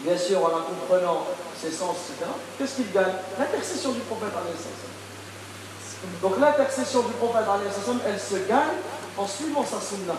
bien 0.00 0.18
sûr 0.18 0.44
en 0.44 0.48
la 0.48 0.60
comprenant 0.60 1.24
ses 1.58 1.70
sens, 1.70 1.96
etc., 2.12 2.28
qu'est-ce 2.58 2.76
qu'il 2.76 2.92
gagne 2.92 3.14
L'intercession 3.38 3.92
du 3.92 4.00
prophète 4.00 4.28
alayhi 4.36 4.52
salam. 4.60 6.12
Donc 6.20 6.38
l'intercession 6.38 7.00
du 7.00 7.12
prophète 7.14 7.48
alayhi 7.48 7.72
salam, 7.72 8.00
elle 8.06 8.20
se 8.20 8.46
gagne 8.46 8.76
en 9.17 9.27
suivant 9.27 9.65
sa 9.65 9.81
sunna. 9.81 10.13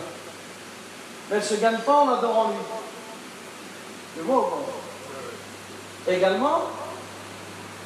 Mais 1.29 1.37
elle 1.37 1.41
ne 1.41 1.47
se 1.47 1.55
gagne 1.55 1.79
pas 1.79 2.01
en 2.01 2.09
adorant 2.09 2.49
lui. 2.49 4.23
Ou 4.23 4.27
pas 4.27 6.11
Également, 6.11 6.61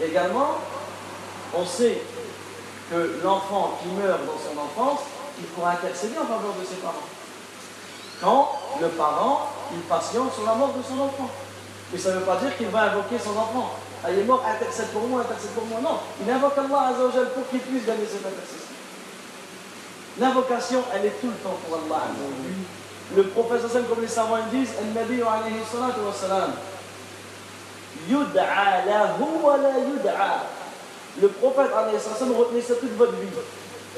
également, 0.01 0.55
on 1.53 1.65
sait 1.65 2.01
que 2.89 3.19
l'enfant 3.23 3.79
qui 3.81 3.89
meurt 3.89 4.19
dans 4.25 4.37
son 4.37 4.57
enfance, 4.59 5.01
il 5.39 5.45
pourra 5.47 5.71
intercéder 5.71 6.17
en 6.17 6.25
faveur 6.25 6.53
de 6.59 6.65
ses 6.65 6.75
parents. 6.75 7.09
Quand 8.21 8.59
le 8.79 8.87
parent, 8.89 9.49
il 9.73 9.81
patiente 9.81 10.33
sur 10.33 10.45
la 10.45 10.55
mort 10.55 10.73
de 10.73 10.81
son 10.83 11.01
enfant. 11.01 11.29
Mais 11.91 11.99
ça 11.99 12.09
ne 12.09 12.19
veut 12.19 12.25
pas 12.25 12.37
dire 12.37 12.55
qu'il 12.57 12.67
va 12.67 12.83
invoquer 12.83 13.19
son 13.19 13.31
enfant. 13.31 13.71
Ah, 14.03 14.11
il 14.11 14.19
est 14.19 14.23
mort, 14.23 14.43
intercède 14.45 14.87
pour 14.87 15.07
moi, 15.07 15.21
intercède 15.21 15.51
pour 15.51 15.65
moi. 15.65 15.79
Non, 15.81 15.99
il 16.21 16.29
invoque 16.29 16.57
Allah 16.57 16.89
Azzawajal 16.89 17.33
pour 17.33 17.47
qu'il 17.49 17.59
puisse 17.59 17.85
gagner 17.85 18.05
cette 18.05 18.25
intercession. 18.25 18.72
L'invocation, 20.19 20.83
elle 20.93 21.07
est 21.07 21.21
tout 21.21 21.27
le 21.27 21.33
temps 21.33 21.57
pour 21.65 21.77
Allah. 21.77 22.03
Le 23.15 23.23
prophète 23.23 23.61
comme 23.89 24.01
les 24.01 24.07
savants 24.07 24.37
disent, 24.51 24.73
Al-Nabi 24.79 25.21
alayhi 25.21 25.61
salatu 25.71 25.99
wa 26.05 26.13
salam. 26.13 26.51
Yud'a 28.07 28.85
lahu 28.85 29.43
wa 29.43 29.57
la 29.57 29.79
yud'a. 29.79 30.43
Le 31.21 31.27
prophète, 31.29 31.71
alayhi 31.75 31.99
salam, 31.99 32.35
retenez 32.35 32.61
ça 32.61 32.75
toute 32.75 32.95
votre 32.95 33.13
vie. 33.13 33.27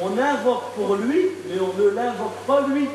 On 0.01 0.17
invoque 0.17 0.71
pour 0.75 0.95
lui, 0.95 1.31
mais 1.47 1.59
on 1.59 1.73
ne 1.81 1.89
l'invoque 1.89 2.37
pas 2.47 2.61
lui. 2.67 2.89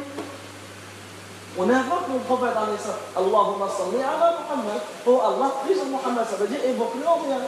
On 1.59 1.69
invoque 1.69 2.09
le 2.13 2.19
prophète, 2.21 2.57
alayhi 2.57 2.79
salam. 2.79 2.99
Allahumma 3.17 3.69
salli 3.69 4.03
ala 4.03 4.39
Muhammad. 4.41 4.81
Oh 5.07 5.21
Allah, 5.23 5.53
prie 5.65 5.75
sur 5.75 5.87
Muhammad. 5.87 6.27
Ça 6.31 6.37
veut 6.37 6.49
dire 6.49 6.65
évoque-le 6.65 7.07
en 7.07 7.19
bien. 7.27 7.39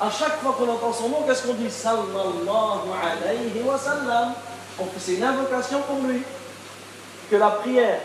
À 0.00 0.10
chaque 0.10 0.40
fois 0.40 0.56
qu'on 0.58 0.68
entend 0.68 0.92
son 0.92 1.08
nom, 1.08 1.22
qu'est-ce 1.26 1.46
qu'on 1.46 1.54
dit? 1.54 1.70
Sallallahu 1.70 2.90
alayhi 2.90 3.62
wa 3.64 3.78
sallam. 3.78 4.32
C'est 4.98 5.14
une 5.14 5.24
invocation 5.24 5.80
pour 5.82 5.98
lui. 6.08 6.22
Que 7.30 7.36
la 7.36 7.50
prière, 7.50 8.00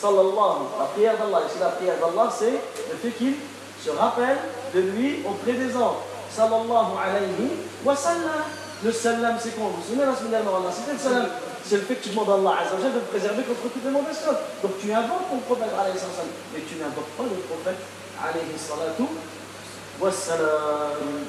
sallallahu, 0.00 0.70
la 0.78 0.84
prière 0.86 1.16
d'Allah, 1.18 1.40
ici 1.48 1.58
la 1.58 1.68
prière 1.68 1.96
d'Allah, 1.98 2.30
c'est 2.30 2.52
le 2.52 2.96
fait 3.02 3.10
qu'il 3.10 3.34
se 3.82 3.90
rappelle 3.90 4.38
de 4.74 4.80
lui 4.80 5.22
auprès 5.26 5.52
des 5.52 5.74
anges. 5.76 5.96
Sallallahu 6.30 6.94
alayhi 7.02 7.50
wa 7.84 7.96
sallam. 7.96 8.44
Le 8.82 8.92
salam, 8.92 9.36
c'est 9.42 9.54
quoi? 9.56 9.64
Vous 9.68 9.82
vous 9.82 9.88
souvenez 9.88 10.06
la 10.06 10.16
semaine 10.16 10.30
dernière, 10.30 10.52
le 10.56 10.98
salam. 10.98 11.28
C'est 11.66 11.76
le 11.76 11.82
fait 11.82 11.96
que 11.96 12.04
tu 12.04 12.10
demandes 12.10 12.30
à 12.30 12.34
Allah 12.34 12.64
Azzawajal 12.64 12.94
de 12.94 13.00
te 13.00 13.10
préserver 13.12 13.42
contre 13.42 13.68
toutes 13.68 13.84
les 13.84 13.90
mauvaises 13.90 14.24
choses. 14.24 14.40
Donc 14.62 14.78
tu 14.80 14.88
invoques 14.90 15.28
ton 15.28 15.36
prophète, 15.44 15.68
alayhi 15.76 15.98
salam. 15.98 16.32
Mais 16.54 16.64
tu 16.64 16.80
n'invoques 16.80 17.12
pas 17.18 17.24
le 17.24 17.36
prophète, 17.44 17.76
alayhi 18.16 18.56
salatu 18.56 19.04
wa 20.00 20.10
salam. 20.10 21.26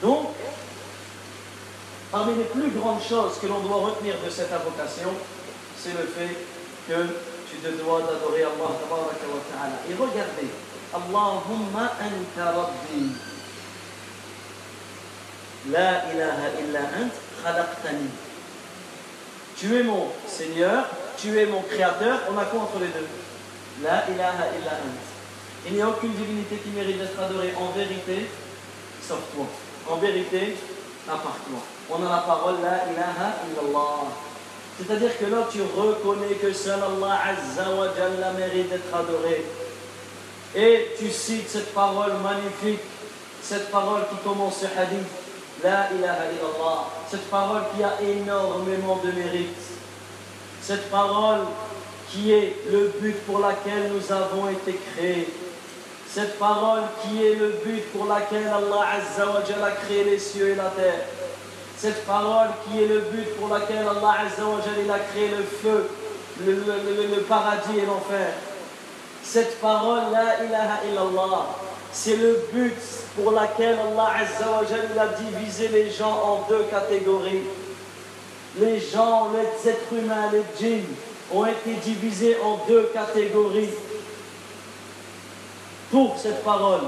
Donc, 0.00 0.28
parmi 2.10 2.34
les 2.36 2.44
plus 2.44 2.70
grandes 2.70 3.02
choses 3.02 3.38
que 3.40 3.46
l'on 3.46 3.60
doit 3.60 3.90
retenir 3.90 4.14
de 4.24 4.30
cette 4.30 4.52
invocation, 4.52 5.10
c'est 5.78 5.92
le 5.92 6.06
fait 6.06 6.36
que 6.88 7.06
tu 7.50 7.56
te 7.58 7.68
dois 7.82 8.00
d'adorer 8.00 8.44
Allah 8.44 8.74
ta'ala. 8.90 9.76
Et 9.88 9.94
regardez, 9.94 10.48
Allahumma 10.94 11.92
anta 12.00 12.52
rabbi. 12.52 13.12
La 15.70 16.12
ilaha 16.12 16.48
illa 16.60 16.80
ant 16.80 17.10
khalaqtani. 17.42 18.08
Tu 19.62 19.76
es 19.76 19.84
mon 19.84 20.08
Seigneur, 20.26 20.86
tu 21.16 21.38
es 21.38 21.46
mon 21.46 21.62
Créateur, 21.62 22.18
on 22.28 22.36
a 22.36 22.46
quoi 22.46 22.62
entre 22.62 22.80
les 22.80 22.88
deux? 22.88 23.06
La 23.80 24.02
ilaha 24.10 24.48
illa. 24.58 24.72
Il 25.64 25.74
n'y 25.74 25.80
a 25.80 25.88
aucune 25.88 26.14
divinité 26.14 26.56
qui 26.56 26.70
mérite 26.70 26.98
d'être 26.98 27.22
adorée 27.22 27.54
en 27.56 27.70
vérité, 27.70 28.28
sauf 29.06 29.20
toi. 29.32 29.46
En 29.88 29.98
vérité, 29.98 30.56
à 31.08 31.12
part 31.12 31.36
toi. 31.46 31.60
On 31.90 32.04
a 32.04 32.10
la 32.10 32.22
parole 32.22 32.56
La 32.60 32.90
ilaha 32.90 33.36
illallah. 33.46 34.08
C'est-à-dire 34.78 35.16
que 35.16 35.26
là, 35.26 35.46
tu 35.52 35.60
reconnais 35.62 36.34
que 36.42 36.52
seul 36.52 36.80
Allah 36.82 37.20
Azza 37.24 37.70
wa 37.70 37.86
Jalla 37.96 38.32
mérite 38.32 38.68
d'être 38.68 38.92
adoré. 38.92 39.46
Et 40.56 40.88
tu 40.98 41.08
cites 41.08 41.48
cette 41.48 41.72
parole 41.72 42.14
magnifique, 42.14 42.82
cette 43.40 43.70
parole 43.70 44.08
qui 44.10 44.16
commence 44.28 44.56
ce 44.56 44.66
hadith, 44.66 45.06
La 45.62 45.88
ilaha 45.92 46.24
illallah, 46.32 46.86
cette 47.08 47.30
parole 47.30 47.62
qui 47.74 47.84
a 47.84 47.94
énormément 48.02 49.00
de 49.04 49.12
mérite, 49.12 49.56
cette 50.60 50.90
parole 50.90 51.42
qui 52.10 52.32
est 52.32 52.56
le 52.70 52.92
but 53.00 53.16
pour 53.26 53.38
laquelle 53.38 53.92
nous 53.92 54.12
avons 54.12 54.48
été 54.48 54.78
créés, 54.92 55.28
cette 56.12 56.38
parole 56.38 56.82
qui 57.02 57.24
est 57.24 57.36
le 57.36 57.54
but 57.64 57.90
pour 57.92 58.06
laquelle 58.06 58.48
Allah 58.48 58.86
Azza 58.96 59.24
wa 59.26 59.66
a 59.66 59.70
créé 59.70 60.04
les 60.04 60.18
cieux 60.18 60.50
et 60.50 60.54
la 60.56 60.68
terre. 60.70 61.06
Cette 61.78 62.04
parole 62.04 62.48
qui 62.64 62.82
est 62.82 62.86
le 62.86 63.00
but 63.00 63.34
pour 63.38 63.48
laquelle 63.48 63.78
Allah 63.88 64.14
Azza 64.26 64.44
wa 64.44 64.60
Jalla 64.60 64.94
a 64.94 64.98
créé 64.98 65.28
le 65.28 65.42
feu, 65.42 65.88
le, 66.44 67.20
paradis 67.22 67.78
et 67.78 67.86
l'enfer. 67.86 68.34
Cette 69.22 69.60
parole, 69.60 70.12
la 70.12 70.44
ilaha 70.44 70.80
illallah, 70.90 71.46
c'est 71.92 72.16
le 72.16 72.48
but 72.52 72.74
pour 73.16 73.32
laquelle 73.32 73.78
Allah 73.78 74.12
a 74.98 75.06
divisé 75.22 75.68
les 75.68 75.90
gens 75.90 76.10
en 76.10 76.46
deux 76.48 76.64
catégories. 76.70 77.42
Les 78.58 78.80
gens, 78.80 79.30
les 79.32 79.70
êtres 79.70 79.92
humains, 79.92 80.30
les 80.32 80.42
djinns 80.58 80.94
ont 81.32 81.46
été 81.46 81.74
divisés 81.82 82.36
en 82.42 82.58
deux 82.66 82.90
catégories 82.92 83.70
pour 85.90 86.18
cette 86.18 86.42
parole. 86.42 86.80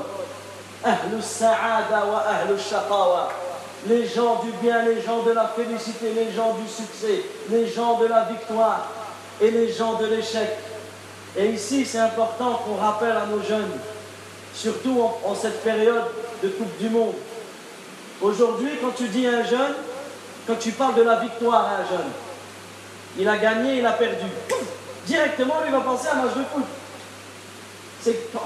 sa'ada 1.21 2.05
wa 2.07 2.59
shaqawa. 2.59 3.29
Les 3.87 4.07
gens 4.07 4.43
du 4.43 4.51
bien, 4.63 4.83
les 4.87 5.03
gens 5.03 5.23
de 5.23 5.33
la 5.33 5.47
félicité, 5.49 6.13
les 6.15 6.33
gens 6.33 6.55
du 6.55 6.67
succès, 6.67 7.23
les 7.51 7.67
gens 7.69 7.99
de 7.99 8.07
la 8.07 8.25
victoire 8.25 8.89
et 9.41 9.51
les 9.51 9.71
gens 9.71 9.95
de 9.95 10.07
l'échec. 10.07 10.49
Et 11.37 11.51
ici, 11.51 11.85
c'est 11.85 11.99
important 11.99 12.63
qu'on 12.65 12.77
rappelle 12.77 13.13
à 13.17 13.27
nos 13.27 13.43
jeunes, 13.43 13.73
surtout 14.55 15.03
en, 15.25 15.35
cette 15.35 15.63
période 15.63 16.05
de 16.43 16.49
Coupe 16.49 16.77
du 16.79 16.89
Monde. 16.89 17.15
Aujourd'hui, 18.23 18.71
quand 18.81 18.93
tu 18.97 19.09
dis 19.09 19.27
à 19.27 19.39
un 19.39 19.45
jeune, 19.45 19.75
quand 20.47 20.57
tu 20.57 20.73
parles 20.73 20.95
de 20.95 21.03
la 21.03 21.17
victoire 21.17 21.65
à 21.65 21.83
un 21.83 21.89
jeune, 21.89 22.11
il 23.19 23.29
a 23.29 23.37
gagné, 23.37 23.79
il 23.79 23.87
a 23.87 23.93
perdu. 23.93 24.27
Directement, 25.07 25.55
lui 25.65 25.73
va 25.73 25.81
penser 25.81 26.09
à 26.09 26.15
un 26.15 26.23
match 26.23 26.35
de 26.35 26.45
foot 26.45 26.65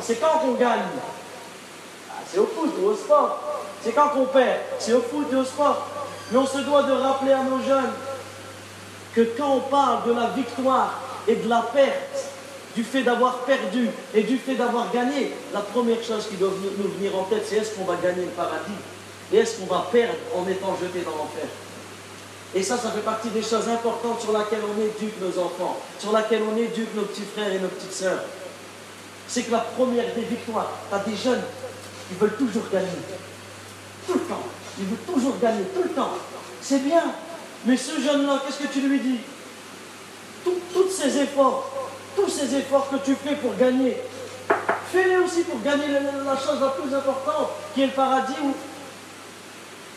c'est 0.01 0.21
quand 0.21 0.41
on 0.47 0.53
gagne? 0.53 0.81
Ah, 2.11 2.15
c'est 2.27 2.39
au 2.39 2.47
foot 2.47 2.73
ou 2.81 2.87
au 2.89 2.95
sport. 2.95 3.41
C'est 3.83 3.93
quand 3.93 4.11
on 4.17 4.27
perd? 4.27 4.61
C'est 4.79 4.93
au 4.93 5.01
foot 5.01 5.27
et 5.33 5.37
au 5.37 5.45
sport. 5.45 5.87
Mais 6.31 6.39
on 6.39 6.47
se 6.47 6.59
doit 6.59 6.83
de 6.83 6.93
rappeler 6.93 7.33
à 7.33 7.43
nos 7.43 7.61
jeunes 7.63 7.93
que 9.15 9.23
quand 9.37 9.57
on 9.57 9.61
parle 9.61 10.07
de 10.07 10.13
la 10.13 10.29
victoire 10.29 11.01
et 11.27 11.37
de 11.37 11.49
la 11.49 11.63
perte, 11.63 12.28
du 12.79 12.85
fait 12.85 13.03
d'avoir 13.03 13.39
perdu 13.39 13.89
et 14.15 14.23
du 14.23 14.39
fait 14.39 14.55
d'avoir 14.55 14.93
gagné, 14.93 15.33
la 15.53 15.61
première 15.61 16.01
chose 16.01 16.29
qui 16.31 16.37
doit 16.37 16.53
nous 16.79 16.91
venir 16.93 17.17
en 17.19 17.25
tête, 17.25 17.45
c'est 17.45 17.57
est-ce 17.57 17.75
qu'on 17.75 17.85
va 17.85 17.97
gagner 17.97 18.23
le 18.23 18.31
paradis 18.31 18.79
et 19.33 19.39
est-ce 19.39 19.59
qu'on 19.59 19.67
va 19.67 19.89
perdre 19.91 20.15
en 20.37 20.47
étant 20.47 20.77
jeté 20.81 21.01
dans 21.01 21.17
l'enfer? 21.17 21.49
Et 22.55 22.63
ça, 22.63 22.79
ça 22.79 22.93
fait 22.93 23.01
partie 23.01 23.31
des 23.31 23.43
choses 23.43 23.69
importantes 23.69 24.21
sur 24.21 24.31
lesquelles 24.39 24.63
on 24.63 24.81
éduque 24.81 25.21
nos 25.21 25.43
enfants, 25.43 25.81
sur 25.99 26.17
lesquelles 26.17 26.43
on 26.49 26.57
éduque 26.57 26.95
nos 26.95 27.03
petits 27.03 27.27
frères 27.35 27.53
et 27.53 27.59
nos 27.59 27.67
petites 27.67 27.93
sœurs 27.93 28.23
c'est 29.29 29.43
que 29.43 29.53
la 29.53 29.59
première 29.59 30.15
des 30.15 30.23
victoires, 30.23 30.71
tu 30.89 30.95
as 30.95 30.99
des 31.01 31.17
jeunes 31.17 31.43
qui 32.09 32.15
veulent 32.19 32.37
toujours 32.37 32.65
gagner. 32.73 32.89
Tout 34.07 34.15
le 34.15 34.21
temps. 34.21 34.43
Ils 34.79 34.87
veulent 34.87 35.15
toujours 35.15 35.35
gagner, 35.39 35.65
tout 35.75 35.83
le 35.83 35.91
temps. 35.91 36.13
C'est 36.63 36.79
bien. 36.79 37.03
Mais 37.67 37.77
ce 37.77 38.01
jeune-là, 38.01 38.43
qu'est-ce 38.47 38.67
que 38.67 38.73
tu 38.73 38.81
lui 38.89 38.99
dis? 38.99 39.19
Tous 40.45 40.89
ces 40.91 41.19
efforts, 41.19 41.88
tous 42.17 42.29
ces 42.29 42.55
efforts 42.57 42.89
que 42.91 42.97
tu 42.97 43.15
fais 43.15 43.35
pour 43.37 43.55
gagner, 43.57 43.97
fais-les 44.93 45.19
aussi 45.19 45.43
pour 45.43 45.61
gagner 45.63 45.87
la, 45.89 46.37
chose 46.37 46.61
la 46.61 46.69
plus 46.69 46.95
importante, 46.95 47.51
qui 47.75 47.83
est 47.83 47.87
le 47.87 47.93
paradis 47.93 48.35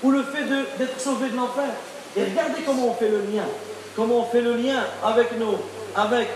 ou, 0.03 0.11
le 0.11 0.23
fait 0.23 0.43
d'être 0.77 0.99
sauvé 0.99 1.29
de 1.29 1.35
l'enfer. 1.35 1.69
Et 2.17 2.23
regardez 2.23 2.61
comment 2.65 2.87
on 2.89 2.93
fait 2.93 3.09
le 3.09 3.19
lien. 3.19 3.45
Comment 3.95 4.19
on 4.19 4.25
fait 4.25 4.41
le 4.41 4.55
lien 4.55 4.83
avec 5.03 5.37
nous, 5.37 5.55
avec 5.95 6.27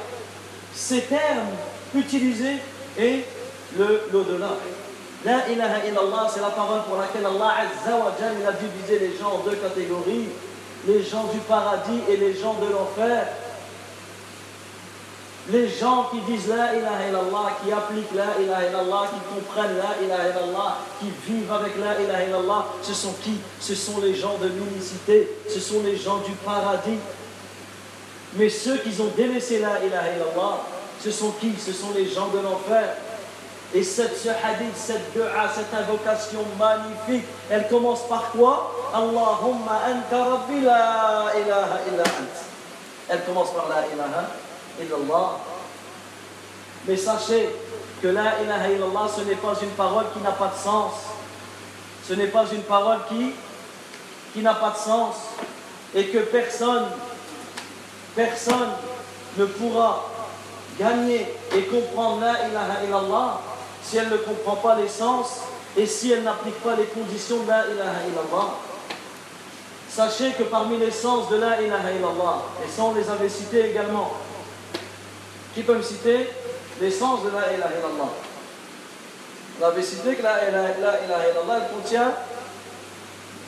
ces 0.74 1.02
termes 1.02 1.48
utilisés 1.96 2.58
et 2.98 3.26
l'au-delà. 3.78 4.52
La 5.24 5.50
ilaha 5.50 5.86
illallah, 5.88 6.28
c'est 6.32 6.42
la 6.42 6.50
parole 6.50 6.84
pour 6.84 6.98
laquelle 6.98 7.26
Allah 7.26 7.56
Azza 7.58 7.98
wa 7.98 8.12
a 8.12 8.52
divisé 8.52 9.00
les 9.00 9.18
gens 9.18 9.40
en 9.40 9.50
deux 9.50 9.56
catégories, 9.56 10.30
les 10.88 11.02
gens 11.02 11.24
du 11.34 11.40
paradis 11.40 12.02
et 12.08 12.18
les 12.18 12.36
gens 12.36 12.54
de 12.54 12.72
l'enfer. 12.72 13.28
Les 15.52 15.70
gens 15.70 16.10
qui 16.12 16.20
disent 16.22 16.48
La 16.48 16.76
ilaha 16.76 17.08
illallah, 17.08 17.58
qui 17.64 17.72
appliquent 17.72 18.16
La 18.16 18.42
ilaha 18.42 18.66
illallah, 18.66 19.10
qui 19.14 19.36
comprennent 19.36 19.78
La 19.78 20.04
ilaha 20.04 20.30
illallah, 20.30 20.78
qui 21.00 21.12
vivent 21.28 21.52
avec 21.52 21.74
La 21.78 22.02
ilaha 22.02 22.24
illallah, 22.24 22.66
ce 22.82 22.94
sont 22.94 23.14
qui? 23.24 23.40
Ce 23.60 23.76
sont 23.76 24.02
les 24.02 24.16
gens 24.16 24.38
de 24.42 24.48
l'unicité, 24.48 25.30
ce 25.48 25.60
sont 25.60 25.84
les 25.84 25.98
gens 25.98 26.18
du 26.18 26.32
paradis. 26.32 26.98
Mais 28.34 28.50
ceux 28.50 28.78
qui 28.78 29.00
ont 29.00 29.12
délaissé 29.16 29.60
La 29.60 29.86
ilaha 29.86 30.16
illallah, 30.16 30.62
ce 31.00 31.12
sont 31.12 31.32
qui? 31.40 31.54
Ce 31.60 31.74
sont 31.74 31.92
les 31.96 32.10
gens 32.10 32.28
de 32.30 32.40
l'enfer. 32.40 32.96
Et 33.76 33.84
cette, 33.84 34.18
ce 34.18 34.30
hadith, 34.30 34.76
cette 34.76 35.14
dua, 35.14 35.28
cette 35.54 35.74
invocation 35.80 36.40
magnifique, 36.58 37.28
elle 37.52 37.68
commence 37.68 38.08
par 38.08 38.32
quoi? 38.32 38.72
Allahumma 38.94 39.82
anta 39.88 40.24
rabbi 40.24 40.62
la 40.62 41.34
ilaha 41.40 41.80
illa. 41.92 42.04
Elle 43.10 43.24
commence 43.26 43.52
par 43.52 43.68
la 43.70 43.86
ilaha 43.94 44.28
illallah. 44.82 45.40
Mais 46.88 46.98
sachez 46.98 47.50
que 48.02 48.08
la 48.08 48.42
ilaha 48.42 48.70
illallah, 48.70 49.08
ce 49.16 49.22
n'est 49.22 49.36
pas 49.36 49.54
une 49.62 49.70
parole 49.70 50.06
qui 50.14 50.20
n'a 50.20 50.32
pas 50.32 50.48
de 50.48 50.62
sens. 50.62 50.94
Ce 52.08 52.14
n'est 52.14 52.28
pas 52.28 52.46
une 52.52 52.62
parole 52.64 53.00
qui, 53.10 53.32
qui 54.34 54.42
n'a 54.42 54.54
pas 54.54 54.72
de 54.72 54.78
sens. 54.78 55.16
Et 55.94 56.08
que 56.08 56.20
personne, 56.20 56.86
personne 58.16 58.70
ne 59.38 59.46
pourra 59.46 60.10
gagner 60.80 61.26
et 61.56 61.62
comprendre 61.64 62.22
la 62.22 62.48
ilaha 62.48 62.84
illallah 62.86 63.42
si 63.82 63.98
elle 63.98 64.10
ne 64.10 64.18
comprend 64.18 64.56
pas 64.56 64.76
l'essence 64.76 65.42
et 65.78 65.86
si 65.86 66.12
elle 66.12 66.24
n'applique 66.24 66.62
pas 66.62 66.76
les 66.76 66.86
conditions 66.86 67.44
de 67.44 67.50
la 67.50 67.68
ilaha 67.68 68.00
illallah. 68.08 68.50
Sachez 69.90 70.32
que 70.32 70.44
parmi 70.44 70.78
les 70.78 70.92
sens 70.92 71.30
de 71.30 71.38
la 71.38 71.62
ilaha 71.62 71.92
illallah, 71.92 72.42
et 72.64 72.70
ça 72.70 72.84
on 72.84 72.94
les 72.94 73.10
avait 73.10 73.30
cités 73.30 73.70
également, 73.70 74.12
qui 75.56 75.64
peut 75.64 75.76
me 75.76 75.82
citer 75.82 76.30
les 76.80 76.92
sens 76.92 77.24
de 77.24 77.30
la 77.30 77.54
ilaha 77.54 77.72
illallah? 77.72 78.12
On 79.60 79.66
avait 79.66 79.82
cité 79.82 80.16
que 80.16 80.22
la 80.22 80.50
ilaha 80.50 80.74
illallah, 80.74 81.58
elle 81.58 81.70
contient 81.76 82.12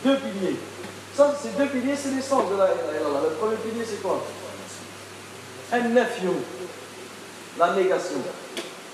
deux 0.03 0.17
piliers. 0.17 0.57
Ça, 1.15 1.35
ces 1.41 1.49
deux 1.49 1.67
piliers, 1.67 1.95
c'est 1.95 2.11
les 2.11 2.21
sens 2.21 2.49
de 2.49 2.55
la 2.55 2.65
ilaha 2.65 2.97
illallah. 2.99 3.19
Le 3.29 3.35
premier 3.35 3.57
pilier, 3.57 3.85
c'est 3.85 4.01
quoi? 4.01 4.23
La 5.69 5.81
négation. 5.81 6.33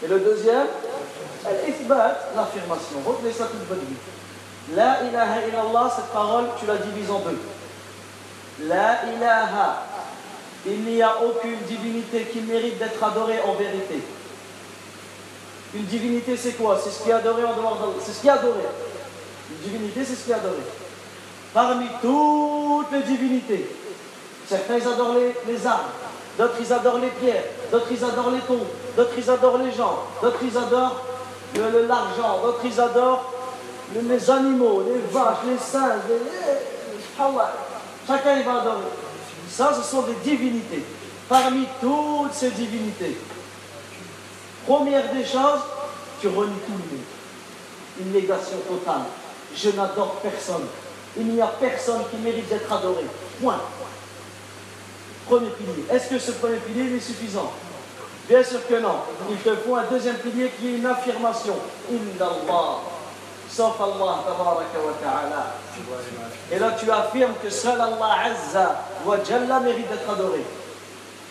Et 0.03 0.07
le 0.07 0.19
deuxième, 0.19 0.67
l'affirmation. 1.45 2.97
Retenez 3.05 3.31
ça 3.31 3.45
toute 3.45 3.67
votre 3.69 3.81
vie. 3.81 3.97
La 4.75 5.03
ilaha 5.03 5.41
illallah, 5.47 5.93
cette 5.95 6.11
parole, 6.11 6.45
tu 6.59 6.65
la 6.65 6.77
divises 6.77 7.11
en 7.11 7.19
deux. 7.19 7.39
La 8.61 9.03
ilaha, 9.05 9.83
il 10.65 10.81
n'y 10.81 11.01
a 11.01 11.15
aucune 11.21 11.57
divinité 11.67 12.25
qui 12.31 12.39
mérite 12.41 12.77
d'être 12.79 13.03
adorée 13.03 13.39
en 13.45 13.53
vérité. 13.53 14.01
Une 15.73 15.85
divinité, 15.85 16.37
c'est 16.37 16.53
quoi 16.53 16.79
C'est 16.81 16.91
ce 16.91 17.03
qui 17.03 17.09
est 17.09 17.13
adoré 17.13 17.43
en 17.43 17.55
dehors 17.55 17.75
d'Allah. 17.75 17.93
C'est 18.03 18.13
ce 18.13 18.21
qui 18.21 18.27
est 18.27 18.31
adoré. 18.31 18.61
Une 19.49 19.71
divinité, 19.71 20.05
c'est 20.05 20.15
ce 20.15 20.25
qui 20.25 20.31
est 20.31 20.35
adoré. 20.35 20.61
Parmi 21.53 21.85
toutes 22.01 22.91
les 22.91 23.03
divinités, 23.03 23.69
certains 24.47 24.77
ils 24.77 24.87
adorent 24.87 25.15
les, 25.47 25.67
armes, 25.67 25.81
d'autres 26.37 26.55
ils 26.59 26.73
adorent 26.73 26.99
les 26.99 27.09
pierres, 27.09 27.43
d'autres 27.71 27.87
ils 27.91 28.03
adorent 28.03 28.31
les 28.31 28.39
tombes, 28.39 28.65
d'autres 28.97 29.13
ils 29.17 29.29
adorent 29.29 29.57
les 29.59 29.71
gens, 29.71 29.99
d'autres 30.21 30.39
ils 30.41 30.57
adorent 30.57 31.01
l'argent, 31.55 32.41
d'autres 32.43 32.61
ils 32.65 32.79
adorent 32.79 33.33
les 33.93 34.31
animaux, 34.31 34.83
les 34.87 34.99
vaches, 35.11 35.37
les 35.47 35.57
singes, 35.59 36.01
les... 36.09 37.25
Chacun 38.07 38.37
il 38.37 38.43
va 38.43 38.61
adorer. 38.61 39.02
Ça, 39.55 39.71
ce 39.75 39.83
sont 39.87 40.01
des 40.01 40.15
divinités. 40.23 40.83
Parmi 41.29 41.65
toutes 41.79 42.33
ces 42.33 42.49
divinités, 42.49 43.17
première 44.65 45.13
des 45.13 45.23
choses, 45.23 45.61
tu 46.19 46.27
renies 46.27 46.59
tout 46.65 46.71
le 46.71 46.77
monde. 46.77 47.05
Une 47.99 48.11
négation 48.11 48.57
totale. 48.67 49.03
Je 49.55 49.69
n'adore 49.69 50.15
personne. 50.23 50.65
Il 51.15 51.27
n'y 51.27 51.41
a 51.41 51.47
personne 51.47 52.01
qui 52.09 52.17
mérite 52.17 52.49
d'être 52.49 52.71
adoré. 52.71 53.03
Point. 53.39 53.61
Premier 55.27 55.49
pilier. 55.51 55.85
Est-ce 55.91 56.09
que 56.09 56.17
ce 56.17 56.31
premier 56.31 56.57
pilier 56.57 56.95
est 56.95 56.99
suffisant? 56.99 57.51
Bien 58.27 58.43
sûr 58.43 58.65
que 58.67 58.79
non. 58.79 58.95
Il 59.29 59.37
te 59.37 59.55
faut 59.57 59.75
un 59.75 59.83
deuxième 59.83 60.17
pilier 60.17 60.51
qui 60.57 60.69
est 60.69 60.77
une 60.77 60.85
affirmation. 60.87 61.55
Indallah. 61.91 62.79
Sauf 63.55 63.79
Allah, 63.79 64.23
wa 64.25 64.93
ta'ala. 64.99 65.53
Et 66.51 66.57
là, 66.57 66.71
tu 66.71 66.89
affirmes 66.89 67.35
que 67.41 67.51
seul 67.51 67.79
Allah 67.79 68.15
Azza 68.25 68.85
wa 69.05 69.17
Jalla 69.23 69.59
mérite 69.59 69.89
d'être 69.89 70.09
adoré. 70.09 70.43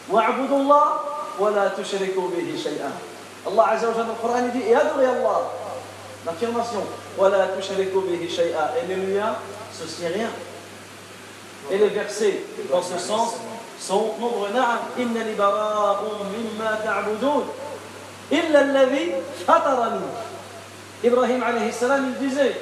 Wa'budullah 0.08 1.02
wa 1.40 1.50
la 1.50 1.70
tushriku 1.70 2.28
bihi 2.28 2.56
shay'an. 2.56 2.92
Allah 3.44 3.70
Azza 3.70 3.88
wa 3.88 3.94
Jalla, 3.94 4.08
le 4.10 4.14
Coran, 4.20 4.48
dit, 4.54 4.62
et 4.68 4.74
adorez 4.76 5.06
Allah. 5.06 5.50
L'affirmation. 6.24 6.84
Wa 7.18 7.28
la 7.28 7.48
tushriku 7.48 8.02
bihi 8.02 8.30
shay'an. 8.30 8.70
Et 8.78 8.86
ne 8.86 9.02
lui 9.02 9.16
associez 9.18 10.06
rien. 10.06 10.30
Et 11.72 11.78
les 11.78 11.88
versets 11.88 12.44
dans 12.70 12.82
ce 12.82 12.98
sens 12.98 13.34
sont 13.80 14.14
nombreux. 14.20 14.50
نعم 14.54 14.78
إنني 14.98 15.34
براء 15.34 16.02
مما 16.34 16.80
تعبدون 16.84 17.48
إلا 18.32 18.60
الذي 18.60 19.14
فطرني 19.48 20.06
Ibrahim 21.04 21.42
salam, 21.72 22.12
il 22.20 22.28
disait 22.28 22.56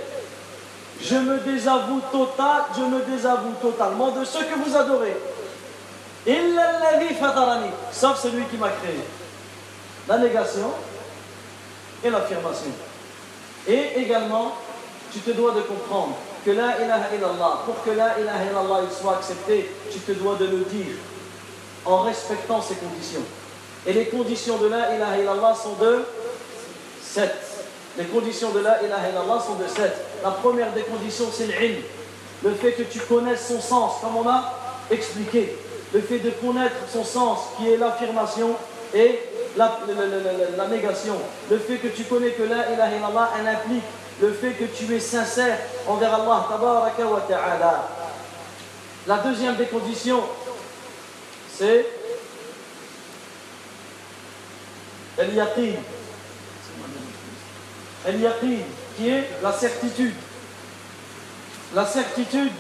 Je 1.03 1.17
me 1.17 1.39
désavoue 1.39 2.01
total, 2.11 2.63
je 2.77 2.83
me 2.83 3.01
désavoue 3.03 3.53
totalement 3.61 4.11
de 4.11 4.25
ce 4.25 4.39
que 4.39 4.55
vous 4.65 4.77
adorez. 4.77 5.17
Sauf 7.93 8.23
celui 8.23 8.45
qui 8.45 8.57
m'a 8.57 8.71
créé. 8.71 9.01
La 10.09 10.19
négation 10.19 10.71
et 12.05 12.11
l'affirmation. 12.11 12.73
Et 13.69 14.01
également, 14.01 14.55
tu 15.13 15.21
te 15.21 15.31
dois 15.31 15.53
de 15.53 15.61
comprendre 15.61 16.17
que 16.45 16.51
la 16.51 16.81
ilaha 16.83 17.15
illallah, 17.15 17.63
pour 17.67 17.83
que 17.85 17.91
la 17.91 18.19
ilaha 18.19 18.45
illallah 18.45 18.81
soit 18.91 19.17
acceptée, 19.17 19.71
tu 19.93 19.99
te 19.99 20.13
dois 20.13 20.37
de 20.37 20.47
le 20.47 20.65
dire 20.65 20.97
en 21.85 22.03
respectant 22.03 22.63
ces 22.63 22.77
conditions. 22.77 23.25
Et 23.87 23.93
les 23.93 24.07
conditions 24.07 24.57
de 24.59 24.69
la 24.69 24.95
ilaha 24.95 25.19
illallah 25.19 25.55
sont 25.55 25.75
de 25.75 26.05
sept. 27.03 27.50
Les 27.99 28.05
conditions 28.05 28.51
de 28.51 28.61
la 28.61 28.83
ilaha 28.83 29.09
illallah 29.09 29.43
sont 29.45 29.55
de 29.55 29.67
sept. 29.67 29.93
La 30.23 30.31
première 30.31 30.73
des 30.73 30.83
conditions, 30.83 31.27
c'est 31.33 31.47
l'ilm. 31.47 31.83
Le 32.45 32.53
fait 32.53 32.73
que 32.73 32.83
tu 32.83 33.01
connaisses 33.01 33.49
son 33.49 33.61
sens, 33.61 33.95
comme 34.01 34.17
on 34.17 34.29
a 34.29 34.55
expliqué. 34.91 35.57
Le 35.93 36.01
fait 36.01 36.19
de 36.19 36.31
connaître 36.31 36.77
son 36.93 37.05
sens, 37.05 37.39
qui 37.57 37.69
est 37.69 37.77
l'affirmation 37.77 38.55
et 38.95 39.19
la, 39.57 39.79
négation. 40.71 41.17
Le 41.51 41.59
fait 41.59 41.77
que 41.77 41.89
tu 41.89 42.05
connais 42.05 42.31
que 42.31 42.45
la 42.45 42.73
ilaha 42.73 42.97
illallah, 42.97 43.31
elle 43.41 43.49
implique 43.49 43.85
le 44.23 44.33
fait 44.33 44.53
que 44.53 44.65
tu 44.65 44.95
es 44.95 45.01
sincère 45.01 45.59
envers 45.89 46.15
Allah. 46.15 46.47
Wa 46.51 47.21
ta'ala. 47.29 47.89
La 49.07 49.19
deuxième 49.19 49.57
des 49.57 49.67
conditions, 49.67 50.23
c'est 51.59 51.87
El 58.07 58.21
yaqin, 58.21 58.57
qui 58.97 59.09
est 59.09 59.29
la 59.43 59.53
certitude. 59.53 60.15
La 61.75 61.87
certitude, 61.87 62.53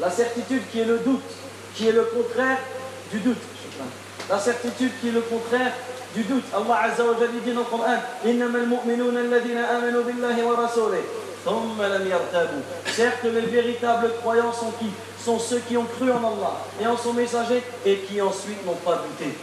la 0.00 0.10
certitude 0.10 0.62
qui 0.70 0.80
est 0.80 0.84
le 0.84 0.98
doute, 0.98 1.20
qui 1.74 1.88
est 1.88 1.92
le 1.92 2.04
contraire 2.04 2.58
du 3.10 3.18
doute. 3.20 3.42
La 4.30 4.38
certitude 4.38 4.92
qui 5.00 5.08
est 5.08 5.12
le 5.12 5.22
contraire 5.22 5.72
du 6.14 6.22
doute. 6.22 6.44
Allah 6.54 6.82
Azza 6.84 7.04
wa 7.04 7.14
dit 7.14 7.50
al-mu'minuna 7.50 9.22
billahi 9.22 10.42
wa 10.42 10.56
rasulih. 10.56 11.02
Certes, 12.86 13.24
les 13.24 13.40
véritables 13.42 14.12
croyants 14.20 14.52
sont 14.52 14.70
qui? 14.78 14.86
Sont 15.22 15.38
ceux 15.38 15.60
qui 15.66 15.76
ont 15.76 15.84
cru 15.84 16.10
en 16.10 16.18
Allah 16.18 16.64
et 16.80 16.86
en 16.86 16.96
son 16.96 17.12
messager 17.12 17.62
et 17.84 17.96
qui 17.98 18.20
ensuite 18.20 18.64
n'ont 18.64 18.74
pas 18.74 19.02
douté. 19.06 19.34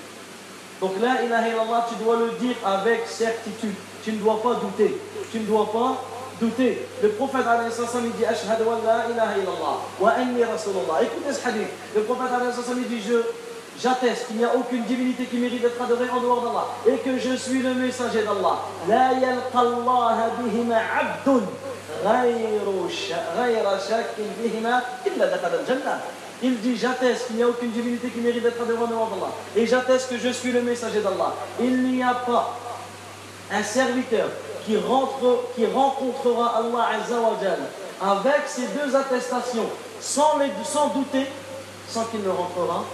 Donc 0.82 1.00
là, 1.00 1.24
ilaha 1.24 1.48
illallah, 1.48 1.88
tu 1.88 2.04
dois 2.04 2.18
le 2.18 2.32
dire 2.40 2.56
avec 2.66 3.08
certitude. 3.08 3.76
Tu 4.04 4.14
ne 4.14 4.18
dois 4.18 4.42
pas 4.42 4.56
douter. 4.56 5.00
Tu 5.32 5.40
ne 5.40 5.46
dois 5.46 5.72
pas 5.72 6.04
douter. 6.42 6.88
Le 7.04 7.10
prophète 7.10 7.46
il 8.04 8.12
dit 8.14 8.26
Ashhadu 8.26 8.64
an 8.64 8.82
la 8.84 9.14
ilaha 9.14 9.38
illallah 9.38 9.78
wa 10.00 10.10
anni 10.10 10.44
rasulullah. 10.44 11.04
Écoutez 11.04 11.34
ce 11.34 11.48
hadith. 11.48 11.68
Le 11.96 12.02
prophète 12.02 12.32
il 12.76 12.88
dit 12.88 13.02
Je 13.08 13.22
J'atteste 13.82 14.28
qu'il 14.28 14.38
n'y 14.38 14.46
a 14.46 14.56
aucune 14.56 14.84
divinité 14.84 15.26
qui 15.26 15.38
mérite 15.38 15.62
d'être 15.64 15.82
adorée 15.82 16.10
en 16.10 16.20
dehors 16.22 16.42
d'Allah 16.42 16.68
et 16.88 16.98
que 16.98 17.18
je 17.18 17.36
suis 17.36 17.64
le 17.64 17.74
messager 17.74 18.22
d'Allah. 18.22 18.60
La 18.88 19.10
il 26.44 26.60
dit 26.60 26.78
j'atteste 26.78 27.28
qu'il 27.28 27.36
n'y 27.38 27.44
a 27.44 27.48
aucune 27.48 27.72
divinité 27.72 28.10
qui 28.10 28.20
mérite 28.20 28.44
d'être 28.44 28.66
dehors 28.66 28.88
d'Allah. 28.88 29.32
Et 29.56 29.68
j'atteste 29.68 30.10
que 30.10 30.18
je 30.18 30.30
suis 30.30 30.52
le 30.52 30.62
messager 30.62 31.02
d'Allah. 31.02 31.36
Il 31.60 31.84
n'y 31.84 32.02
a 32.02 32.14
pas 32.14 32.58
un 33.52 33.64
serviteur 33.64 34.30
qui, 34.66 34.78
rencontrera 34.78 36.58
Allah 36.58 36.90
avec 38.02 38.42
ces 38.48 38.68
deux 38.68 38.96
attestations 38.96 39.70
sans, 40.00 40.40
sans 40.64 40.88
douter 40.90 41.28
sans 41.88 42.06
qu'il 42.06 42.22
ne 42.22 42.30
rentrera 42.30 42.86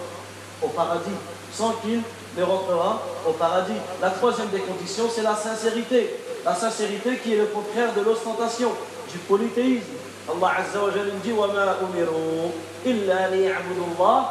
au 0.62 0.68
paradis. 0.70 1.10
Sans 1.54 1.72
qu'il 1.74 2.02
ne 2.38 2.44
rentrera 2.44 3.02
au 3.28 3.32
paradis. 3.32 3.74
La 4.02 4.10
troisième 4.10 4.50
des 4.50 4.60
conditions 4.60 5.06
c'est 5.14 5.24
la 5.24 5.36
sincérité. 5.36 6.16
La 6.44 6.56
sincérité 6.56 7.18
qui 7.18 7.34
est 7.34 7.38
le 7.38 7.46
contraire 7.46 7.94
de 7.94 8.02
l'ostentation 8.02 8.72
du 9.12 9.18
polythéisme. 9.20 9.86
Allah 10.29 10.53
Azza 10.59 10.83
wa 10.83 10.91
Jalla 10.91 11.13
dit 11.23 11.33
وَمَا 11.33 11.77
أُمِرُوا 11.83 12.51
إِلَّا 12.87 13.31
لِيَعْبُدُوا 13.31 13.87
اللَّهِ 13.99 14.25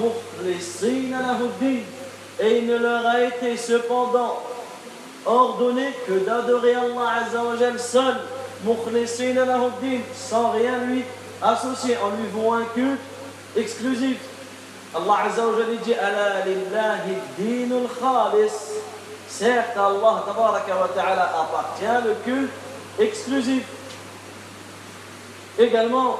مُخْلِصِينَ 0.00 1.10
لَهُ 1.10 1.40
الدِّينَ 1.40 1.84
Et 2.40 2.58
il 2.58 2.66
ne 2.66 2.76
leur 2.76 3.06
a 3.06 3.20
été 3.20 3.56
cependant 3.56 4.38
ordonné 5.26 5.88
que 6.06 6.24
d'adorer 6.24 6.74
Allah 6.74 7.24
Azza 7.24 7.42
wa 7.42 7.56
Jalla 7.56 7.78
seul, 7.78 8.16
مُخْلِصِينَ 8.64 9.36
لَهُ 9.36 9.66
الدِّينَ 9.66 10.02
sans 10.14 10.50
rien 10.50 10.78
lui 10.84 11.04
associer, 11.42 11.96
en 11.96 12.10
lui 12.10 12.28
vouant 12.32 12.54
un 12.54 12.64
culte 12.74 13.00
exclusif. 13.56 14.18
Allah 14.94 15.18
Azza 15.26 15.46
wa 15.46 15.52
Jalla 15.58 15.76
dit 15.82 15.92
أَلَا 15.92 16.44
لِلَّهِ 16.44 17.04
الدِّينُ 17.16 17.72
الْخَالِصِ 17.72 18.80
Certes, 19.28 19.76
Allah 19.76 20.24
wa 20.26 20.88
ta'ala 20.94 21.30
appartient 21.40 22.04
le 22.04 22.14
culte 22.24 22.50
exclusif. 22.98 23.62
Également, 25.57 26.17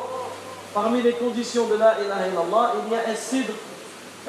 parmi 0.73 1.01
les 1.01 1.13
conditions 1.13 1.67
de 1.67 1.75
la 1.75 1.95
ilaha 1.99 2.27
illallah, 2.27 2.73
il 2.85 2.93
y 2.93 2.95
a 2.95 3.11
as-sidr, 3.11 3.53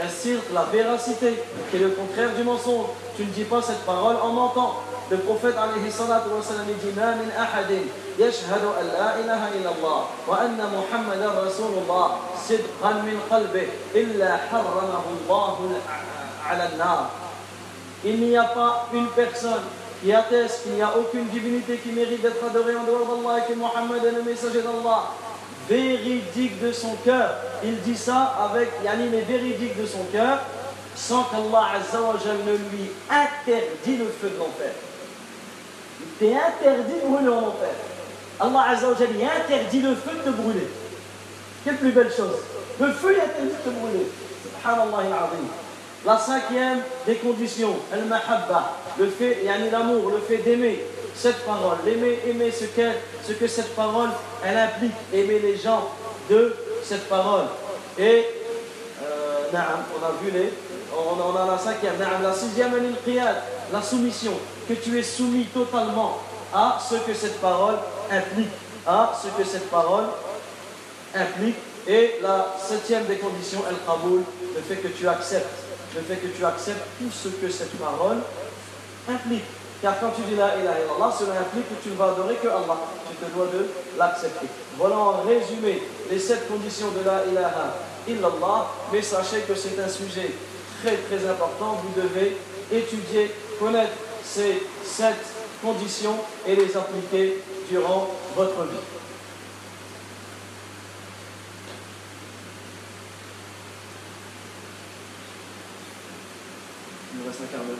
as-sidr, 0.02 0.40
la 0.52 0.64
véracité, 0.64 1.34
qui 1.70 1.76
est 1.76 1.80
le 1.80 1.90
contraire 1.90 2.30
du 2.34 2.42
mensonge. 2.42 2.86
Tu 3.16 3.24
ne 3.24 3.30
dis 3.30 3.44
pas 3.44 3.62
cette 3.62 3.84
parole 3.86 4.16
en 4.22 4.32
mentant. 4.32 4.82
Le 5.08 5.18
prophète 5.18 5.54
alayhi 5.56 5.90
salatu 5.90 6.30
wa 6.30 6.42
sallam 6.42 6.66
dit 6.66 6.92
Ma 6.96 7.14
min 7.14 7.30
ahadin 7.38 7.86
yashhadu 8.18 8.66
an 8.66 8.86
la 8.98 9.20
ilaha 9.22 9.54
illallah 9.54 10.00
wa 10.26 10.36
anna 10.40 10.66
Muhammadan 10.66 11.30
rasulullah 11.46 12.18
sidqan 12.34 13.04
min 13.04 13.14
qalbi 13.30 13.70
illa 13.94 14.40
harramahu 14.50 15.14
Allah 15.30 15.56
ala 16.50 16.68
nar. 16.76 17.10
Il 18.04 18.18
n'y 18.20 18.36
a 18.36 18.44
pas 18.44 18.88
une 18.92 19.06
personne 19.10 19.62
qui 20.02 20.12
atteste 20.12 20.62
qu'il 20.62 20.72
n'y 20.72 20.82
a 20.82 20.96
aucune 20.96 21.26
divinité 21.28 21.78
qui 21.78 21.90
mérite 21.90 22.22
d'être 22.22 22.44
adorée 22.44 22.76
en 22.76 22.84
dehors 22.84 23.06
d'Allah 23.06 23.44
et 23.44 23.52
que 23.52 23.58
Mohammed 23.58 24.04
est 24.04 24.12
le 24.12 24.22
messager 24.22 24.62
d'Allah. 24.62 25.10
Véridique 25.68 26.60
de 26.60 26.72
son 26.72 26.94
cœur. 27.04 27.34
Il 27.64 27.80
dit 27.80 27.96
ça 27.96 28.36
avec 28.48 28.68
Yani, 28.84 29.08
mais 29.10 29.22
véridique 29.22 29.80
de 29.80 29.86
son 29.86 30.04
cœur, 30.12 30.40
sans 30.94 31.24
qu'Allah 31.24 31.80
ne 32.46 32.52
lui 32.52 32.90
interdit 33.10 33.96
le 33.96 34.06
feu 34.06 34.30
de 34.30 34.38
l'enfer. 34.38 34.72
Il 36.00 36.06
t'est 36.18 36.34
interdit 36.34 37.00
de 37.02 37.08
brûler 37.08 37.28
en 37.28 37.48
enfer. 37.48 37.74
Allah 38.38 38.64
Azza 38.68 38.88
wa 38.88 38.94
Jal 38.98 39.08
il 39.18 39.24
interdit 39.24 39.80
le 39.80 39.94
feu 39.94 40.10
de 40.12 40.30
te 40.30 40.36
brûler. 40.36 40.68
Quelle 41.64 41.76
plus 41.76 41.90
belle 41.90 42.12
chose. 42.12 42.36
Le 42.78 42.92
feu 42.92 43.16
est 43.16 43.22
interdit 43.22 43.48
de 43.48 43.70
te 43.70 43.74
brûler. 43.74 44.06
Subhanallah 44.42 44.98
al-Azim. 44.98 45.65
La 46.06 46.16
cinquième 46.16 46.82
des 47.04 47.16
conditions, 47.16 47.74
al-mahabba, 47.92 48.74
le 48.96 49.08
fait, 49.08 49.42
yani 49.44 49.70
l'amour, 49.70 50.08
le 50.10 50.18
fait 50.18 50.36
d'aimer 50.36 50.84
cette 51.16 51.44
parole, 51.44 51.78
l'aimer, 51.84 52.20
aimer 52.28 52.52
ce, 52.52 52.66
ce 53.26 53.32
que 53.32 53.48
cette 53.48 53.74
parole, 53.74 54.10
elle 54.44 54.56
implique, 54.56 54.94
aimer 55.12 55.40
les 55.40 55.56
gens 55.56 55.90
de 56.30 56.54
cette 56.84 57.08
parole. 57.08 57.46
Et, 57.98 58.24
euh, 59.02 59.50
on 59.52 60.04
a 60.04 60.12
vu 60.22 60.30
les, 60.30 60.52
on, 60.96 61.36
a 61.36 61.44
la 61.44 61.58
cinquième, 61.58 61.94
la 62.22 62.32
sixième, 62.32 62.70
la 63.72 63.82
soumission, 63.82 64.32
que 64.68 64.74
tu 64.74 64.96
es 64.96 65.02
soumis 65.02 65.46
totalement 65.46 66.20
à 66.54 66.78
ce 66.88 66.94
que 66.96 67.14
cette 67.14 67.40
parole 67.40 67.78
implique, 68.12 68.52
à 68.86 69.12
ce 69.20 69.28
que 69.36 69.44
cette 69.44 69.68
parole 69.70 70.04
implique. 71.16 71.56
Et 71.88 72.20
la 72.22 72.54
septième 72.58 73.06
des 73.06 73.16
conditions, 73.16 73.64
El 73.68 73.76
Qaboul, 73.84 74.22
le 74.54 74.60
fait 74.60 74.76
que 74.76 74.88
tu 74.88 75.08
acceptes, 75.08 75.65
le 75.96 76.02
fait 76.02 76.16
que 76.16 76.28
tu 76.28 76.44
acceptes 76.44 76.84
tout 76.98 77.10
ce 77.10 77.28
que 77.28 77.50
cette 77.50 77.76
parole 77.78 78.18
implique. 79.08 79.44
Car 79.82 79.98
quand 80.00 80.10
tu 80.10 80.22
dis 80.22 80.36
la 80.36 80.56
ilaha 80.56 80.76
illallah, 80.80 81.14
cela 81.18 81.40
implique 81.40 81.68
que 81.68 81.82
tu 81.82 81.90
ne 81.90 81.96
vas 81.96 82.12
adorer 82.12 82.36
que 82.36 82.48
Allah. 82.48 82.78
Tu 83.08 83.16
te 83.16 83.30
dois 83.34 83.46
de 83.46 83.66
l'accepter. 83.98 84.46
Voilà 84.78 84.96
en 84.96 85.22
résumé 85.22 85.82
les 86.10 86.18
sept 86.18 86.48
conditions 86.48 86.88
de 86.90 87.04
la 87.04 87.24
ilaha 87.26 87.74
illallah. 88.08 88.66
Mais 88.92 89.02
sachez 89.02 89.40
que 89.40 89.54
c'est 89.54 89.78
un 89.80 89.88
sujet 89.88 90.32
très 90.82 90.96
très 90.96 91.28
important. 91.28 91.80
Vous 91.82 92.00
devez 92.00 92.36
étudier, 92.72 93.34
connaître 93.58 93.92
ces 94.24 94.62
sept 94.84 95.16
conditions 95.62 96.16
et 96.46 96.56
les 96.56 96.76
appliquer 96.76 97.42
durant 97.70 98.08
votre 98.34 98.62
vie. 98.64 98.95
Nous 107.26 107.32
reste 107.32 107.42
un 107.42 107.46
quart 107.46 107.64
d'heure. 107.64 107.76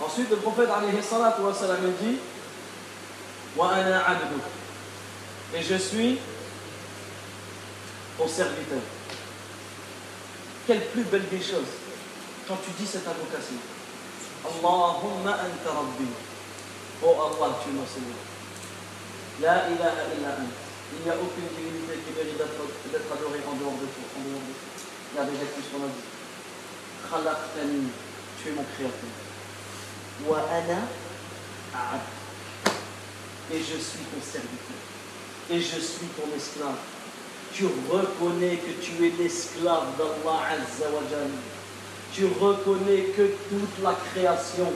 Ensuite, 0.00 0.30
le 0.30 0.36
prophète 0.36 0.68
dit. 2.00 2.18
Et 5.54 5.62
je 5.62 5.74
suis 5.76 6.18
ton 8.16 8.28
serviteur. 8.28 8.78
Quelle 10.66 10.84
plus 10.86 11.02
belle 11.04 11.28
des 11.30 11.40
choses 11.40 11.64
quand 12.46 12.56
tu 12.64 12.70
dis 12.78 12.86
cette 12.86 13.06
invocation. 13.06 13.56
Allahumma 14.44 15.32
anta 15.32 15.70
rabbi. 15.70 16.27
Oh 17.00 17.14
Allah, 17.14 17.54
tu 17.62 17.70
es 17.70 17.72
mon 17.72 17.86
Seigneur. 17.86 18.18
La 19.40 19.70
ilaha 19.70 20.02
illa. 20.18 20.34
Il 20.90 21.04
n'y 21.04 21.10
a 21.10 21.14
aucune 21.14 21.46
divinité 21.54 22.00
qui 22.02 22.10
mérite 22.16 22.38
d'être 22.38 23.12
adorée 23.12 23.42
en 23.46 23.54
dehors 23.54 23.78
de 23.78 23.86
toi. 23.86 24.02
En 24.18 24.22
dehors 24.26 24.42
de 24.42 24.50
toi. 24.50 24.66
Regardez 25.12 25.38
ce 25.38 25.70
qu'on 25.70 25.84
a 25.84 25.94
dit. 25.94 26.02
Tu 28.42 28.48
es 28.48 28.52
mon 28.52 28.64
créateur. 28.74 29.14
Wa 30.26 30.42
ana. 30.50 30.88
Et 33.52 33.58
je 33.58 33.78
suis 33.78 34.04
ton 34.10 34.20
serviteur. 34.20 34.80
Et 35.50 35.60
je 35.60 35.78
suis 35.78 36.08
ton 36.18 36.28
esclave. 36.36 36.80
Tu 37.52 37.66
reconnais 37.88 38.56
que 38.56 38.72
tu 38.82 39.06
es 39.06 39.12
l'esclave 39.22 39.96
d'Allah 39.96 40.40
Azza 40.50 40.90
wa. 40.90 41.02
Tu 42.12 42.26
reconnais 42.40 43.02
que 43.16 43.22
toute 43.48 43.84
la 43.84 43.94
création 44.12 44.72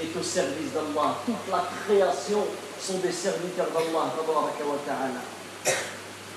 est 0.00 0.16
au 0.18 0.22
service 0.22 0.72
d'Allah. 0.72 1.16
Toute 1.26 1.50
la 1.50 1.64
création 1.84 2.46
sont 2.80 2.98
des 2.98 3.12
serviteurs 3.12 3.68
d'Allah. 3.70 4.12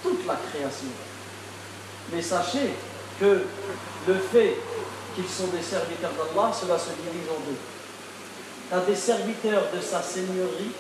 Toute 0.04 0.28
la 0.28 0.36
création. 0.36 0.90
Mais 2.12 2.22
sachez 2.22 2.74
que 3.20 3.44
le 4.08 4.14
fait 4.32 4.58
qu'ils 5.16 5.30
sont 5.30 5.48
des 5.48 5.64
serviteurs 5.64 6.12
d'Allah, 6.12 6.52
cela 6.54 6.78
se 6.78 6.90
divise 6.90 7.30
en 7.30 7.40
deux. 7.48 7.58
Tu 8.70 8.76
as 8.76 8.82
des 8.82 8.96
serviteurs 8.96 9.72
de 9.74 9.82
sa 9.82 10.02
seigneurie 10.02 10.72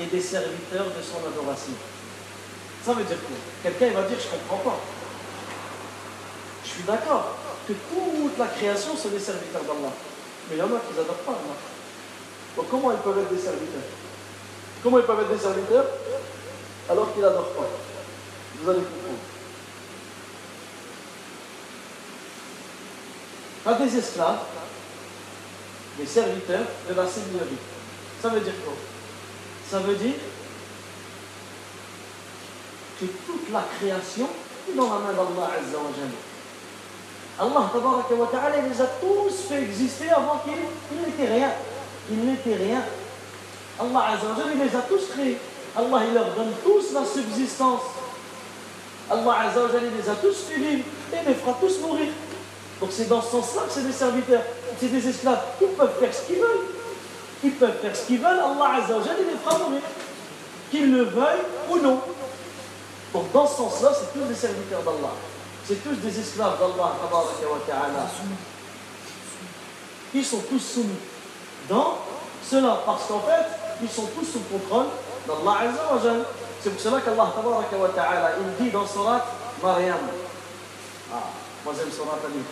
et 0.00 0.06
des 0.06 0.20
serviteurs 0.20 0.86
de 0.86 1.02
son 1.02 1.18
adoration. 1.26 1.74
Ça 2.84 2.92
veut 2.94 3.04
dire 3.04 3.18
quoi? 3.18 3.36
Quelqu'un 3.62 3.94
va 4.00 4.08
dire, 4.08 4.18
je 4.18 4.26
ne 4.26 4.40
comprends 4.40 4.70
pas. 4.70 4.80
Je 6.64 6.70
suis 6.70 6.82
d'accord 6.82 7.36
que 7.68 7.72
toute 7.72 8.38
la 8.38 8.46
création 8.46 8.96
sont 8.96 9.08
des 9.08 9.20
serviteurs 9.20 9.62
d'Allah. 9.62 9.92
Mais 10.48 10.56
il 10.56 10.58
y 10.58 10.62
en 10.62 10.66
a 10.66 10.80
qui 10.80 10.94
n'adorent 10.96 11.24
pas 11.24 11.32
Allah. 11.32 11.56
Comment 12.56 12.92
ils 12.92 12.98
peuvent 12.98 13.18
être 13.18 13.32
des 13.32 13.38
serviteurs? 13.38 13.82
Comment 14.82 14.98
ils 14.98 15.04
peuvent 15.04 15.20
être 15.20 15.32
des 15.32 15.38
serviteurs? 15.38 15.86
Alors 16.88 17.12
qu'ils 17.12 17.22
n'adorent 17.22 17.52
pas 17.52 17.68
Vous 18.60 18.70
allez 18.70 18.80
comprendre. 18.80 19.18
Pas 23.64 23.74
des 23.74 23.96
esclaves, 23.98 24.40
des 25.98 26.06
serviteurs 26.06 26.64
de 26.88 26.94
la 26.94 27.06
seigneurie. 27.06 27.58
Ça 28.22 28.28
veut 28.30 28.40
dire 28.40 28.54
quoi? 28.64 28.74
Ça 29.70 29.78
veut 29.80 29.94
dire 29.94 30.14
que 32.98 33.04
toute 33.04 33.52
la 33.52 33.64
création 33.78 34.28
est 34.68 34.74
dans 34.74 34.92
la 34.92 34.98
main 34.98 35.12
d'Allah 35.12 35.50
Azza 35.58 35.78
wa. 35.78 35.90
Allah 37.38 37.70
wa 38.18 38.26
ta'ala 38.26 38.56
les 38.60 38.80
a 38.80 38.86
tous 38.86 39.48
fait 39.48 39.62
exister 39.62 40.10
avant 40.10 40.38
qu'il 40.44 40.54
il 40.92 40.98
n'était 41.06 41.32
rien. 41.32 41.52
Il 42.08 42.24
n'était 42.24 42.54
rien. 42.54 42.82
Allah 43.78 44.04
Azza 44.12 44.26
wa 44.26 44.36
Jalla 44.36 44.52
il 44.54 44.60
les 44.60 44.76
a 44.76 44.80
tous 44.82 45.08
créés. 45.12 45.38
Allah 45.76 46.02
il 46.06 46.14
leur 46.14 46.34
donne 46.34 46.52
tous 46.64 46.92
la 46.92 47.04
subsistance. 47.04 47.82
Allah 49.10 49.36
Azza 49.46 49.62
wa 49.62 49.68
Jalla 49.68 49.86
il 49.86 50.02
les 50.02 50.08
a 50.08 50.14
tous 50.14 50.36
fait 50.48 50.54
et 50.54 51.28
les 51.28 51.34
fera 51.34 51.56
tous 51.60 51.80
mourir. 51.80 52.08
Donc 52.80 52.90
c'est 52.92 53.08
dans 53.08 53.20
ce 53.20 53.30
sens-là 53.30 53.62
que 53.66 53.72
c'est 53.72 53.86
des 53.86 53.92
serviteurs, 53.92 54.42
c'est 54.78 54.88
des 54.88 55.08
esclaves. 55.08 55.42
Ils 55.60 55.68
peuvent 55.68 55.98
faire 55.98 56.14
ce 56.14 56.26
qu'ils 56.26 56.40
veulent. 56.40 56.66
Ils 57.44 57.52
peuvent 57.52 57.80
faire 57.80 57.96
ce 57.96 58.06
qu'ils 58.06 58.18
veulent. 58.18 58.38
Allah 58.38 58.82
Azza 58.82 58.96
wa 58.96 59.04
Jalla 59.04 59.18
il 59.20 59.26
les 59.26 59.38
fera 59.42 59.58
mourir. 59.58 59.82
Qu'ils 60.70 60.92
le 60.92 61.04
veuillent 61.04 61.46
ou 61.70 61.78
non. 61.78 62.00
Donc 63.12 63.32
dans 63.32 63.46
ce 63.46 63.56
sens-là, 63.56 63.92
c'est 63.92 64.18
tous 64.18 64.26
des 64.26 64.34
serviteurs 64.34 64.82
d'Allah. 64.82 65.14
C'est 65.66 65.82
tous 65.82 65.96
des 65.96 66.20
esclaves 66.20 66.58
d'Allah. 66.58 66.92
Ils 70.14 70.24
sont 70.24 70.40
tous 70.48 70.58
soumis 70.58 70.98
dans 71.70 71.98
cela. 72.42 72.82
Parce 72.84 73.06
qu'en 73.06 73.20
fait, 73.20 73.46
ils 73.82 73.88
sont 73.88 74.06
tous 74.06 74.24
sous 74.26 74.40
le 74.40 74.58
contrôle 74.58 74.86
d'Allah 75.26 75.70
Azza. 75.70 76.10
C'est 76.62 76.70
pour 76.70 76.80
cela 76.80 77.00
qu'Allah 77.00 77.32
wa 77.34 77.88
ta'ala, 77.88 78.32
il 78.38 78.64
dit 78.64 78.70
dans 78.70 78.86
Surat 78.86 79.24
Maryam. 79.62 79.96
Ah, 81.12 81.16
troisième 81.62 81.90
Surat 81.90 82.18
Ali. 82.26 82.42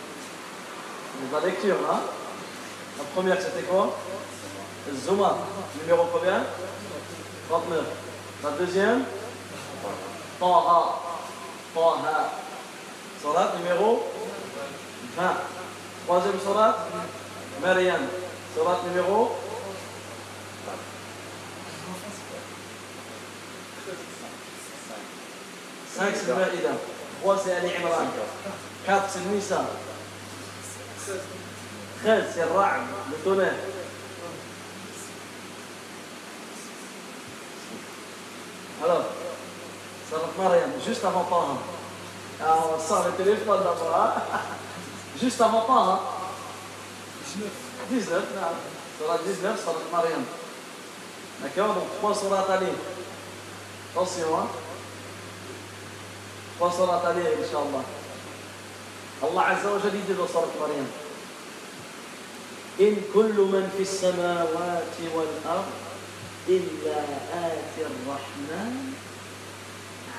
La 1.31 1.39
lecture, 1.41 1.75
hein 1.91 1.99
La 2.97 3.03
première, 3.13 3.37
c'était 3.39 3.63
quoi? 3.63 3.95
Zuma. 5.05 5.37
Numéro 5.81 6.05
combien? 6.11 6.43
39. 7.49 7.79
La 8.43 8.49
deuxième? 8.51 9.03
Taha. 10.39 10.99
Taha. 11.75 12.31
Salat 13.21 13.53
numéro 13.59 14.03
20. 15.17 15.23
Troisième 16.07 16.39
salat, 16.39 16.87
Maryam. 17.61 17.99
Salat 18.55 18.79
numéro 18.87 19.31
5 25.95 26.13
c'est 26.15 26.33
Maïda. 26.33 26.69
3 27.21 27.37
c'est 27.43 27.55
Ali 27.55 27.69
Imran. 27.77 28.05
4 28.85 29.03
c'est 29.09 29.25
Nisa. 29.33 29.65
13 32.03 32.23
c'est 32.33 32.43
Ra'd, 32.43 32.81
le 33.11 33.17
tonnerre. 33.17 33.53
Alors, 38.83 39.03
Salat 40.09 40.21
Mariam, 40.37 40.69
juste 40.85 41.03
avant 41.03 41.23
Taha. 41.25 41.57
Alors, 42.41 42.77
on 42.77 42.79
sort 42.87 43.05
le 43.05 43.11
téléphone 43.23 43.59
d'abord. 43.59 43.95
hein. 43.95 44.21
Juste 45.21 45.41
avant 45.41 45.61
Taha. 45.63 45.99
19. 47.35 47.68
19, 47.87 48.21
نعم. 48.35 48.53
سورة 48.99 49.17
19 49.17 49.57
سورة 49.65 49.81
مريم. 49.93 50.25
نكاو 51.45 51.67
دونك 51.73 51.87
3 52.01 52.21
سورة 52.21 52.51
عليه 52.51 52.73
اتونسيون 53.91 54.47
3 56.59 56.77
سورة 56.77 57.07
عليه 57.07 57.27
إن 57.27 57.45
شاء 57.51 57.61
الله. 57.63 57.83
الله 59.23 59.41
عز 59.41 59.65
وجل 59.65 59.95
يدلو 59.95 60.27
سورة 60.27 60.51
مريم. 60.61 60.87
إن 62.79 62.95
كل 63.13 63.37
من 63.53 63.71
في 63.77 63.83
السماوات 63.83 64.95
والأرض 65.15 65.69
إلا 66.47 66.97
آتي 67.33 67.81
الرحمن 67.81 68.93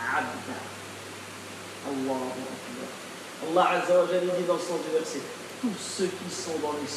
عبدا 0.09 0.61
الله 1.91 2.33
أكبر. 2.53 2.89
الله 3.49 3.65
عز 3.65 3.91
وجل 3.91 4.31
يدلو 4.39 4.59
سورة 4.59 4.85
مريم 4.95 5.21
Tous 5.61 5.77
ceux 5.77 6.07
qui 6.07 6.31
sont 6.35 6.59
dans 6.63 6.73
les 6.73 6.89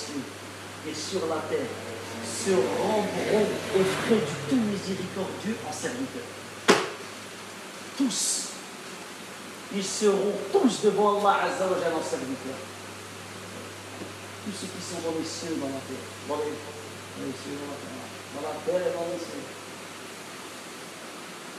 et 0.88 0.93
sur 0.93 1.27
la 1.27 1.41
terre 1.49 1.69
se 2.23 2.51
rendront 2.51 3.47
auprès 3.75 4.15
du 4.15 4.36
tout 4.49 4.55
miséricordieux 4.55 5.57
en 5.67 5.71
serviteur. 5.71 6.23
Tous. 7.97 8.49
Ils 9.75 9.84
seront 9.84 10.34
tous 10.51 10.81
devant 10.84 11.19
Allah 11.19 11.45
Azza 11.45 11.65
en 11.65 12.03
serviteur. 12.03 12.57
Tous 14.45 14.51
ceux 14.51 14.67
qui 14.67 14.84
sont 14.84 15.01
dans 15.01 15.17
les 15.17 15.25
cieux, 15.25 15.55
dans 15.59 15.67
la 15.67 15.81
terre. 15.88 16.03
Dans 16.27 16.36
les, 16.36 16.51
dans 16.51 17.25
les 17.25 17.31
cieux, 17.31 17.57
dans 17.57 17.71
la 17.71 17.79
terre. 17.79 18.03
Dans 18.36 18.41
la 18.41 18.55
terre 18.65 18.93
dans 18.93 19.07
les 19.11 19.19
cieux. 19.19 19.45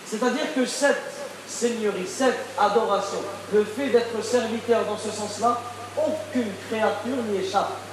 C'est-à-dire 0.07 0.55
que 0.55 0.67
cette 0.67 1.03
seigneurie, 1.49 2.07
cette 2.07 2.39
adoration, 2.59 3.19
le 3.53 3.65
fait 3.65 3.89
d'être 3.89 4.23
serviteur 4.23 4.85
dans 4.85 4.99
ce 4.99 5.11
sens-là, 5.11 5.61
aucune 5.97 6.53
créature 6.69 7.17
n'y 7.31 7.39
échappe. 7.39 7.84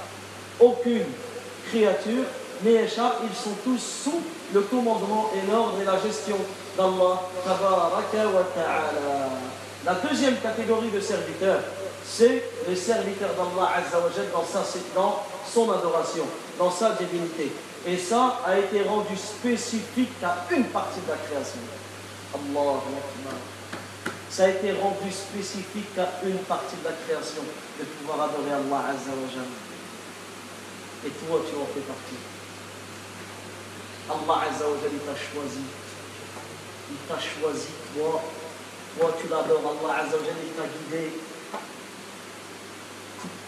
Aucune 0.62 1.06
créature 1.70 2.24
n'y 2.64 2.72
échappe. 2.76 3.18
Ils 3.30 3.36
sont 3.36 3.56
tous 3.64 3.80
sous 4.04 4.22
le 4.54 4.62
commandement 4.62 5.32
et 5.36 5.52
l'ordre 5.52 5.74
et 5.82 5.86
la 5.86 6.00
gestion 6.00 6.38
d'Allah. 6.78 7.22
La 9.86 9.96
deuxième 9.96 10.38
catégorie 10.38 10.90
de 10.92 11.00
serviteurs, 11.00 11.62
c'est 12.06 12.44
les 12.68 12.76
serviteurs 12.76 13.32
d'Allah 13.34 13.70
dans, 14.32 14.44
sa- 14.46 14.64
dans 14.96 15.24
son 15.52 15.72
adoration, 15.72 16.26
dans 16.60 16.70
sa 16.72 16.92
divinité. 16.92 17.52
Et 17.88 17.98
ça 17.98 18.38
a 18.46 18.60
été 18.60 18.84
rendu 18.84 19.18
spécifique 19.18 20.14
à 20.24 20.46
une 20.54 20.66
partie 20.66 21.00
de 21.02 21.10
la 21.10 21.18
création. 21.18 21.62
Allah. 22.36 22.80
Ça 24.30 24.46
a 24.46 24.50
été 24.50 24.72
rendu 24.74 25.12
spécifique 25.12 25.98
à 25.98 26.26
une 26.26 26.38
partie 26.40 26.76
de 26.78 26.86
la 26.88 26.94
création 27.06 27.42
de 27.80 27.84
pouvoir 27.86 28.30
adorer 28.30 28.54
Allah. 28.54 28.94
Et 31.06 31.10
toi, 31.10 31.42
tu 31.50 31.56
en 31.58 31.66
fais 31.66 31.82
partie. 31.82 32.22
Allah 34.10 34.50
Azza 34.50 34.66
wa 34.70 34.78
t'a 34.78 35.18
choisi. 35.18 35.66
Il 36.92 36.98
t'a 37.08 37.20
choisi, 37.20 37.74
toi. 37.96 38.22
Toi, 39.00 39.18
tu 39.20 39.28
l'adores. 39.28 39.78
Allah 39.82 40.04
Azza 40.04 40.18
wa 40.18 40.24
il 40.24 40.52
t'a 40.54 40.68
guidé. 40.68 41.10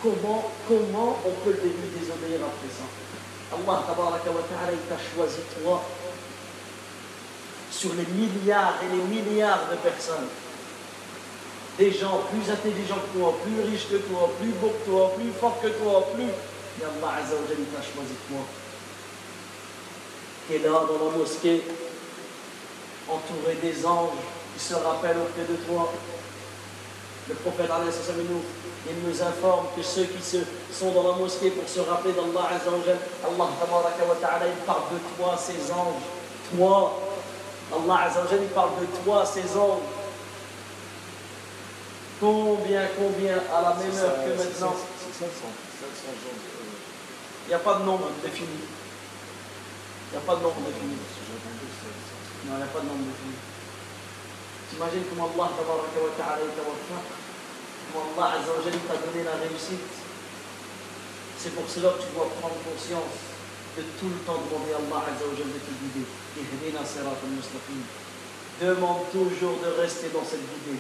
Comment, 0.01 0.51
comment 0.68 1.20
on 1.26 1.32
peut 1.45 1.51
le 1.51 1.70
lui 1.70 1.89
désobéir 1.99 2.41
après 2.41 2.74
ça? 2.74 2.86
Allah 3.56 3.84
ta'ala, 3.88 4.72
il 4.72 4.89
t'a 4.89 4.97
choisi, 5.16 5.39
toi, 5.62 5.84
sur 7.72 7.91
les 7.93 8.06
milliards 8.06 8.76
et 8.84 8.95
les 8.95 9.04
milliards 9.04 9.70
de 9.70 9.76
personnes. 9.78 10.28
Des 11.78 11.91
gens 11.91 12.22
plus 12.30 12.51
intelligents 12.51 12.97
que 12.97 13.18
toi, 13.18 13.36
plus 13.43 13.62
riches 13.70 13.89
que 13.89 13.97
toi, 13.97 14.30
plus 14.39 14.51
beaux 14.51 14.74
que 14.80 14.89
toi, 14.89 15.12
plus 15.16 15.32
forts 15.39 15.60
que 15.62 15.68
toi, 15.68 16.08
plus. 16.14 16.30
Et 16.82 16.84
Allah 16.84 17.13
Azza 17.21 17.36
wa 17.36 17.41
Jalla, 17.47 17.59
il 17.59 17.65
t'a 17.65 17.82
choisi 17.82 18.15
toi. 18.28 18.41
Qui 20.47 20.55
est 20.55 20.59
là 20.59 20.71
dans 20.71 21.05
la 21.05 21.17
mosquée, 21.17 21.63
entouré 23.07 23.55
des 23.61 23.86
anges 23.86 24.17
qui 24.55 24.63
se 24.63 24.74
rappellent 24.74 25.17
auprès 25.17 25.45
de 25.49 25.55
toi. 25.67 25.91
Le 27.30 27.36
prophète 27.36 27.69
nous, 27.69 28.41
il 28.89 29.07
nous 29.07 29.21
informe 29.24 29.67
que 29.78 29.82
ceux 29.82 30.03
qui 30.03 30.21
se, 30.21 30.38
sont 30.71 30.91
dans 30.91 31.11
la 31.11 31.17
mosquée 31.17 31.51
pour 31.51 31.67
se 31.69 31.80
rappeler 31.80 32.11
d'Allah 32.11 32.49
Azza 32.55 32.69
wa 32.71 32.84
Jalla, 32.86 32.99
Allah 33.24 34.15
ta'ala, 34.19 34.45
il 34.47 34.65
parle 34.65 34.84
de 34.91 34.99
toi, 35.15 35.38
ces 35.38 35.71
anges. 35.71 36.03
Toi, 36.57 36.99
Allah 37.71 37.99
Azza 38.07 38.21
wa 38.21 38.28
Jalla, 38.30 38.41
il 38.43 38.49
parle 38.49 38.71
de 38.82 38.86
toi, 39.05 39.26
ces 39.26 39.57
anges. 39.57 39.88
Combien, 42.19 42.88
combien, 42.97 43.36
à 43.53 43.61
la 43.61 43.76
même 43.76 43.95
heure 43.97 44.15
que 44.26 44.30
maintenant, 44.30 44.76
C'est 44.99 45.26
500. 45.26 45.32
500 45.80 46.11
gens. 46.24 46.53
euh, 46.53 46.53
il 47.46 47.50
n'y 47.50 47.54
a 47.54 47.60
pas 47.60 47.76
de 47.76 47.84
nombre 47.84 48.08
défini. 48.24 48.64
Il 48.64 50.12
n'y 50.12 50.18
a 50.18 50.22
pas 50.26 50.36
de 50.36 50.44
nombre 50.44 50.62
défini. 50.64 50.96
Non, 50.96 52.54
il 52.54 52.58
n'y 52.58 52.64
a 52.64 52.72
pas 52.72 52.80
de 52.80 52.88
nombre 52.88 53.04
défini. 53.04 53.36
T'imagines 54.70 55.04
comment 55.12 55.30
Allah 55.36 55.52
ta'ala 55.54 55.84
comment 57.91 58.24
Allah 58.24 58.39
t'a 58.41 58.98
donné 59.04 59.24
la 59.24 59.36
réussite. 59.44 59.91
C'est 61.38 61.54
pour 61.54 61.68
cela 61.68 61.89
que 61.91 62.02
tu 62.02 62.10
dois 62.16 62.32
prendre 62.39 62.56
conscience 62.64 63.36
de 63.76 63.84
tout 64.00 64.08
le 64.08 64.20
temps 64.24 64.39
demander 64.48 64.72
à 64.74 64.80
Allah 64.80 65.04
Azza 65.12 65.28
wa 65.28 65.36
Jalla 65.36 65.52
de 65.52 65.60
te 65.60 65.74
guider. 65.76 66.08
Demande 68.62 69.12
toujours 69.12 69.60
de 69.60 69.82
rester 69.82 70.10
dans 70.10 70.24
cette 70.24 70.41
guidée. 70.41 70.80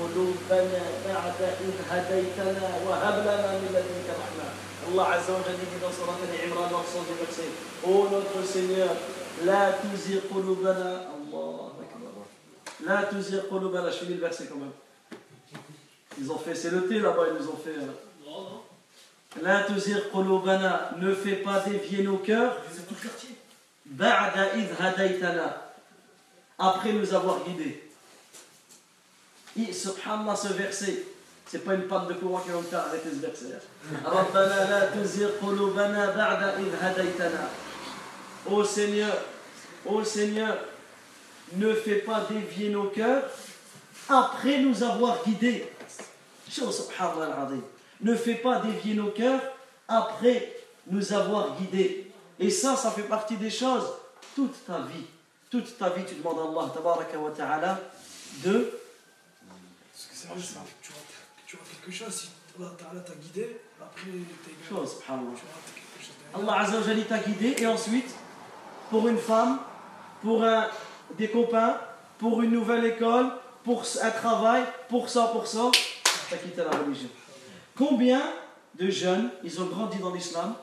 ربنا 0.00 0.06
لا 0.06 0.10
تزغ 0.10 0.10
قلوبنا 0.14 0.82
بعد 1.08 1.38
إذ 1.60 1.74
هديتنا 1.90 2.66
وهب 2.86 3.16
لنا 3.22 3.50
من 3.52 3.68
لدنك 3.74 4.08
رحمة 4.20 4.46
Allah 4.88 5.06
Azza 5.18 5.32
wa 5.32 5.38
Jalla 5.42 5.56
dit 5.58 5.80
dans 5.82 5.90
Surat 5.90 6.14
Al-Imran 6.22 6.70
dans 6.70 6.78
le 6.78 6.86
sens 6.86 7.06
du 7.08 7.14
verset 7.18 7.50
Ô 7.84 8.06
notre 8.08 8.46
Seigneur, 8.46 8.90
la 9.44 9.72
tuzir 9.72 10.22
qulubana 10.28 11.10
Allah 11.10 11.72
Akbar. 11.82 12.24
La 12.86 13.02
tuzir 13.04 13.48
qulubana, 13.48 13.90
je 13.90 13.96
finis 13.96 14.14
le 14.14 14.20
verset 14.20 14.46
quand 14.46 14.56
même. 14.58 14.70
Ils 16.20 16.30
ont 16.30 16.38
fait, 16.38 16.54
c'est 16.54 16.70
le 16.70 16.86
thé 16.86 17.00
là-bas, 17.00 17.24
ils 17.32 17.42
nous 17.42 17.50
ont 17.50 17.56
fait. 17.56 17.70
euh, 17.70 19.42
La 19.42 19.64
tuzir 19.64 20.08
qulubana, 20.12 20.92
ne 20.98 21.12
fais 21.12 21.36
pas 21.36 21.60
dévier 21.60 22.04
nos 22.04 22.18
cœurs. 22.18 22.56
C'est 22.72 22.86
tout 22.86 22.94
le 23.02 23.08
quartier. 23.08 23.30
Ba'da 23.86 24.54
idh 24.56 24.70
hadaytana. 24.80 25.72
Après 26.58 26.92
nous 26.92 27.12
avoir 27.12 27.42
guidés. 27.44 27.82
Et 29.57 29.73
subhanallah, 29.73 30.35
ce 30.35 30.49
verset, 30.49 31.03
c'est 31.45 31.65
pas 31.65 31.73
une 31.73 31.87
panne 31.87 32.07
de 32.07 32.13
courant 32.13 32.39
qui 32.39 32.49
va 32.49 32.57
me 32.57 32.63
faire 32.63 32.79
arrêter 32.79 33.09
ce 33.09 33.19
verset. 33.19 33.45
Hein. 33.55 34.11
Ba'da 36.07 36.59
id 36.59 36.73
hadaytana. 36.81 37.49
Ô 38.49 38.63
Seigneur, 38.63 39.13
ô 39.85 40.03
Seigneur, 40.03 40.57
ne 41.53 41.73
fais 41.73 41.97
pas 41.97 42.25
dévier 42.29 42.69
nos 42.69 42.85
cœurs 42.85 43.23
après 44.07 44.59
nous 44.59 44.83
avoir 44.83 45.23
guidés. 45.23 45.69
Subhanallah 46.49 47.49
Ne 48.01 48.15
fais 48.15 48.35
pas 48.35 48.59
dévier 48.59 48.93
nos 48.95 49.11
cœurs 49.11 49.41
après 49.87 50.55
nous 50.87 51.13
avoir 51.13 51.57
guidés. 51.57 52.11
Et 52.39 52.49
ça, 52.49 52.75
ça 52.75 52.91
fait 52.91 53.03
partie 53.03 53.35
des 53.35 53.49
choses 53.49 53.85
toute 54.35 54.65
ta 54.65 54.79
vie. 54.79 55.05
Toute 55.49 55.77
ta 55.77 55.89
vie, 55.89 56.03
tu 56.05 56.15
demandes 56.15 56.39
à 56.39 57.53
Allah 57.53 57.79
de 58.43 58.80
c'est 60.21 60.27
vrai, 60.27 60.41
c'est- 60.41 60.55
tu 61.47 61.55
rates 61.55 61.67
quelque 61.83 61.91
chose. 61.95 62.13
Si 62.13 62.29
Allah 62.59 62.71
Ta'ala 62.77 63.01
t'a 63.01 63.13
guidé, 63.15 63.57
après 63.81 64.01
t'es 64.43 64.51
subhanallah. 64.67 65.31
chose. 65.31 66.11
derrière. 66.33 66.49
Allah 66.49 67.05
t'a 67.07 67.17
guidé 67.19 67.55
et 67.57 67.67
ensuite, 67.67 68.13
pour 68.89 69.07
une 69.07 69.17
femme, 69.17 69.59
pour 70.21 70.43
un, 70.43 70.67
des 71.17 71.29
copains, 71.29 71.79
pour 72.17 72.41
une 72.41 72.51
nouvelle 72.51 72.85
école, 72.85 73.31
pour 73.63 73.83
un 74.01 74.11
travail, 74.11 74.63
pour 74.89 75.09
ça, 75.09 75.27
pour 75.27 75.47
ça, 75.47 75.71
t'as 76.29 76.37
quitté 76.37 76.57
la 76.57 76.71
religion. 76.77 77.09
Combien 77.75 78.21
de 78.75 78.89
jeunes, 78.89 79.29
ils 79.43 79.61
ont 79.61 79.65
grandi 79.65 79.97
dans 79.97 80.13
l'islam, 80.13 80.55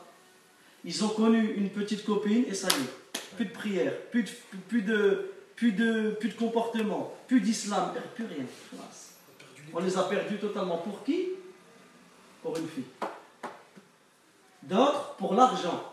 ils 0.85 1.05
ont 1.05 1.09
connu 1.09 1.55
une 1.55 1.71
petite 1.71 2.05
copine 2.05 2.45
et 2.47 2.55
ça 2.55 2.69
y 2.69 2.83
est, 2.83 3.37
plus 3.37 3.47
de 3.47 3.53
prière, 3.53 3.93
plus 4.11 4.23
de, 4.25 4.31
plus 4.69 4.83
de, 4.83 5.33
plus 5.57 5.73
de, 5.73 6.11
plus 6.21 6.29
de 6.29 6.35
comportement, 6.35 7.15
plus 7.27 7.41
d'islam, 7.41 7.93
plus 8.15 8.25
rien. 8.27 8.45
Classe. 8.71 9.15
T'as 9.39 9.45
perdu 9.45 9.58
les 9.58 9.58
On 9.75 9.81
les 9.81 9.97
a 9.97 10.03
perdus 10.05 10.39
totalement. 10.39 10.79
Pour 10.79 11.05
qui? 11.05 11.29
Pour 12.43 12.57
une 12.57 12.69
fille. 12.69 12.85
D'autres, 14.63 15.15
pour 15.17 15.35
l'argent. 15.35 15.93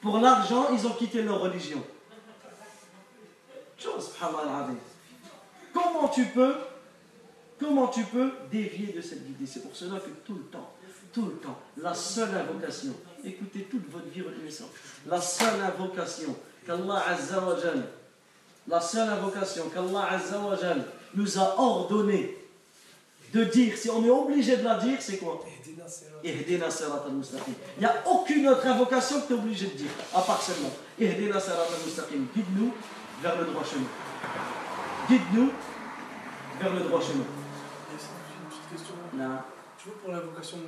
Pour 0.00 0.18
l'argent, 0.18 0.68
ils 0.72 0.86
ont 0.86 0.94
quitté 0.94 1.22
leur 1.22 1.40
religion. 1.40 1.82
Comment 5.72 6.08
tu 6.08 6.24
peux 6.26 6.54
Comment 7.62 7.86
tu 7.88 8.02
peux 8.04 8.32
dévier 8.50 8.92
de 8.92 9.00
cette 9.00 9.24
guidée? 9.24 9.46
C'est 9.46 9.62
pour 9.62 9.76
cela 9.76 10.00
que 10.00 10.10
tout 10.26 10.34
le 10.34 10.44
temps, 10.44 10.72
tout 11.12 11.26
le 11.26 11.36
temps, 11.36 11.56
la 11.76 11.94
seule 11.94 12.34
invocation, 12.34 12.92
écoutez 13.24 13.68
toute 13.70 13.88
votre 13.88 14.06
vie, 14.06 14.24
ça, 14.50 14.64
la 15.06 15.20
seule 15.20 15.60
invocation 15.60 16.36
qu'Allah 16.66 17.04
Azza 17.06 17.40
la 18.66 18.80
seule 18.80 19.08
invocation 19.08 19.68
qu'Allah 19.68 20.08
Azza 20.10 20.40
nous 21.14 21.38
a 21.38 21.58
ordonné 21.58 22.36
de 23.32 23.44
dire, 23.44 23.76
si 23.76 23.88
on 23.90 24.04
est 24.04 24.10
obligé 24.10 24.56
de 24.56 24.64
la 24.64 24.76
dire, 24.78 25.00
c'est 25.00 25.18
quoi? 25.18 25.42
Il 26.22 26.34
n'y 27.78 27.84
a 27.84 28.08
aucune 28.08 28.48
autre 28.48 28.66
invocation 28.66 29.22
que 29.22 29.26
tu 29.28 29.32
es 29.32 29.36
obligé 29.36 29.66
de 29.66 29.74
dire, 29.74 29.90
à 30.14 30.20
part 30.20 30.40
celle-là. 30.40 30.68
Al-mustaqim. 31.00 32.26
Guide-nous 32.34 32.72
vers 33.22 33.38
le 33.38 33.46
droit 33.46 33.64
chemin. 33.64 33.86
Guide-nous 35.08 35.50
vers 36.60 36.74
le 36.74 36.80
droit 36.80 37.00
chemin. 37.00 37.24
Non. 39.14 39.38
Tu 39.78 39.88
vois, 39.88 39.98
pour 39.98 40.12
l'invocation 40.12 40.58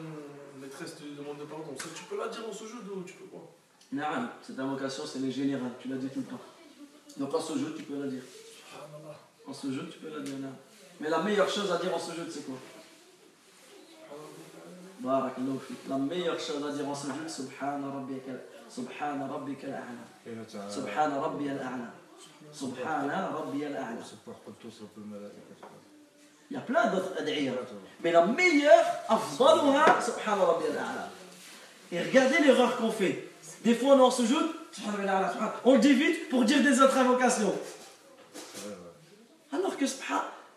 maîtresse 0.60 0.96
de 1.00 1.22
demande 1.22 1.38
de 1.38 1.44
pardon, 1.44 1.74
tu 1.76 2.04
peux 2.04 2.18
la 2.18 2.28
dire 2.28 2.42
en 2.48 2.52
ce 2.52 2.64
jeu 2.64 2.76
ou 2.94 3.02
tu 3.02 3.14
peux 3.14 3.26
pas 3.26 3.54
Non, 3.92 4.28
cette 4.42 4.58
invocation, 4.58 5.04
c'est 5.06 5.18
les 5.20 5.30
général, 5.30 5.70
tu 5.78 5.88
l'as 5.88 5.96
dit 5.96 6.08
tout 6.08 6.20
le 6.20 6.26
temps. 6.26 6.40
Donc 7.18 7.34
en 7.34 7.40
ce 7.40 7.58
jeu, 7.58 7.74
tu 7.76 7.84
peux 7.84 8.00
la 8.02 8.08
dire. 8.08 8.22
Ah, 8.74 8.86
en 9.46 9.52
ce 9.52 9.72
jeu, 9.72 9.88
tu 9.92 9.98
peux 9.98 10.08
la 10.08 10.20
dire 10.20 10.38
là. 10.40 10.48
Mais 11.00 11.08
la 11.08 11.20
meilleure 11.22 11.48
chose 11.48 11.70
à 11.72 11.78
dire 11.78 11.94
en 11.94 11.98
ce 11.98 12.12
jeu, 12.12 12.26
c'est 12.30 12.46
quoi? 12.46 12.56
La 15.88 15.98
meilleure 15.98 16.40
chose 16.40 16.64
à 16.66 16.72
dire 16.72 16.88
en 16.88 16.94
ce 16.94 17.08
jeu, 17.08 17.28
Subhana 17.28 17.88
Rabbika 17.92 18.32
Subhana 18.70 19.26
Rabbika 19.26 19.66
al-A'la. 19.66 20.70
Subhana 20.70 21.20
Rabbi 21.20 21.48
al-A'la. 21.50 21.92
Subhana 22.52 23.28
Rabbi 23.28 23.64
al-A'la. 23.64 24.02
Il 26.50 26.54
y 26.54 26.56
a 26.56 26.60
plein 26.60 26.86
d'autres. 26.86 27.12
Mais 28.02 28.12
la 28.12 28.24
meilleure, 28.26 28.84
afdaluha, 29.08 30.00
Subhana 30.00 30.44
Rabbi 30.44 30.64
al-A'la. 30.66 31.10
Et 31.92 32.00
regardez 32.00 32.38
l'erreur 32.38 32.76
qu'on 32.76 32.90
fait. 32.90 33.28
Des 33.62 33.74
fois, 33.74 33.94
on 33.94 33.98
est 33.98 34.02
en 34.02 34.10
ce 34.10 34.24
jeu, 34.24 34.38
on 35.64 35.74
le 35.74 35.80
dit 35.80 35.92
vite 35.92 36.28
pour 36.30 36.44
dire 36.44 36.62
des 36.62 36.80
autres 36.80 36.96
invocations. 36.96 37.54
Alors 39.54 39.76
que 39.76 39.84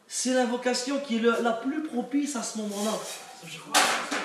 c'est 0.08 0.34
l'invocation 0.34 1.00
qui 1.00 1.18
est 1.18 1.42
la 1.42 1.52
plus 1.52 1.84
propice 1.84 2.36
à 2.36 2.42
ce 2.42 2.58
moment-là. 2.58 2.94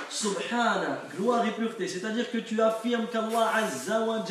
Subhana, 0.08 1.00
gloire 1.16 1.46
et 1.46 1.50
pureté. 1.50 1.86
C'est-à-dire 1.88 2.30
que 2.30 2.38
tu 2.38 2.60
affirmes 2.60 3.06
qu'Allah 3.06 3.50
Azza 3.54 4.00
wa 4.00 4.24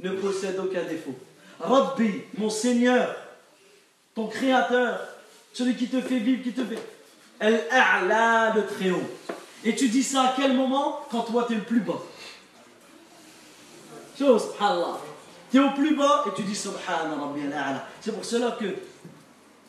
ne 0.00 0.10
possède 0.10 0.58
aucun 0.58 0.82
défaut. 0.82 1.14
Rabbi, 1.60 2.22
mon 2.38 2.50
Seigneur, 2.50 3.14
ton 4.14 4.26
Créateur, 4.26 4.98
celui 5.52 5.76
qui 5.76 5.88
te 5.88 6.00
fait 6.00 6.18
vivre, 6.18 6.42
qui 6.42 6.52
te 6.52 6.64
fait. 6.64 6.82
Al-A'la, 7.38 8.54
le 8.54 8.66
très 8.66 8.90
haut. 8.90 9.10
Et 9.64 9.76
tu 9.76 9.88
dis 9.88 10.02
ça 10.02 10.22
à 10.22 10.34
quel 10.36 10.54
moment? 10.54 11.00
Quand 11.10 11.22
toi 11.22 11.44
tu 11.46 11.52
es 11.52 11.56
le 11.56 11.62
plus 11.62 11.80
bas. 11.80 12.00
Subhanallah. 14.16 14.98
Tu 15.50 15.58
es 15.58 15.60
au 15.60 15.70
plus 15.70 15.94
bas 15.94 16.24
et 16.26 16.34
tu 16.34 16.42
dis 16.42 16.56
Subhana 16.56 17.14
Rabbi 17.20 17.42
al-A'la. 17.42 17.86
C'est 18.00 18.12
pour 18.12 18.24
cela 18.24 18.56
que 18.58 18.66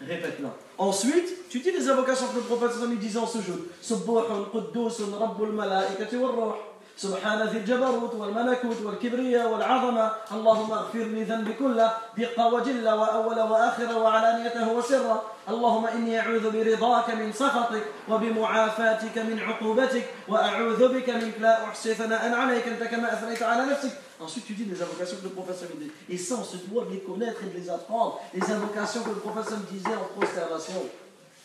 Répète-la. 0.08 0.50
Ensuite, 0.78 1.50
tu 1.50 1.60
dis 1.60 1.72
les 1.72 1.90
invocations 1.90 2.28
que 2.28 2.38
le 2.38 2.42
prophète 2.42 2.72
sallam 2.72 2.96
disait 2.98 3.20
en 3.20 3.26
jeu. 3.26 3.70
Subbuhun, 3.82 4.46
Quddusun, 4.52 5.16
Rabbul 5.20 5.52
Malaikati 5.52 6.18
wal 6.18 6.32
Ruh. 6.32 6.56
سبحان 6.98 7.42
ذي 7.48 7.58
الجبروت 7.58 8.14
والملكوت 8.16 8.82
والكبرياء 8.82 9.52
والعظمة 9.52 10.12
اللهم 10.32 10.72
اغفر 10.72 11.00
لي 11.00 11.24
ذنبي 11.24 11.54
كله 11.54 11.92
دقة 12.18 12.54
وجل 12.54 12.90
وأول 12.90 13.40
وآخر 13.40 13.98
وعلانيته 13.98 14.74
وسرا 14.74 15.24
اللهم 15.50 15.86
إني 15.86 16.20
أعوذ 16.20 16.46
برضاك 16.52 17.10
من 17.10 17.34
سخطك 17.34 17.84
وبمعافاتك 18.10 19.18
من 19.18 19.40
عقوبتك 19.40 20.06
وأعوذ 20.28 20.94
بك 20.94 21.10
منك 21.10 21.34
لا 21.40 21.64
أحصي 21.66 21.94
ثناء 21.94 22.34
عليك 22.34 22.68
أنت 22.68 22.84
كما 22.84 23.14
أثنيت 23.14 23.44
على 23.44 23.72
نفسك 23.72 23.92
Ensuite, 24.21 24.47
tu 24.47 24.55
dis 24.55 24.65
les 24.65 24.81
invocations 24.83 25.17
que 25.19 25.25
le 25.25 25.31
prophète 25.31 25.57
sallam 25.57 25.79
dit. 25.79 25.91
Et 26.09 26.17
ça, 26.19 26.37
on 26.41 26.45
se 26.45 26.57
doit 26.69 26.85
de 26.87 26.91
les 26.93 27.01
connaître 27.01 27.41
et 27.45 27.51
de 27.51 27.57
les 27.59 27.69
apprendre. 27.71 28.21
Les 28.35 28.51
invocations 28.51 29.03
que 29.03 29.11
le 29.11 29.17
prophète 29.17 29.45
sallam 29.45 29.65
disait 29.71 29.95
en 29.95 30.09
prosternation. 30.19 30.83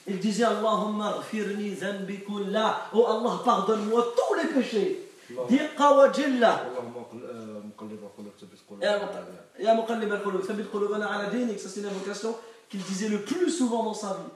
Il 0.07 0.19
disait 0.19 0.45
Allahumma 0.45 1.17
ghfirni 1.19 1.71
dhanbi 1.75 2.19
kullah. 2.25 2.89
Oh 2.93 3.05
Allah, 3.07 3.39
pardonne-moi 3.45 4.13
tous 4.17 4.33
les 4.39 4.47
péchés. 4.53 5.07
Diqa 5.49 5.93
wa 5.97 6.11
jilla. 6.11 6.53
اللهم 6.67 6.95
قل- 7.11 7.23
آه، 7.23 7.61
مقلب 7.67 7.99
القلوب 8.03 8.33
ثبت 8.41 8.83
يا 8.83 8.97
قلوبنا 8.97 9.05
مق- 9.05 9.59
يا 9.59 9.73
مقلب 9.73 10.13
القلوب 10.13 10.41
ثبت 10.41 10.65
قلوبنا 10.73 11.05
على 11.05 11.29
دينك. 11.29 11.57
Ça, 11.59 11.69
c'est 11.69 11.79
une 11.81 11.85
invocation 11.87 12.35
qu'il 12.69 12.81
disait 12.83 13.07
le 13.09 13.21
plus 13.21 13.49
souvent 13.51 13.83
dans 13.83 13.93
sa 13.93 14.07
vie. 14.07 14.31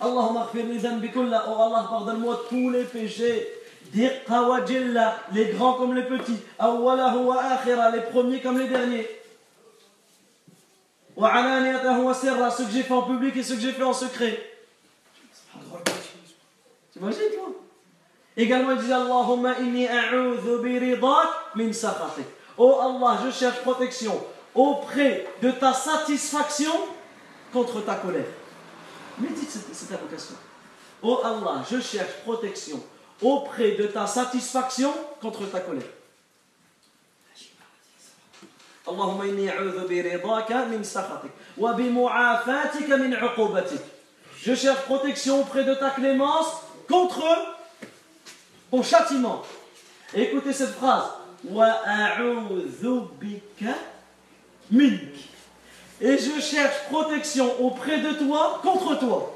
Allahumma 0.00 0.48
ghfirni 0.52 0.78
dhanbi 0.78 1.10
kullah. 1.10 1.44
Oh 1.48 1.62
Allah, 1.62 1.86
pardonne-moi 1.88 2.44
tous 2.48 2.70
les 2.70 2.84
péchés. 2.84 3.48
les 3.93 5.45
grands 5.53 5.73
comme 5.73 5.93
les 5.95 6.03
petits. 6.03 6.39
Les 6.59 8.01
premiers 8.11 8.41
comme 8.41 8.59
les 8.59 8.67
derniers. 8.67 9.07
Ceux 11.15 12.65
que 12.65 12.71
j'ai 12.71 12.83
fait 12.83 12.93
en 12.93 13.03
public 13.03 13.35
et 13.37 13.43
ceux 13.43 13.55
que 13.55 13.61
j'ai 13.61 13.71
fait 13.71 13.83
en 13.83 13.93
secret. 13.93 14.51
T'imagines 16.91 17.31
toi? 17.35 17.49
Également 18.35 18.71
il 18.71 18.79
dit 18.79 18.91
Allahumma 18.91 19.59
inni 19.59 19.87
a'udhu 19.87 20.59
bi 20.63 20.79
ridak 20.79 21.29
min 21.55 21.71
sakhatik. 21.71 22.25
Oh 22.57 22.79
Allah, 22.81 23.19
je 23.25 23.31
cherche 23.31 23.59
protection 23.61 24.19
auprès 24.55 25.27
de 25.41 25.51
ta 25.51 25.73
satisfaction 25.73 26.73
contre 27.51 27.81
ta 27.81 27.95
colère. 27.95 28.25
Médite 29.19 29.51
cette 29.51 29.91
invocation. 29.91 30.35
Oh 31.03 31.19
Allah, 31.23 31.63
je 31.69 31.79
cherche 31.79 32.13
protection 32.23 32.83
auprès 33.22 33.72
de 33.72 33.86
ta 33.86 34.06
satisfaction 34.06 34.92
contre 35.20 35.44
ta 35.50 35.60
colère. 35.60 35.94
اللهم 38.88 39.20
إني 39.22 39.50
أعوذ 39.50 39.88
برضاك 39.88 40.52
من 40.52 40.84
سخطك 40.84 41.30
وبمعافاتك 41.58 42.90
من 42.90 43.14
عقوبتك 43.14 43.84
Je 44.40 44.54
cherche 44.54 44.82
protection 44.86 45.40
auprès 45.40 45.64
de 45.64 45.74
ta 45.74 45.90
clémence 45.90 46.46
contre 46.88 47.24
ton 48.70 48.82
châtiment. 48.82 49.42
Et 50.14 50.22
écoutez 50.22 50.52
cette 50.52 50.74
phrase. 50.74 51.10
وأعوذ 51.44 53.00
بك 53.20 53.68
منك. 54.70 55.14
Et 56.00 56.16
je 56.16 56.40
cherche 56.40 56.84
protection 56.90 57.60
auprès 57.60 57.98
de 57.98 58.12
toi 58.12 58.60
contre 58.62 58.98
toi. 58.98 59.31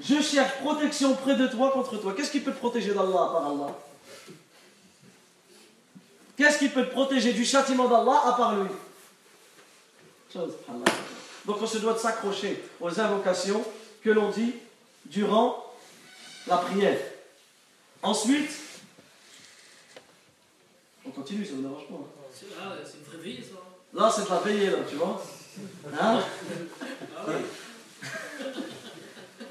Je 0.00 0.22
cherche 0.22 0.58
protection 0.60 1.12
auprès 1.12 1.36
de 1.36 1.46
toi 1.46 1.70
contre 1.72 1.98
toi. 1.98 2.14
Qu'est-ce 2.16 2.30
qui 2.30 2.40
peut 2.40 2.52
te 2.52 2.58
protéger 2.58 2.94
d'Allah 2.94 3.28
par 3.32 3.46
Allah 3.46 3.78
Qu'est-ce 6.36 6.58
qui 6.58 6.68
peut 6.70 6.86
te 6.86 6.90
protéger 6.90 7.32
du 7.34 7.44
châtiment 7.44 7.86
d'Allah 7.86 8.22
à 8.24 8.32
part 8.32 8.56
lui? 8.56 8.68
Donc 11.44 11.56
on 11.60 11.66
se 11.66 11.78
doit 11.78 11.92
de 11.92 11.98
s'accrocher 11.98 12.62
aux 12.80 13.00
invocations 13.00 13.62
que 14.02 14.10
l'on 14.10 14.30
dit 14.30 14.54
durant 15.06 15.66
la 16.46 16.56
prière. 16.58 16.98
Ensuite, 18.02 18.50
on 21.04 21.10
continue, 21.10 21.44
ça 21.44 21.52
ne 21.52 21.56
vous 21.56 21.62
dérange 21.68 21.88
pas. 21.88 21.94
hein? 21.94 22.06
C'est 22.32 22.46
c'est 22.90 22.98
une 22.98 23.04
vraie 23.04 23.18
veillée, 23.18 23.42
ça. 23.42 23.58
Là, 23.92 24.10
c'est 24.14 24.24
de 24.24 24.28
la 24.30 24.38
veillée, 24.38 24.70
là, 24.70 24.78
tu 24.88 24.96
vois? 24.96 25.22
Hein? 26.00 26.22
Ah 27.18 27.24
oui. 27.28 27.34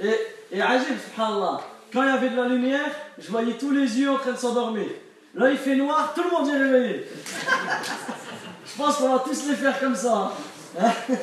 Et, 0.01 0.17
et 0.51 0.61
Ajib, 0.61 0.97
subhanallah, 0.99 1.61
quand 1.91 2.03
il 2.03 2.09
y 2.09 2.11
avait 2.11 2.29
de 2.29 2.35
la 2.35 2.47
lumière, 2.47 2.91
je 3.17 3.29
voyais 3.29 3.53
tous 3.53 3.71
les 3.71 3.99
yeux 3.99 4.11
en 4.11 4.17
train 4.17 4.31
de 4.31 4.37
s'endormir. 4.37 4.87
Là, 5.35 5.51
il 5.51 5.57
fait 5.57 5.75
noir, 5.75 6.13
tout 6.15 6.23
le 6.23 6.31
monde 6.31 6.49
est 6.49 6.57
réveillé. 6.57 7.05
Je 8.65 8.77
pense 8.77 8.97
qu'on 8.97 9.13
va 9.13 9.19
tous 9.19 9.47
les 9.47 9.55
faire 9.55 9.79
comme 9.79 9.95
ça. 9.95 10.33
Hein. 10.79 10.91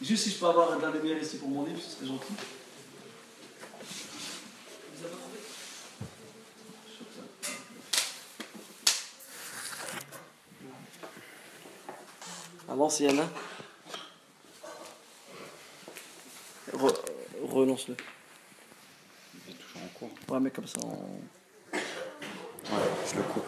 Juste 0.00 0.24
si 0.24 0.30
je 0.30 0.38
peux 0.38 0.46
avoir 0.46 0.76
de 0.76 0.82
la 0.82 0.90
lumière 0.90 1.18
ici 1.20 1.36
pour 1.36 1.48
mon 1.48 1.64
livre, 1.66 1.78
ce 1.82 1.96
serait 1.96 2.06
gentil. 2.06 2.32
Vous 4.94 5.04
avez 5.04 5.12
pas 5.12 5.18
trouvé 5.18 5.38
À 12.68 12.74
l'ancienne, 12.74 13.20
hein 13.20 13.28
Re- 16.74 17.00
Relance-le. 17.50 17.96
Il 19.46 19.52
est 19.52 19.56
toujours 19.56 19.82
en 19.84 19.98
cours. 19.98 20.10
Ouais, 20.28 20.40
mais 20.40 20.50
comme 20.50 20.66
ça, 20.66 20.78
on- 20.84 21.18
Ouais, 21.72 22.84
je 23.10 23.16
le 23.16 23.22
coupe. 23.22 23.44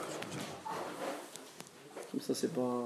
comme 2.11 2.21
ça, 2.21 2.35
c'est 2.35 2.53
pas. 2.53 2.85